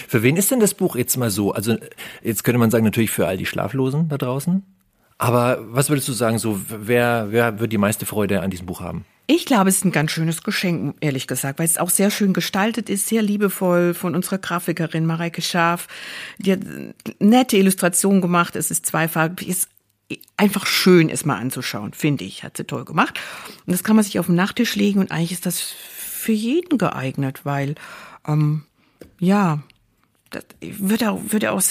Für 0.08 0.22
wen 0.22 0.38
ist 0.38 0.52
denn 0.52 0.60
das 0.60 0.74
Buch 0.74 0.96
jetzt 0.96 1.18
mal 1.18 1.32
so? 1.32 1.54
Also 1.54 1.78
jetzt 2.22 2.44
könnte 2.44 2.60
man 2.60 2.72
sagen, 2.72 2.86
natürlich 2.86 3.12
für 3.12 3.26
all 3.26 3.38
die 3.38 3.46
Schlaflosen 3.46 4.10
da 4.10 4.18
draußen. 4.18 4.64
Aber 5.18 5.60
was 5.62 5.90
würdest 5.90 6.08
du 6.08 6.14
sagen, 6.14 6.38
so 6.38 6.62
wer, 6.70 7.28
wer 7.32 7.60
wird 7.60 7.74
die 7.74 7.80
meiste 7.80 8.06
Freude 8.06 8.42
an 8.42 8.52
diesem 8.52 8.68
Buch 8.68 8.82
haben? 8.82 9.06
Ich 9.26 9.46
glaube, 9.46 9.70
es 9.70 9.78
ist 9.78 9.86
ein 9.86 9.92
ganz 9.92 10.12
schönes 10.12 10.44
Geschenk, 10.44 10.96
ehrlich 11.02 11.28
gesagt, 11.28 11.60
weil 11.60 11.66
es 11.66 11.78
auch 11.78 11.90
sehr 11.90 12.12
schön 12.12 12.32
gestaltet 12.34 12.90
ist, 12.90 13.08
sehr 13.08 13.22
liebevoll 13.22 13.94
von 13.94 14.16
unserer 14.16 14.38
Grafikerin 14.38 15.06
Mareike 15.06 15.42
Schaf. 15.42 15.88
Die 16.38 16.54
hat 16.54 16.60
nette 17.20 17.58
Illustrationen 17.58 18.22
gemacht, 18.22 18.56
es 18.56 18.72
ist 18.72 18.86
zweifarbig, 18.86 19.50
ist 19.50 19.68
einfach 20.38 20.66
schön 20.66 21.10
ist 21.10 21.26
mal 21.26 21.38
anzuschauen, 21.38 21.94
finde 21.94 22.24
ich. 22.24 22.44
Hat 22.44 22.58
sie 22.58 22.66
toll 22.66 22.86
gemacht. 22.86 23.20
Und 23.66 23.74
das 23.74 23.84
kann 23.84 23.96
man 23.96 24.06
sich 24.06 24.20
auf 24.20 24.28
den 24.28 24.36
Nachttisch 24.36 24.76
legen 24.76 25.00
und 25.00 25.12
eigentlich 25.12 25.34
ist 25.34 25.46
das 25.46 25.62
für 25.62 26.32
jeden 26.32 26.78
geeignet, 26.78 27.42
weil, 27.44 27.76
ähm, 28.28 28.64
ja, 29.20 29.60
das 30.30 30.44
würde 30.62 31.12
auch, 31.12 31.22
würde 31.30 31.52
auch 31.52 31.62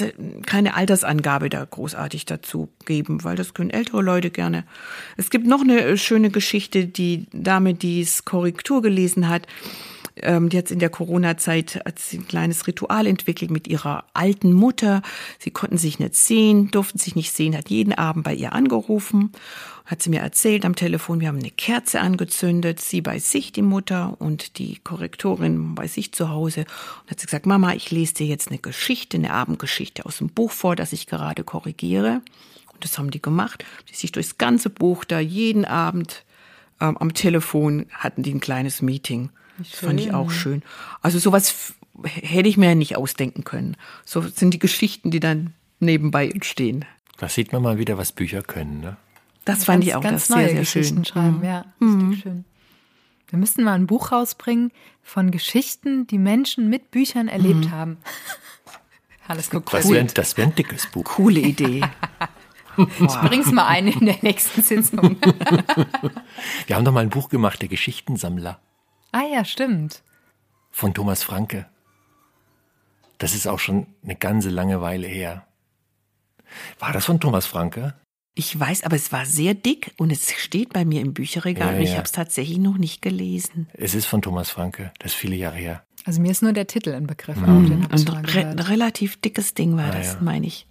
keine 0.47 0.75
Altersangabe 0.75 1.51
da 1.51 1.65
großartig 1.65 2.25
dazu 2.25 2.71
geben, 2.87 3.23
weil 3.23 3.37
das 3.37 3.53
können 3.53 3.71
ältere 3.71 4.03
Leute 4.03 4.31
gerne. 4.31 4.65
Es 5.17 5.29
gibt 5.29 5.47
noch 5.47 5.61
eine 5.61 5.99
schöne 5.99 6.31
Geschichte, 6.31 6.87
die 6.87 7.27
Dame, 7.33 7.75
die 7.75 8.01
es 8.01 8.25
Korrektur 8.25 8.81
gelesen 8.81 9.29
hat, 9.29 9.47
ähm, 10.23 10.49
die 10.49 10.59
hat 10.59 10.71
in 10.71 10.79
der 10.79 10.89
Corona-Zeit 10.89 11.83
ein 11.85 12.27
kleines 12.27 12.67
Ritual 12.67 13.07
entwickelt 13.07 13.51
mit 13.51 13.69
ihrer 13.69 14.05
alten 14.15 14.53
Mutter. 14.53 15.03
Sie 15.39 15.51
konnten 15.51 15.79
sich 15.79 15.99
nicht 15.99 16.15
sehen, 16.15 16.71
durften 16.71 16.99
sich 16.99 17.15
nicht 17.17 17.33
sehen, 17.33 17.57
hat 17.57 17.69
jeden 17.69 17.93
Abend 17.93 18.25
bei 18.25 18.35
ihr 18.35 18.53
angerufen, 18.53 19.33
hat 19.85 20.03
sie 20.03 20.11
mir 20.11 20.21
erzählt 20.21 20.65
am 20.65 20.75
Telefon, 20.75 21.21
wir 21.21 21.29
haben 21.29 21.39
eine 21.39 21.51
Kerze 21.51 22.01
angezündet, 22.01 22.81
sie 22.81 23.03
bei 23.03 23.19
sich, 23.19 23.53
die 23.53 23.63
Mutter, 23.63 24.17
und 24.19 24.59
die 24.59 24.79
Korrektorin 24.79 25.75
bei 25.75 25.87
sich 25.87 26.13
zu 26.13 26.31
Hause. 26.31 26.61
Und 27.03 27.11
hat 27.11 27.21
sie 27.21 27.27
gesagt, 27.27 27.47
Mama, 27.47 27.75
ich 27.75 27.91
lese 27.91 28.15
dir 28.15 28.27
jetzt 28.27 28.49
eine 28.49 28.59
Geschichte, 28.59 29.19
eine 29.19 29.33
Abendgeschichte 29.33 30.07
aus 30.07 30.19
dem 30.19 30.29
Buch 30.29 30.51
vor, 30.51 30.77
das 30.77 30.93
ich 30.93 31.07
gerade 31.07 31.45
korrigiere. 31.45 32.23
Und 32.73 32.85
das 32.85 32.99
haben 32.99 33.11
die 33.11 33.23
gemacht. 33.23 33.65
Die 33.91 33.95
sich 33.95 34.13
durchs 34.13 34.39
ganze 34.39 34.71
Buch 34.71 35.05
da 35.05 35.21
jeden 35.21 35.65
Abend 35.65 36.25
ähm, 36.81 36.97
am 36.99 37.15
Telefon 37.15 37.87
hatten 37.91 38.23
die 38.23 38.35
ein 38.35 38.41
kleines 38.41 38.83
Meeting. 38.83 39.31
Das 39.59 39.81
fand 39.81 40.01
ich 40.01 40.13
auch 40.13 40.31
schön. 40.31 40.63
Also 41.03 41.19
sowas 41.19 41.75
hätte 42.03 42.49
ich 42.49 42.57
mir 42.57 42.69
ja 42.69 42.75
nicht 42.75 42.97
ausdenken 42.97 43.45
können. 43.45 43.77
So 44.05 44.21
sind 44.23 44.53
die 44.53 44.59
Geschichten, 44.59 45.11
die 45.11 45.21
dann 45.21 45.55
nebenbei 45.81 46.29
entstehen. 46.29 46.85
Da 47.17 47.29
sieht 47.29 47.53
man 47.53 47.63
mal 47.63 47.79
wieder, 47.79 47.97
was 47.97 48.13
Bücher 48.13 48.43
können, 48.43 48.81
ne? 48.81 48.97
Das 49.45 49.65
fand 49.65 49.81
ganz, 49.81 49.87
ich 49.87 49.95
auch 49.95 50.03
ganz 50.03 50.27
das 50.27 50.37
sehr, 50.37 50.49
sehr 50.49 50.59
Geschichten 50.61 50.97
schön. 50.97 51.05
schreiben, 51.05 51.39
mhm. 51.39 51.45
ja. 51.45 51.65
Mhm. 51.79 52.17
schön. 52.17 52.45
Wir 53.29 53.39
müssten 53.39 53.65
mal 53.65 53.75
ein 53.75 53.87
Buch 53.87 54.13
rausbringen 54.13 54.73
von 55.03 55.31
Geschichten, 55.31 56.07
die 56.07 56.19
Menschen 56.19 56.69
mit 56.69 56.91
Büchern 56.91 57.29
erlebt 57.29 57.67
mhm. 57.67 57.71
haben. 57.71 57.97
Alles 59.29 59.51
gut. 59.51 59.65
Cool. 59.73 59.81
Das 59.81 59.91
wäre 59.91 60.05
das 60.07 60.37
wär 60.37 60.45
ein 60.45 60.55
dickes 60.55 60.87
Buch. 60.87 61.05
Coole 61.05 61.41
Idee. 61.41 61.83
Ich 62.79 63.17
bring's 63.21 63.51
mal 63.53 63.67
ein 63.69 63.89
in 63.89 64.05
der 64.05 64.19
nächsten 64.21 64.63
Sitzung. 64.63 65.17
Wir 66.67 66.77
haben 66.77 66.85
doch 66.85 66.93
mal 66.93 67.01
ein 67.01 67.09
Buch 67.09 67.31
gemacht, 67.31 67.63
der 67.63 67.71
Geschichtensammler. 67.71 68.61
Ah 69.17 69.25
ja, 69.33 69.47
stimmt. 69.47 70.03
Von 70.71 70.93
Thomas 70.93 71.23
Franke. 71.23 71.65
Das 73.17 73.35
ist 73.35 73.49
auch 73.49 73.59
schon 73.59 73.87
eine 74.05 74.15
ganze 74.15 74.51
lange 74.51 74.83
Weile 74.83 75.07
her. 75.07 75.47
War 76.79 76.93
das 76.93 77.07
von 77.07 77.19
Thomas 77.19 77.47
Franke? 77.47 77.95
Ich 78.35 78.61
weiß, 78.61 78.85
aber 78.85 78.95
es 78.95 79.13
war 79.13 79.25
sehr 79.25 79.55
dick 79.55 79.95
und 79.97 80.13
es 80.13 80.31
steht 80.33 80.75
bei 80.75 80.85
mir 80.85 81.01
im 81.01 81.15
Bücherregal. 81.15 81.73
Ja, 81.73 81.79
ja. 81.79 81.83
Ich 81.83 81.93
habe 81.93 82.03
es 82.03 82.13
tatsächlich 82.13 82.59
noch 82.59 82.77
nicht 82.77 83.01
gelesen. 83.01 83.71
Es 83.73 83.95
ist 83.95 84.05
von 84.05 84.21
Thomas 84.21 84.51
Franke. 84.51 84.93
Das 84.99 85.13
ist 85.13 85.17
viele 85.17 85.37
Jahre 85.37 85.57
her. 85.57 85.83
Also 86.05 86.21
mir 86.21 86.31
ist 86.31 86.43
nur 86.43 86.53
der 86.53 86.67
Titel 86.67 86.93
ein 86.93 87.07
Begriff. 87.07 87.39
Mhm. 87.39 87.45
Auch, 87.45 87.67
den 87.67 87.91
ein 87.91 88.25
re 88.27 88.69
relativ 88.69 89.19
dickes 89.19 89.55
Ding 89.55 89.79
war 89.79 89.87
ah, 89.87 89.93
das, 89.93 90.13
ja. 90.13 90.19
meine 90.21 90.47
ich. 90.47 90.67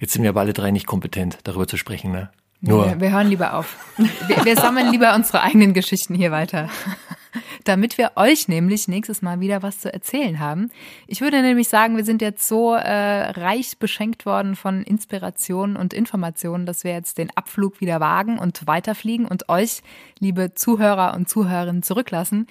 Jetzt 0.00 0.14
sind 0.14 0.24
wir 0.24 0.30
aber 0.30 0.40
alle 0.40 0.52
drei 0.52 0.72
nicht 0.72 0.88
kompetent, 0.88 1.38
darüber 1.44 1.68
zu 1.68 1.76
sprechen, 1.76 2.10
ne? 2.10 2.32
Nur. 2.60 2.86
Wir, 2.86 3.00
wir 3.00 3.12
hören 3.12 3.28
lieber 3.28 3.54
auf. 3.54 3.76
Wir, 4.26 4.44
wir 4.44 4.56
sammeln 4.56 4.90
lieber 4.90 5.14
unsere 5.14 5.42
eigenen 5.42 5.74
Geschichten 5.74 6.16
hier 6.16 6.32
weiter. 6.32 6.68
Damit 7.64 7.96
wir 7.96 8.12
euch 8.16 8.46
nämlich 8.46 8.88
nächstes 8.88 9.22
Mal 9.22 9.40
wieder 9.40 9.62
was 9.62 9.80
zu 9.80 9.92
erzählen 9.92 10.38
haben. 10.38 10.70
Ich 11.06 11.22
würde 11.22 11.40
nämlich 11.40 11.68
sagen, 11.68 11.96
wir 11.96 12.04
sind 12.04 12.20
jetzt 12.20 12.46
so 12.46 12.74
äh, 12.74 13.30
reich 13.30 13.78
beschenkt 13.78 14.26
worden 14.26 14.54
von 14.54 14.82
Inspirationen 14.82 15.76
und 15.76 15.94
Informationen, 15.94 16.66
dass 16.66 16.84
wir 16.84 16.92
jetzt 16.92 17.16
den 17.16 17.34
Abflug 17.36 17.80
wieder 17.80 18.00
wagen 18.00 18.38
und 18.38 18.66
weiterfliegen 18.66 19.26
und 19.26 19.48
euch, 19.48 19.82
liebe 20.18 20.54
Zuhörer 20.54 21.14
und 21.14 21.28
Zuhörerinnen, 21.28 21.82
zurücklassen. 21.82 22.46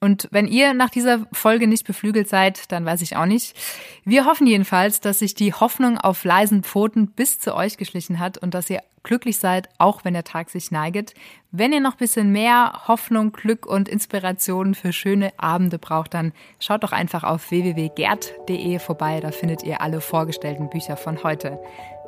Und 0.00 0.28
wenn 0.30 0.46
ihr 0.46 0.74
nach 0.74 0.90
dieser 0.90 1.26
Folge 1.32 1.66
nicht 1.66 1.86
beflügelt 1.86 2.28
seid, 2.28 2.70
dann 2.70 2.84
weiß 2.84 3.02
ich 3.02 3.16
auch 3.16 3.26
nicht. 3.26 3.56
Wir 4.04 4.26
hoffen 4.26 4.46
jedenfalls, 4.46 5.00
dass 5.00 5.18
sich 5.18 5.34
die 5.34 5.52
Hoffnung 5.52 5.98
auf 5.98 6.24
leisen 6.24 6.62
Pfoten 6.62 7.08
bis 7.08 7.40
zu 7.40 7.54
euch 7.54 7.76
geschlichen 7.76 8.18
hat 8.20 8.38
und 8.38 8.54
dass 8.54 8.70
ihr 8.70 8.82
glücklich 9.02 9.38
seid, 9.38 9.68
auch 9.78 10.04
wenn 10.04 10.14
der 10.14 10.24
Tag 10.24 10.50
sich 10.50 10.70
neiget. 10.70 11.14
Wenn 11.50 11.72
ihr 11.72 11.80
noch 11.80 11.96
bisschen 11.96 12.30
mehr 12.30 12.82
Hoffnung, 12.86 13.32
Glück 13.32 13.66
und 13.66 13.88
Inspiration 13.88 14.74
für 14.74 14.92
schöne 14.92 15.32
Abende 15.38 15.78
braucht, 15.78 16.14
dann 16.14 16.32
schaut 16.60 16.84
doch 16.84 16.92
einfach 16.92 17.24
auf 17.24 17.50
www.gerd.de 17.50 18.78
vorbei. 18.78 19.20
Da 19.20 19.32
findet 19.32 19.62
ihr 19.62 19.80
alle 19.80 20.00
vorgestellten 20.00 20.68
Bücher 20.70 20.96
von 20.96 21.22
heute. 21.24 21.58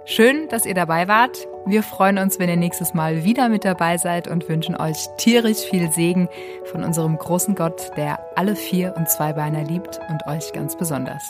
Schön, 0.05 0.49
dass 0.49 0.67
ihr 0.67 0.75
dabei 0.75 1.09
wart. 1.09 1.47
Wir 1.67 1.83
freuen 1.83 2.19
uns, 2.19 2.39
wenn 2.39 2.49
ihr 2.49 2.57
nächstes 2.57 2.95
Mal 2.95 3.23
wieder 3.23 3.49
mit 3.49 3.65
dabei 3.65 3.99
seid 3.99 4.29
und 4.29 4.49
wünschen 4.49 4.75
euch 4.77 4.97
tierisch 5.19 5.59
viel 5.59 5.93
Segen 5.93 6.29
von 6.65 6.83
unserem 6.83 7.17
großen 7.19 7.55
Gott, 7.55 7.93
der 7.97 8.19
alle 8.35 8.57
vier 8.57 8.95
und 8.97 9.09
zwei 9.09 9.35
Beiner 9.35 9.63
liebt 9.63 10.01
und 10.09 10.27
euch 10.27 10.53
ganz 10.53 10.77
besonders. 10.77 11.23